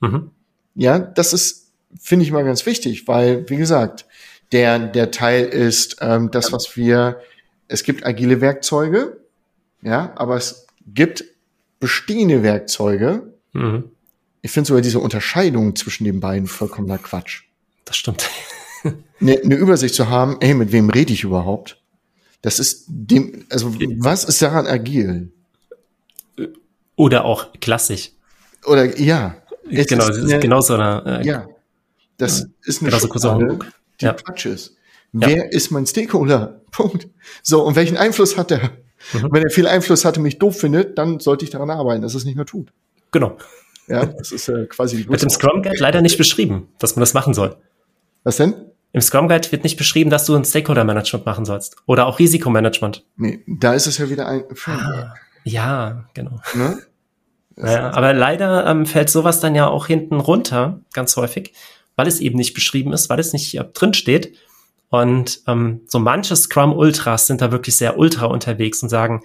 Mhm. 0.00 0.30
Ja, 0.74 0.98
das 0.98 1.32
ist, 1.32 1.72
finde 1.98 2.24
ich 2.24 2.32
mal 2.32 2.44
ganz 2.44 2.66
wichtig, 2.66 3.08
weil, 3.08 3.48
wie 3.48 3.56
gesagt, 3.56 4.06
der, 4.52 4.78
der 4.78 5.10
Teil 5.10 5.44
ist 5.46 5.96
ähm, 6.00 6.30
das, 6.30 6.52
was 6.52 6.76
wir, 6.76 7.20
es 7.68 7.82
gibt 7.82 8.06
agile 8.06 8.40
Werkzeuge, 8.40 9.20
ja, 9.82 10.12
aber 10.16 10.36
es 10.36 10.66
gibt 10.86 11.24
bestehende 11.80 12.42
Werkzeuge. 12.42 13.34
Mhm. 13.52 13.84
Ich 14.42 14.50
finde 14.50 14.68
sogar 14.68 14.82
diese 14.82 15.00
Unterscheidung 15.00 15.74
zwischen 15.74 16.04
den 16.04 16.20
beiden 16.20 16.46
vollkommener 16.46 16.98
Quatsch. 16.98 17.42
Das 17.84 17.96
stimmt. 17.96 18.28
eine, 19.20 19.40
eine 19.44 19.54
Übersicht 19.56 19.94
zu 19.94 20.08
haben, 20.08 20.36
ey, 20.40 20.54
mit 20.54 20.72
wem 20.72 20.90
rede 20.90 21.12
ich 21.12 21.24
überhaupt? 21.24 21.82
Das 22.42 22.60
ist 22.60 22.84
dem, 22.88 23.44
also 23.50 23.74
was 23.98 24.24
ist 24.24 24.40
daran 24.40 24.66
agil? 24.66 25.32
Oder 26.96 27.24
auch 27.24 27.52
klassisch. 27.60 28.12
Oder 28.64 28.98
ja. 28.98 29.36
Genau, 29.68 30.06
das 30.06 30.18
ist 30.18 30.24
eine, 30.24 30.40
genau 30.40 30.60
so 30.60 30.74
eine. 30.74 31.20
Äh, 31.22 31.26
ja. 31.26 31.46
Das 32.16 32.42
äh, 32.42 32.46
ist 32.64 32.82
eine 32.82 32.92
Schublade, 32.92 33.58
die 34.00 34.04
ja. 34.04 34.12
Quatsch 34.12 34.46
ist. 34.46 34.76
Wer 35.12 35.36
ja. 35.36 35.44
ist 35.44 35.70
mein 35.70 35.86
Stakeholder? 35.86 36.60
Punkt. 36.70 37.08
So, 37.42 37.62
und 37.64 37.76
welchen 37.76 37.96
Einfluss 37.96 38.36
hat 38.36 38.50
er? 38.50 38.70
Mhm. 39.12 39.28
Wenn 39.30 39.42
er 39.42 39.50
viel 39.50 39.66
Einfluss 39.66 40.04
hatte, 40.04 40.20
mich 40.20 40.38
doof 40.38 40.58
findet, 40.58 40.98
dann 40.98 41.20
sollte 41.20 41.44
ich 41.44 41.50
daran 41.50 41.70
arbeiten, 41.70 42.02
dass 42.02 42.14
er 42.14 42.18
es 42.18 42.24
nicht 42.24 42.36
mehr 42.36 42.46
tut. 42.46 42.72
Genau. 43.12 43.36
Ja, 43.88 44.04
das 44.04 44.32
ist 44.32 44.48
äh, 44.48 44.66
quasi 44.66 44.96
die 44.96 45.04
Mit 45.08 45.22
dem 45.22 45.30
Scrum 45.30 45.62
Guide 45.62 45.78
leider 45.78 46.02
nicht 46.02 46.18
beschrieben, 46.18 46.68
dass 46.78 46.96
man 46.96 47.00
das 47.00 47.14
machen 47.14 47.34
soll. 47.34 47.56
Was 48.24 48.36
denn? 48.36 48.54
Im 48.92 49.00
Scrum 49.00 49.28
Guide 49.28 49.52
wird 49.52 49.62
nicht 49.62 49.76
beschrieben, 49.76 50.10
dass 50.10 50.24
du 50.24 50.34
ein 50.34 50.44
Stakeholder 50.44 50.84
Management 50.84 51.26
machen 51.26 51.44
sollst. 51.44 51.76
Oder 51.86 52.06
auch 52.06 52.18
Risikomanagement. 52.18 53.04
Nee, 53.16 53.44
da 53.46 53.74
ist 53.74 53.86
es 53.86 53.98
ja 53.98 54.08
wieder 54.08 54.26
ein 54.26 54.44
Framework. 54.54 54.88
Ah, 54.88 55.14
ja, 55.44 56.08
genau. 56.14 56.40
Ne? 56.54 56.78
Ja, 57.56 57.90
aber 57.92 58.12
leider 58.12 58.66
ähm, 58.66 58.84
fällt 58.84 59.08
sowas 59.08 59.40
dann 59.40 59.54
ja 59.54 59.66
auch 59.66 59.86
hinten 59.86 60.20
runter, 60.20 60.80
ganz 60.92 61.16
häufig, 61.16 61.54
weil 61.96 62.06
es 62.06 62.20
eben 62.20 62.36
nicht 62.36 62.54
beschrieben 62.54 62.92
ist, 62.92 63.08
weil 63.08 63.18
es 63.18 63.32
nicht 63.32 63.56
äh, 63.56 63.64
drin 63.72 63.94
steht. 63.94 64.36
Und 64.90 65.40
ähm, 65.46 65.80
so 65.88 65.98
manche 65.98 66.36
Scrum 66.36 66.72
Ultras 66.72 67.26
sind 67.26 67.40
da 67.40 67.50
wirklich 67.50 67.76
sehr 67.76 67.98
ultra 67.98 68.26
unterwegs 68.26 68.82
und 68.82 68.88
sagen, 68.88 69.22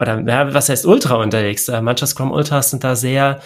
oder 0.00 0.20
ja, 0.26 0.52
was 0.54 0.68
heißt 0.68 0.86
ultra 0.86 1.16
unterwegs? 1.16 1.68
Äh, 1.68 1.80
manche 1.80 2.06
Scrum 2.06 2.32
Ultras 2.32 2.70
sind 2.70 2.84
da 2.84 2.96
sehr 2.96 3.40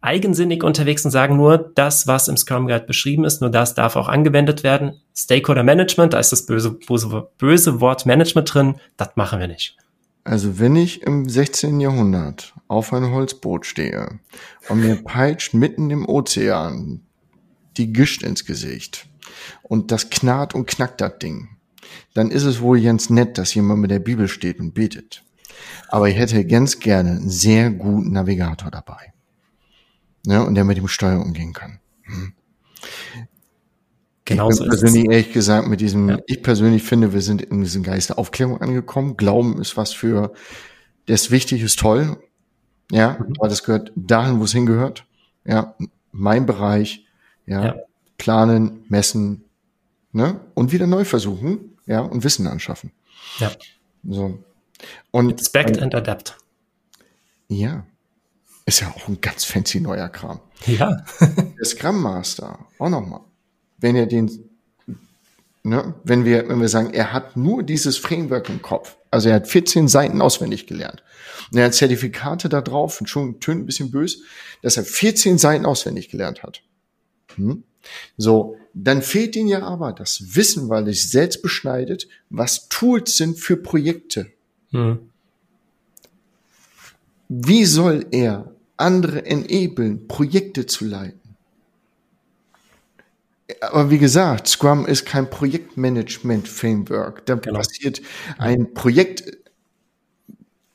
eigensinnig 0.00 0.64
unterwegs 0.64 1.04
und 1.04 1.10
sagen 1.10 1.36
nur, 1.36 1.58
das, 1.74 2.06
was 2.06 2.28
im 2.28 2.36
Scrum 2.36 2.66
Guide 2.66 2.86
beschrieben 2.86 3.24
ist, 3.24 3.40
nur 3.40 3.50
das 3.50 3.74
darf 3.74 3.96
auch 3.96 4.08
angewendet 4.08 4.62
werden. 4.62 5.00
Stakeholder 5.14 5.62
Management, 5.62 6.14
da 6.14 6.18
ist 6.18 6.32
das 6.32 6.46
böse, 6.46 6.72
böse, 6.72 7.28
böse 7.38 7.80
Wort 7.80 8.06
Management 8.06 8.54
drin, 8.54 8.80
das 8.96 9.10
machen 9.16 9.40
wir 9.40 9.48
nicht. 9.48 9.76
Also 10.24 10.58
wenn 10.58 10.76
ich 10.76 11.02
im 11.02 11.28
16. 11.28 11.80
Jahrhundert 11.80 12.54
auf 12.68 12.92
ein 12.92 13.10
Holzboot 13.10 13.64
stehe 13.66 14.20
und 14.68 14.80
mir 14.80 14.96
peitscht 14.96 15.54
mitten 15.54 15.90
im 15.90 16.06
Ozean 16.06 17.00
die 17.76 17.92
Gischt 17.92 18.22
ins 18.22 18.44
Gesicht 18.44 19.08
und 19.62 19.90
das 19.90 20.10
knarrt 20.10 20.54
und 20.54 20.66
knackt 20.66 21.00
das 21.00 21.18
Ding, 21.18 21.48
dann 22.14 22.30
ist 22.30 22.44
es 22.44 22.60
wohl 22.60 22.80
ganz 22.80 23.10
nett, 23.10 23.38
dass 23.38 23.54
jemand 23.54 23.80
mit 23.80 23.90
der 23.90 23.98
Bibel 23.98 24.28
steht 24.28 24.60
und 24.60 24.74
betet. 24.74 25.24
Aber 25.88 26.08
ich 26.08 26.16
hätte 26.16 26.44
ganz 26.46 26.78
gerne 26.78 27.10
einen 27.10 27.30
sehr 27.30 27.70
guten 27.70 28.12
Navigator 28.12 28.70
dabei. 28.70 29.12
Ja, 30.26 30.42
und 30.42 30.54
der 30.54 30.64
mit 30.64 30.76
dem 30.76 30.88
Steuer 30.88 31.20
umgehen 31.20 31.52
kann. 31.52 31.80
Hm. 32.02 32.34
Genau 34.30 34.48
ich 34.48 34.58
persönlich 34.58 35.04
ehrlich 35.10 35.32
gesagt 35.32 35.66
mit 35.66 35.80
diesem, 35.80 36.08
ja. 36.08 36.18
ich 36.26 36.40
persönlich 36.40 36.84
finde, 36.84 37.12
wir 37.12 37.20
sind 37.20 37.42
in 37.42 37.62
diesem 37.62 37.82
Geist 37.82 38.10
der 38.10 38.18
Aufklärung 38.18 38.60
angekommen. 38.60 39.16
Glauben 39.16 39.60
ist 39.60 39.76
was 39.76 39.92
für, 39.92 40.32
das 41.06 41.32
wichtig, 41.32 41.62
ist 41.62 41.80
toll. 41.80 42.16
Ja, 42.92 43.18
mhm. 43.18 43.34
aber 43.38 43.48
das 43.48 43.64
gehört 43.64 43.90
dahin, 43.96 44.38
wo 44.38 44.44
es 44.44 44.52
hingehört. 44.52 45.04
Ja, 45.44 45.74
mein 46.12 46.46
Bereich. 46.46 47.06
Ja, 47.44 47.64
ja, 47.64 47.74
planen, 48.18 48.84
messen, 48.88 49.44
ne, 50.12 50.38
und 50.54 50.70
wieder 50.70 50.86
neu 50.86 51.04
versuchen. 51.04 51.76
Ja, 51.86 52.00
und 52.00 52.22
Wissen 52.22 52.46
anschaffen. 52.46 52.92
Ja. 53.38 53.50
So. 54.08 54.38
Und. 55.10 55.32
Expect 55.32 55.82
and 55.82 55.92
adapt. 55.92 56.36
Ja. 57.48 57.84
Ist 58.64 58.80
ja 58.80 58.94
auch 58.94 59.08
ein 59.08 59.20
ganz 59.20 59.44
fancy 59.44 59.80
neuer 59.80 60.08
Kram. 60.08 60.38
Ja. 60.66 61.04
der 61.20 61.64
Scrum 61.64 62.00
Master, 62.00 62.60
auch 62.78 62.88
nochmal 62.88 63.22
wenn 63.80 63.96
er 63.96 64.06
den, 64.06 64.50
ne, 65.62 65.94
wenn 66.04 66.24
wir, 66.24 66.48
wenn 66.48 66.60
wir 66.60 66.68
sagen, 66.68 66.92
er 66.92 67.12
hat 67.12 67.36
nur 67.36 67.62
dieses 67.62 67.98
Framework 67.98 68.48
im 68.48 68.62
Kopf, 68.62 68.96
also 69.10 69.28
er 69.28 69.36
hat 69.36 69.48
14 69.48 69.88
Seiten 69.88 70.20
auswendig 70.20 70.66
gelernt 70.66 71.02
und 71.50 71.58
er 71.58 71.66
hat 71.66 71.74
Zertifikate 71.74 72.48
da 72.48 72.60
drauf 72.60 73.00
und 73.00 73.08
schon 73.08 73.40
tönt 73.40 73.62
ein 73.62 73.66
bisschen 73.66 73.90
böse, 73.90 74.18
dass 74.62 74.76
er 74.76 74.84
14 74.84 75.38
Seiten 75.38 75.66
auswendig 75.66 76.08
gelernt 76.08 76.42
hat. 76.42 76.62
Hm? 77.36 77.64
So, 78.16 78.56
dann 78.74 79.02
fehlt 79.02 79.36
ihm 79.36 79.46
ja 79.46 79.62
aber 79.62 79.92
das 79.92 80.36
Wissen, 80.36 80.68
weil 80.68 80.86
er 80.86 80.92
sich 80.92 81.10
selbst 81.10 81.42
beschneidet, 81.42 82.08
was 82.28 82.68
Tools 82.68 83.16
sind 83.16 83.38
für 83.38 83.56
Projekte. 83.56 84.30
Hm. 84.70 85.10
Wie 87.28 87.64
soll 87.64 88.06
er 88.10 88.54
andere 88.76 89.24
enablen, 89.24 90.08
Projekte 90.08 90.66
zu 90.66 90.84
leiten? 90.84 91.19
Aber 93.60 93.90
wie 93.90 93.98
gesagt, 93.98 94.48
Scrum 94.48 94.86
ist 94.86 95.06
kein 95.06 95.30
Projektmanagement-Framework. 95.30 97.26
Da 97.26 97.34
genau. 97.36 97.58
passiert 97.58 98.00
ein 98.38 98.74
Projekt 98.74 99.38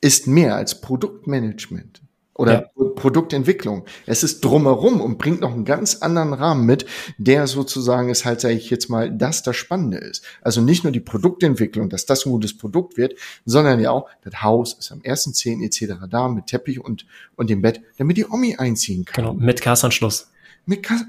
ist 0.00 0.26
mehr 0.26 0.56
als 0.56 0.80
Produktmanagement 0.80 2.02
oder 2.34 2.52
ja. 2.52 2.84
Produktentwicklung. 2.96 3.86
Es 4.04 4.22
ist 4.22 4.44
drumherum 4.44 5.00
und 5.00 5.18
bringt 5.18 5.40
noch 5.40 5.52
einen 5.52 5.64
ganz 5.64 5.96
anderen 5.96 6.34
Rahmen 6.34 6.66
mit, 6.66 6.86
der 7.18 7.46
sozusagen 7.46 8.10
ist 8.10 8.24
halt, 8.24 8.40
sage 8.40 8.54
ich 8.54 8.70
jetzt 8.70 8.88
mal, 8.88 9.10
das 9.10 9.42
das 9.42 9.56
Spannende 9.56 9.98
ist. 9.98 10.22
Also 10.42 10.60
nicht 10.60 10.84
nur 10.84 10.92
die 10.92 11.00
Produktentwicklung, 11.00 11.88
dass 11.88 12.06
das 12.06 12.26
ein 12.26 12.30
gutes 12.30 12.56
Produkt 12.56 12.96
wird, 12.96 13.14
sondern 13.44 13.80
ja 13.80 13.90
auch, 13.90 14.08
das 14.22 14.42
Haus 14.42 14.74
ist 14.74 14.92
am 14.92 15.02
ersten 15.02 15.32
Zehn 15.34 15.62
etc. 15.62 15.94
da 16.10 16.28
mit 16.28 16.46
Teppich 16.46 16.78
und, 16.78 17.06
und 17.36 17.48
dem 17.48 17.62
Bett, 17.62 17.80
damit 17.96 18.16
die 18.16 18.26
Omi 18.26 18.56
einziehen 18.56 19.04
kann. 19.04 19.24
Genau, 19.24 19.34
mit 19.34 19.62
Kassanschluss. 19.62 20.30
Mit 20.66 20.82
Kass 20.82 21.04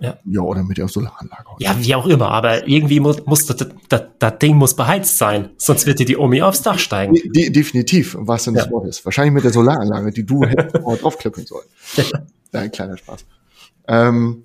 ja. 0.00 0.16
ja, 0.24 0.40
oder 0.40 0.62
mit 0.62 0.78
der 0.78 0.86
Solaranlage. 0.86 1.44
Ja, 1.58 1.76
wie 1.78 1.94
auch 1.94 2.06
immer, 2.06 2.30
aber 2.30 2.68
irgendwie 2.68 3.00
muss, 3.00 3.24
muss 3.26 3.46
das, 3.46 3.56
das, 3.88 4.02
das 4.18 4.38
Ding 4.38 4.56
muss 4.56 4.76
beheizt 4.76 5.18
sein, 5.18 5.50
sonst 5.56 5.86
wird 5.86 5.98
dir 5.98 6.06
die 6.06 6.16
Omi 6.16 6.40
aufs 6.40 6.62
Dach 6.62 6.78
steigen. 6.78 7.14
De 7.14 7.50
definitiv, 7.50 8.16
was 8.18 8.44
denn 8.44 8.54
das 8.54 8.66
ja. 8.66 8.70
Wort 8.70 8.86
ist. 8.86 9.04
Wahrscheinlich 9.04 9.34
mit 9.34 9.44
der 9.44 9.52
Solaranlage, 9.52 10.12
die 10.12 10.24
du 10.24 10.44
hättest 10.46 10.76
draufklippen 11.02 11.44
sollen. 11.46 11.66
Ein 12.52 12.70
kleiner 12.70 12.96
Spaß. 12.96 13.24
Ähm, 13.88 14.44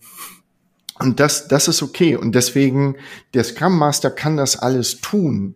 und 0.99 1.19
das, 1.19 1.47
das 1.47 1.67
ist 1.67 1.83
okay. 1.83 2.15
Und 2.15 2.33
deswegen, 2.33 2.95
der 3.33 3.43
Scrum 3.43 3.77
Master 3.77 4.09
kann 4.09 4.37
das 4.37 4.57
alles 4.57 5.01
tun. 5.01 5.55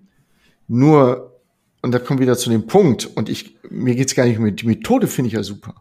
Nur, 0.67 1.39
und 1.81 1.91
da 1.91 1.99
kommt 1.99 2.19
wieder 2.19 2.37
zu 2.37 2.49
dem 2.49 2.67
Punkt, 2.67 3.09
und 3.15 3.29
ich, 3.29 3.57
mir 3.69 3.95
geht's 3.95 4.13
gar 4.13 4.25
nicht 4.25 4.37
um 4.37 4.55
die 4.55 4.65
Methode, 4.65 5.07
finde 5.07 5.27
ich 5.29 5.33
ja 5.33 5.43
super. 5.43 5.75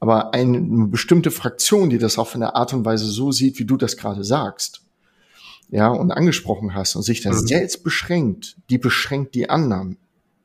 Aber 0.00 0.34
eine, 0.34 0.86
bestimmte 0.86 1.30
Fraktion, 1.30 1.90
die 1.90 1.98
das 1.98 2.18
auf 2.18 2.34
eine 2.34 2.54
Art 2.54 2.72
und 2.72 2.84
Weise 2.84 3.06
so 3.06 3.32
sieht, 3.32 3.58
wie 3.58 3.64
du 3.64 3.76
das 3.76 3.96
gerade 3.96 4.24
sagst, 4.24 4.82
ja, 5.68 5.88
und 5.88 6.12
angesprochen 6.12 6.74
hast 6.74 6.94
und 6.94 7.02
sich 7.02 7.22
das 7.22 7.42
mhm. 7.42 7.46
selbst 7.46 7.84
beschränkt, 7.84 8.56
die 8.70 8.78
beschränkt 8.78 9.34
die 9.34 9.50
anderen. 9.50 9.96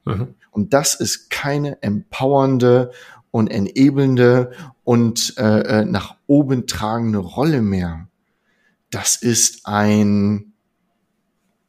Mhm. 0.05 0.35
Und 0.51 0.73
das 0.73 0.95
ist 0.95 1.29
keine 1.29 1.81
empowernde 1.81 2.91
und 3.29 3.47
enabelnde 3.47 4.51
und 4.83 5.35
äh, 5.37 5.81
äh, 5.81 5.85
nach 5.85 6.15
oben 6.27 6.67
tragende 6.67 7.19
Rolle 7.19 7.61
mehr. 7.61 8.07
Das 8.89 9.15
ist 9.15 9.65
ein, 9.65 10.53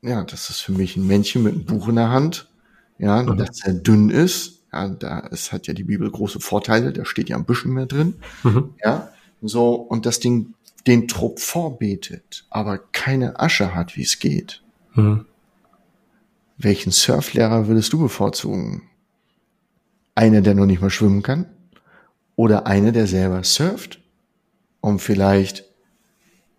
ja, 0.00 0.24
das 0.24 0.50
ist 0.50 0.60
für 0.60 0.72
mich 0.72 0.96
ein 0.96 1.06
Männchen 1.06 1.42
mit 1.42 1.54
einem 1.54 1.64
Buch 1.64 1.88
in 1.88 1.96
der 1.96 2.10
Hand, 2.10 2.50
ja, 2.98 3.22
mhm. 3.22 3.36
das 3.36 3.58
sehr 3.58 3.74
dünn 3.74 4.10
ist, 4.10 4.61
ja, 4.72 4.88
da 4.88 5.28
es 5.30 5.52
hat 5.52 5.66
ja 5.66 5.74
die 5.74 5.84
Bibel 5.84 6.10
große 6.10 6.40
Vorteile, 6.40 6.92
da 6.92 7.04
steht 7.04 7.28
ja 7.28 7.36
ein 7.36 7.44
bisschen 7.44 7.72
mehr 7.72 7.86
drin. 7.86 8.14
Mhm. 8.42 8.74
Ja, 8.82 9.12
so, 9.42 9.74
und 9.74 10.06
das 10.06 10.20
Ding 10.20 10.54
den 10.86 11.08
Trupp 11.08 11.40
vorbetet, 11.40 12.44
aber 12.50 12.78
keine 12.78 13.38
Asche 13.38 13.74
hat, 13.74 13.96
wie 13.96 14.02
es 14.02 14.18
geht. 14.18 14.62
Mhm. 14.94 15.26
Welchen 16.58 16.92
Surflehrer 16.92 17.66
würdest 17.66 17.92
du 17.92 17.98
bevorzugen? 17.98 18.82
Einer, 20.14 20.42
der 20.42 20.54
noch 20.54 20.66
nicht 20.66 20.80
mal 20.80 20.90
schwimmen 20.90 21.22
kann? 21.22 21.46
Oder 22.36 22.66
einer, 22.66 22.92
der 22.92 23.06
selber 23.06 23.42
surft? 23.44 24.00
Um 24.80 24.98
vielleicht 24.98 25.64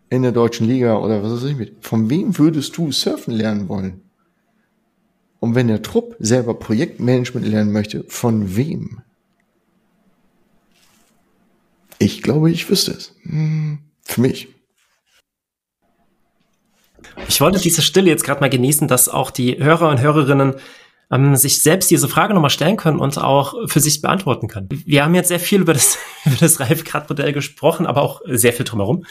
in 0.09 0.21
der 0.21 0.31
deutschen 0.31 0.67
Liga 0.67 0.97
oder 0.97 1.23
was 1.23 1.31
weiß 1.31 1.43
ich 1.49 1.57
mit. 1.57 1.77
Von 1.81 2.09
wem 2.09 2.37
würdest 2.37 2.77
du 2.77 2.91
surfen 2.91 3.33
lernen 3.33 3.67
wollen? 3.67 4.01
Und 5.43 5.55
wenn 5.55 5.67
der 5.67 5.81
Trupp 5.81 6.15
selber 6.19 6.53
Projektmanagement 6.53 7.45
lernen 7.45 7.73
möchte, 7.73 8.05
von 8.07 8.55
wem? 8.55 9.01
Ich 11.99 12.21
glaube, 12.23 12.49
ich 12.49 12.69
wüsste 12.69 12.91
es. 12.91 13.13
Hm, 13.23 13.79
für 14.03 14.21
mich. 14.21 14.47
Ich 17.27 17.41
wollte 17.41 17.59
diese 17.59 17.81
Stille 17.81 18.09
jetzt 18.09 18.23
gerade 18.23 18.39
mal 18.39 18.49
genießen, 18.49 18.87
dass 18.87 19.09
auch 19.09 19.31
die 19.31 19.61
Hörer 19.61 19.89
und 19.89 19.99
Hörerinnen 19.99 20.55
ähm, 21.11 21.35
sich 21.35 21.61
selbst 21.61 21.91
diese 21.91 22.07
Frage 22.07 22.33
nochmal 22.33 22.49
stellen 22.49 22.77
können 22.77 22.99
und 22.99 23.17
auch 23.17 23.53
für 23.67 23.81
sich 23.81 24.01
beantworten 24.01 24.47
können. 24.47 24.69
Wir 24.71 25.03
haben 25.03 25.13
jetzt 25.13 25.27
sehr 25.27 25.41
viel 25.41 25.59
über 25.59 25.73
das, 25.73 25.97
über 26.25 26.37
das 26.37 26.61
Reifegradmodell 26.61 27.33
gesprochen, 27.33 27.85
aber 27.85 28.01
auch 28.01 28.21
sehr 28.27 28.53
viel 28.53 28.65
drumherum. 28.65 29.03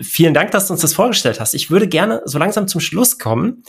Vielen 0.00 0.34
Dank, 0.34 0.50
dass 0.50 0.66
du 0.66 0.72
uns 0.72 0.82
das 0.82 0.92
vorgestellt 0.92 1.38
hast. 1.38 1.54
Ich 1.54 1.70
würde 1.70 1.86
gerne 1.86 2.20
so 2.24 2.36
langsam 2.36 2.66
zum 2.66 2.80
Schluss 2.80 3.20
kommen. 3.20 3.62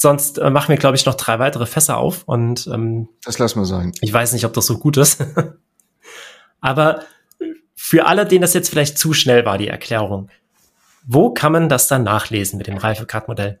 Sonst 0.00 0.38
äh, 0.38 0.48
machen 0.48 0.68
wir, 0.68 0.76
glaube 0.76 0.96
ich, 0.96 1.06
noch 1.06 1.16
drei 1.16 1.40
weitere 1.40 1.66
Fässer 1.66 1.96
auf. 1.96 2.22
Und 2.22 2.68
ähm, 2.72 3.08
das 3.24 3.40
lassen 3.40 3.58
wir 3.58 3.66
sein. 3.66 3.90
Ich 4.00 4.12
weiß 4.12 4.32
nicht, 4.32 4.44
ob 4.44 4.52
das 4.52 4.64
so 4.64 4.78
gut 4.78 4.96
ist. 4.96 5.24
aber 6.60 7.02
für 7.74 8.06
alle, 8.06 8.24
denen 8.24 8.42
das 8.42 8.54
jetzt 8.54 8.70
vielleicht 8.70 8.96
zu 8.96 9.12
schnell 9.12 9.44
war, 9.44 9.58
die 9.58 9.66
Erklärung, 9.66 10.28
wo 11.04 11.30
kann 11.30 11.50
man 11.50 11.68
das 11.68 11.88
dann 11.88 12.04
nachlesen 12.04 12.58
mit 12.58 12.68
dem 12.68 12.76
Reifegradmodell? 12.76 13.58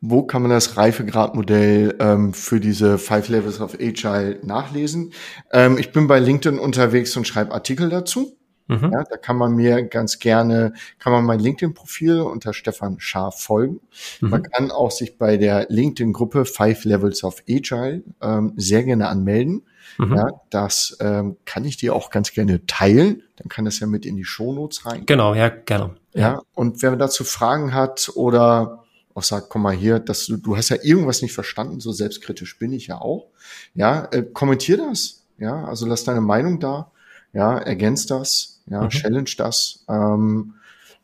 Wo 0.00 0.22
kann 0.22 0.42
man 0.42 0.52
das 0.52 0.76
Reifegradmodell 0.76 1.96
ähm, 1.98 2.32
für 2.32 2.60
diese 2.60 2.96
Five 2.96 3.28
Levels 3.28 3.60
of 3.60 3.74
Agile 3.74 4.38
nachlesen? 4.44 5.12
Ähm, 5.50 5.78
ich 5.78 5.90
bin 5.90 6.06
bei 6.06 6.20
LinkedIn 6.20 6.60
unterwegs 6.60 7.16
und 7.16 7.26
schreibe 7.26 7.50
Artikel 7.50 7.88
dazu. 7.88 8.36
Mhm. 8.70 8.92
Ja, 8.92 9.02
da 9.02 9.16
kann 9.16 9.36
man 9.36 9.56
mir 9.56 9.82
ganz 9.82 10.20
gerne, 10.20 10.74
kann 11.00 11.12
man 11.12 11.24
mein 11.24 11.40
LinkedIn-Profil 11.40 12.20
unter 12.20 12.54
Stefan 12.54 13.00
Scharf 13.00 13.42
folgen. 13.42 13.80
Mhm. 14.20 14.30
Man 14.30 14.42
kann 14.44 14.70
auch 14.70 14.92
sich 14.92 15.18
bei 15.18 15.36
der 15.36 15.66
LinkedIn-Gruppe 15.68 16.44
Five 16.44 16.84
Levels 16.84 17.24
of 17.24 17.42
Agile 17.48 18.04
ähm, 18.22 18.52
sehr 18.56 18.84
gerne 18.84 19.08
anmelden. 19.08 19.62
Mhm. 19.98 20.14
Ja, 20.14 20.28
das 20.50 20.96
ähm, 21.00 21.36
kann 21.44 21.64
ich 21.64 21.78
dir 21.78 21.96
auch 21.96 22.10
ganz 22.10 22.30
gerne 22.30 22.64
teilen. 22.66 23.24
Dann 23.36 23.48
kann 23.48 23.64
das 23.64 23.80
ja 23.80 23.88
mit 23.88 24.06
in 24.06 24.14
die 24.14 24.24
Shownotes 24.24 24.86
rein. 24.86 25.04
Genau, 25.04 25.34
ja, 25.34 25.48
gerne. 25.48 25.96
Ja, 26.14 26.20
ja 26.20 26.42
und 26.54 26.80
wer 26.80 26.94
dazu 26.94 27.24
Fragen 27.24 27.74
hat 27.74 28.12
oder 28.14 28.84
auch 29.14 29.24
sagt, 29.24 29.48
komm 29.48 29.62
mal 29.62 29.74
hier, 29.74 29.98
dass 29.98 30.26
du, 30.26 30.36
du 30.36 30.56
hast 30.56 30.68
ja 30.68 30.76
irgendwas 30.80 31.22
nicht 31.22 31.32
verstanden, 31.32 31.80
so 31.80 31.90
selbstkritisch 31.90 32.56
bin 32.56 32.72
ich 32.72 32.86
ja 32.86 33.00
auch. 33.00 33.26
Ja, 33.74 34.04
äh, 34.12 34.22
kommentier 34.22 34.76
das. 34.76 35.26
Ja, 35.38 35.64
also 35.64 35.86
lass 35.86 36.04
deine 36.04 36.20
Meinung 36.20 36.60
da. 36.60 36.92
Ja, 37.32 37.58
ergänzt 37.58 38.10
das. 38.10 38.49
Ja, 38.70 38.82
mhm. 38.82 38.88
challenge 38.88 39.32
das. 39.36 39.84
Ähm, 39.88 40.54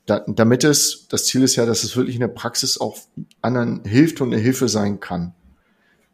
da, 0.06 0.20
damit 0.26 0.64
es, 0.64 1.08
das 1.08 1.26
Ziel 1.26 1.42
ist 1.42 1.56
ja, 1.56 1.66
dass 1.66 1.82
es 1.84 1.96
wirklich 1.96 2.14
in 2.14 2.20
der 2.20 2.28
Praxis 2.28 2.80
auch 2.80 2.96
anderen 3.42 3.84
hilft 3.84 4.20
und 4.20 4.32
eine 4.32 4.40
Hilfe 4.40 4.68
sein 4.68 5.00
kann. 5.00 5.34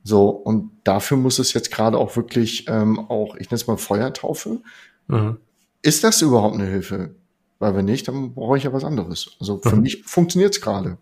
So, 0.03 0.31
und 0.31 0.73
dafür 0.83 1.17
muss 1.17 1.39
es 1.39 1.53
jetzt 1.53 1.71
gerade 1.71 1.99
auch 1.99 2.17
wirklich 2.17 2.67
ähm, 2.69 2.99
auch, 2.99 3.37
ich 3.37 3.51
nenne 3.51 3.57
es 3.57 3.67
mal 3.67 3.77
Feuertaufe. 3.77 4.61
Mhm. 5.07 5.37
Ist 5.83 6.03
das 6.03 6.23
überhaupt 6.23 6.55
eine 6.55 6.67
Hilfe? 6.67 7.15
Weil 7.59 7.77
wenn 7.77 7.85
nicht, 7.85 8.09
dann 8.09 8.35
brauche 8.35 8.57
ich 8.57 8.65
ja 8.65 8.73
was 8.73 8.83
anderes. 8.83 9.37
Also 9.39 9.61
für 9.63 9.77
mhm. 9.77 9.83
mich 9.83 10.03
funktioniert 10.05 10.55
es 10.55 10.61
gerade. 10.61 10.99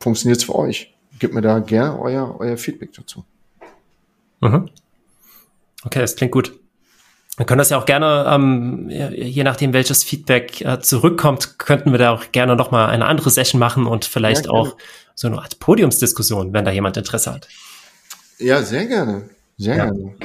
Funktioniert 0.00 0.38
es 0.38 0.44
für 0.44 0.56
euch? 0.56 0.96
Gebt 1.18 1.34
mir 1.34 1.42
da 1.42 1.58
gerne 1.58 2.00
euer, 2.00 2.36
euer 2.40 2.56
Feedback 2.56 2.92
dazu. 2.94 3.24
Mhm. 4.40 4.70
Okay, 5.84 6.00
das 6.00 6.16
klingt 6.16 6.32
gut. 6.32 6.59
Wir 7.40 7.46
können 7.46 7.60
das 7.60 7.70
ja 7.70 7.78
auch 7.78 7.86
gerne, 7.86 8.26
ähm, 8.28 8.90
je 8.90 9.44
nachdem, 9.44 9.72
welches 9.72 10.04
Feedback 10.04 10.60
äh, 10.60 10.78
zurückkommt, 10.80 11.58
könnten 11.58 11.90
wir 11.90 11.98
da 11.98 12.12
auch 12.12 12.32
gerne 12.32 12.54
nochmal 12.54 12.90
eine 12.90 13.06
andere 13.06 13.30
Session 13.30 13.58
machen 13.58 13.86
und 13.86 14.04
vielleicht 14.04 14.44
ja, 14.44 14.50
auch 14.50 14.76
so 15.14 15.26
eine 15.26 15.38
Art 15.38 15.58
Podiumsdiskussion, 15.58 16.52
wenn 16.52 16.66
da 16.66 16.70
jemand 16.70 16.98
Interesse 16.98 17.32
hat. 17.32 17.48
Ja, 18.36 18.60
sehr 18.60 18.84
gerne. 18.84 19.30
Sehr 19.56 19.74
ja. 19.74 19.84
gerne. 19.84 20.16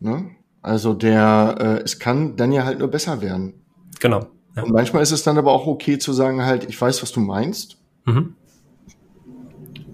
Ne? 0.00 0.30
Also 0.60 0.92
der, 0.92 1.54
äh, 1.58 1.84
es 1.84 1.98
kann 1.98 2.36
dann 2.36 2.52
ja 2.52 2.66
halt 2.66 2.80
nur 2.80 2.88
besser 2.88 3.22
werden. 3.22 3.54
Genau. 3.98 4.26
Ja. 4.54 4.64
Und 4.64 4.72
manchmal 4.72 5.02
ist 5.02 5.12
es 5.12 5.22
dann 5.22 5.38
aber 5.38 5.52
auch 5.52 5.66
okay 5.66 5.96
zu 5.96 6.12
sagen, 6.12 6.44
halt, 6.44 6.68
ich 6.68 6.78
weiß, 6.78 7.00
was 7.00 7.12
du 7.12 7.20
meinst. 7.20 7.78
Mhm. 8.04 8.34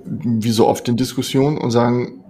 Wie 0.05 0.51
so 0.51 0.66
oft 0.66 0.89
in 0.89 0.97
Diskussionen 0.97 1.57
und 1.57 1.70
sagen, 1.70 2.24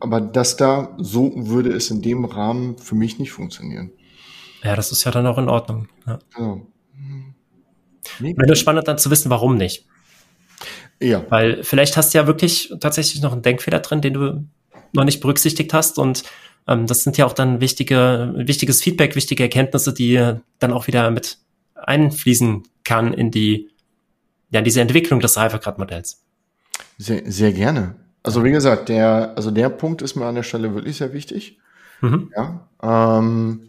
aber 0.00 0.20
das 0.20 0.56
da, 0.56 0.94
so 0.98 1.32
würde 1.34 1.70
es 1.72 1.90
in 1.90 2.02
dem 2.02 2.24
Rahmen 2.24 2.78
für 2.78 2.94
mich 2.94 3.18
nicht 3.18 3.32
funktionieren. 3.32 3.90
Ja, 4.62 4.76
das 4.76 4.92
ist 4.92 5.04
ja 5.04 5.10
dann 5.10 5.26
auch 5.26 5.38
in 5.38 5.48
Ordnung. 5.48 5.88
Ja. 6.06 6.18
Genau. 6.34 6.66
Wenn 8.18 8.50
es 8.50 8.58
spannend 8.58 8.88
dann 8.88 8.98
zu 8.98 9.10
wissen, 9.10 9.30
warum 9.30 9.56
nicht. 9.56 9.86
Ja. 11.00 11.24
Weil 11.28 11.62
vielleicht 11.62 11.96
hast 11.96 12.14
du 12.14 12.18
ja 12.18 12.26
wirklich 12.26 12.72
tatsächlich 12.80 13.22
noch 13.22 13.32
einen 13.32 13.42
Denkfehler 13.42 13.80
drin, 13.80 14.00
den 14.00 14.14
du 14.14 14.44
noch 14.92 15.04
nicht 15.04 15.20
berücksichtigt 15.20 15.74
hast 15.74 15.98
und 15.98 16.24
ähm, 16.66 16.86
das 16.86 17.02
sind 17.02 17.16
ja 17.18 17.26
auch 17.26 17.32
dann 17.32 17.60
wichtige, 17.60 18.32
wichtiges 18.36 18.82
Feedback, 18.82 19.14
wichtige 19.14 19.42
Erkenntnisse, 19.42 19.92
die 19.92 20.34
dann 20.58 20.72
auch 20.72 20.86
wieder 20.86 21.10
mit 21.10 21.38
einfließen 21.74 22.62
kann 22.84 23.12
in 23.12 23.30
die, 23.30 23.70
ja, 24.50 24.62
diese 24.62 24.80
Entwicklung 24.80 25.20
des 25.20 25.36
Reifegradmodells. 25.36 26.24
Sehr, 26.98 27.30
sehr 27.30 27.52
gerne. 27.52 27.96
Also 28.26 28.42
wie 28.42 28.50
gesagt, 28.50 28.88
der, 28.88 29.34
also 29.36 29.52
der 29.52 29.68
Punkt 29.68 30.02
ist 30.02 30.16
mir 30.16 30.26
an 30.26 30.34
der 30.34 30.42
Stelle 30.42 30.74
wirklich 30.74 30.96
sehr 30.96 31.12
wichtig. 31.12 31.60
Mhm. 32.00 32.32
Ja, 32.36 32.68
ähm, 32.82 33.68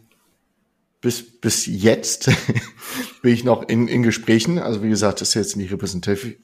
bis, 1.00 1.22
bis 1.40 1.66
jetzt 1.66 2.28
bin 3.22 3.32
ich 3.32 3.44
noch 3.44 3.68
in, 3.68 3.86
in 3.86 4.02
Gesprächen. 4.02 4.58
Also 4.58 4.82
wie 4.82 4.88
gesagt, 4.88 5.20
das 5.20 5.28
ist 5.28 5.34
jetzt 5.34 5.56
nicht 5.56 5.72
repräsentativ, 5.72 6.38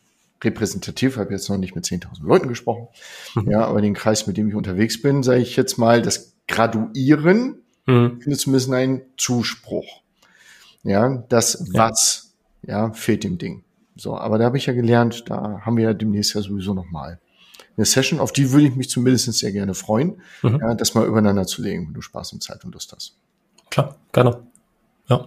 repräsentativ, 0.44 1.16
habe 1.16 1.32
jetzt 1.32 1.50
noch 1.50 1.58
nicht 1.58 1.74
mit 1.74 1.86
10.000 1.86 2.24
Leuten 2.24 2.46
gesprochen. 2.46 2.86
Mhm. 3.34 3.50
Ja, 3.50 3.64
aber 3.64 3.82
den 3.82 3.94
Kreis, 3.94 4.28
mit 4.28 4.36
dem 4.36 4.48
ich 4.48 4.54
unterwegs 4.54 5.02
bin, 5.02 5.24
sage 5.24 5.40
ich 5.40 5.56
jetzt 5.56 5.76
mal, 5.76 6.00
das 6.00 6.36
Graduieren 6.46 7.62
mhm. 7.86 8.20
findet 8.20 8.38
zumindest 8.38 8.72
einen 8.72 9.02
Zuspruch. 9.16 10.02
Ja, 10.84 11.24
das 11.30 11.66
Was, 11.72 12.32
ja. 12.62 12.86
ja, 12.86 12.92
fehlt 12.92 13.24
dem 13.24 13.38
Ding. 13.38 13.64
So, 13.96 14.16
aber 14.16 14.38
da 14.38 14.44
habe 14.44 14.56
ich 14.56 14.66
ja 14.66 14.72
gelernt, 14.72 15.24
da 15.26 15.62
haben 15.62 15.76
wir 15.76 15.84
ja 15.84 15.94
demnächst 15.94 16.34
ja 16.34 16.42
sowieso 16.42 16.74
noch 16.74 16.88
mal 16.92 17.18
eine 17.76 17.86
Session, 17.86 18.20
auf 18.20 18.32
die 18.32 18.52
würde 18.52 18.66
ich 18.66 18.76
mich 18.76 18.88
zumindest 18.88 19.32
sehr 19.32 19.52
gerne 19.52 19.74
freuen, 19.74 20.20
mhm. 20.42 20.60
ja, 20.60 20.74
das 20.74 20.94
mal 20.94 21.06
übereinander 21.06 21.46
zu 21.46 21.62
legen, 21.62 21.86
wenn 21.86 21.94
du 21.94 22.00
Spaß 22.00 22.32
und 22.32 22.42
Zeit 22.42 22.64
und 22.64 22.72
Lust 22.72 22.92
hast. 22.94 23.16
Klar, 23.70 23.96
gerne. 24.12 24.42
Ja. 25.08 25.26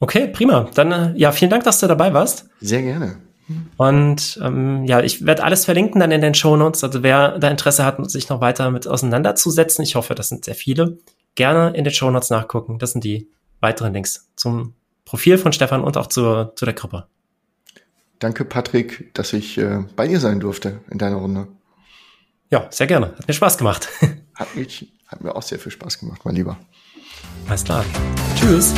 Okay, 0.00 0.28
prima. 0.28 0.68
Dann 0.74 0.92
äh, 0.92 1.12
ja, 1.16 1.30
vielen 1.30 1.50
Dank, 1.50 1.62
dass 1.64 1.78
du 1.78 1.86
dabei 1.86 2.12
warst. 2.12 2.48
Sehr 2.60 2.82
gerne. 2.82 3.18
Und 3.76 4.38
ähm, 4.42 4.84
ja, 4.84 5.00
ich 5.00 5.24
werde 5.26 5.44
alles 5.44 5.64
verlinken 5.64 6.00
dann 6.00 6.10
in 6.10 6.20
den 6.20 6.34
Show 6.34 6.56
Notes. 6.56 6.84
Also 6.84 7.02
wer 7.02 7.38
da 7.38 7.48
Interesse 7.48 7.84
hat, 7.84 8.10
sich 8.10 8.28
noch 8.28 8.40
weiter 8.40 8.70
mit 8.70 8.86
auseinanderzusetzen, 8.86 9.84
ich 9.84 9.94
hoffe, 9.94 10.14
das 10.14 10.28
sind 10.28 10.44
sehr 10.44 10.54
viele, 10.54 10.98
gerne 11.34 11.76
in 11.76 11.84
den 11.84 11.92
Show 11.92 12.10
Notes 12.10 12.30
nachgucken. 12.30 12.78
Das 12.78 12.92
sind 12.92 13.04
die 13.04 13.28
weiteren 13.60 13.92
Links 13.92 14.28
zum 14.36 14.74
Profil 15.04 15.38
von 15.38 15.52
Stefan 15.52 15.84
und 15.84 15.96
auch 15.96 16.06
zur, 16.06 16.52
zu 16.56 16.64
der 16.64 16.74
Gruppe. 16.74 17.06
Danke, 18.22 18.44
Patrick, 18.44 19.12
dass 19.14 19.32
ich 19.32 19.58
äh, 19.58 19.80
bei 19.96 20.06
dir 20.06 20.20
sein 20.20 20.38
durfte 20.38 20.80
in 20.88 20.98
deiner 20.98 21.16
Runde. 21.16 21.48
Ja, 22.50 22.68
sehr 22.70 22.86
gerne. 22.86 23.16
Hat 23.18 23.26
mir 23.26 23.34
Spaß 23.34 23.58
gemacht. 23.58 23.88
Hat, 24.36 24.54
mich, 24.54 24.92
hat 25.08 25.22
mir 25.22 25.34
auch 25.34 25.42
sehr 25.42 25.58
viel 25.58 25.72
Spaß 25.72 25.98
gemacht, 25.98 26.20
mein 26.24 26.36
Lieber. 26.36 26.56
Alles 27.48 27.64
klar. 27.64 27.84
Tschüss. 28.36 28.74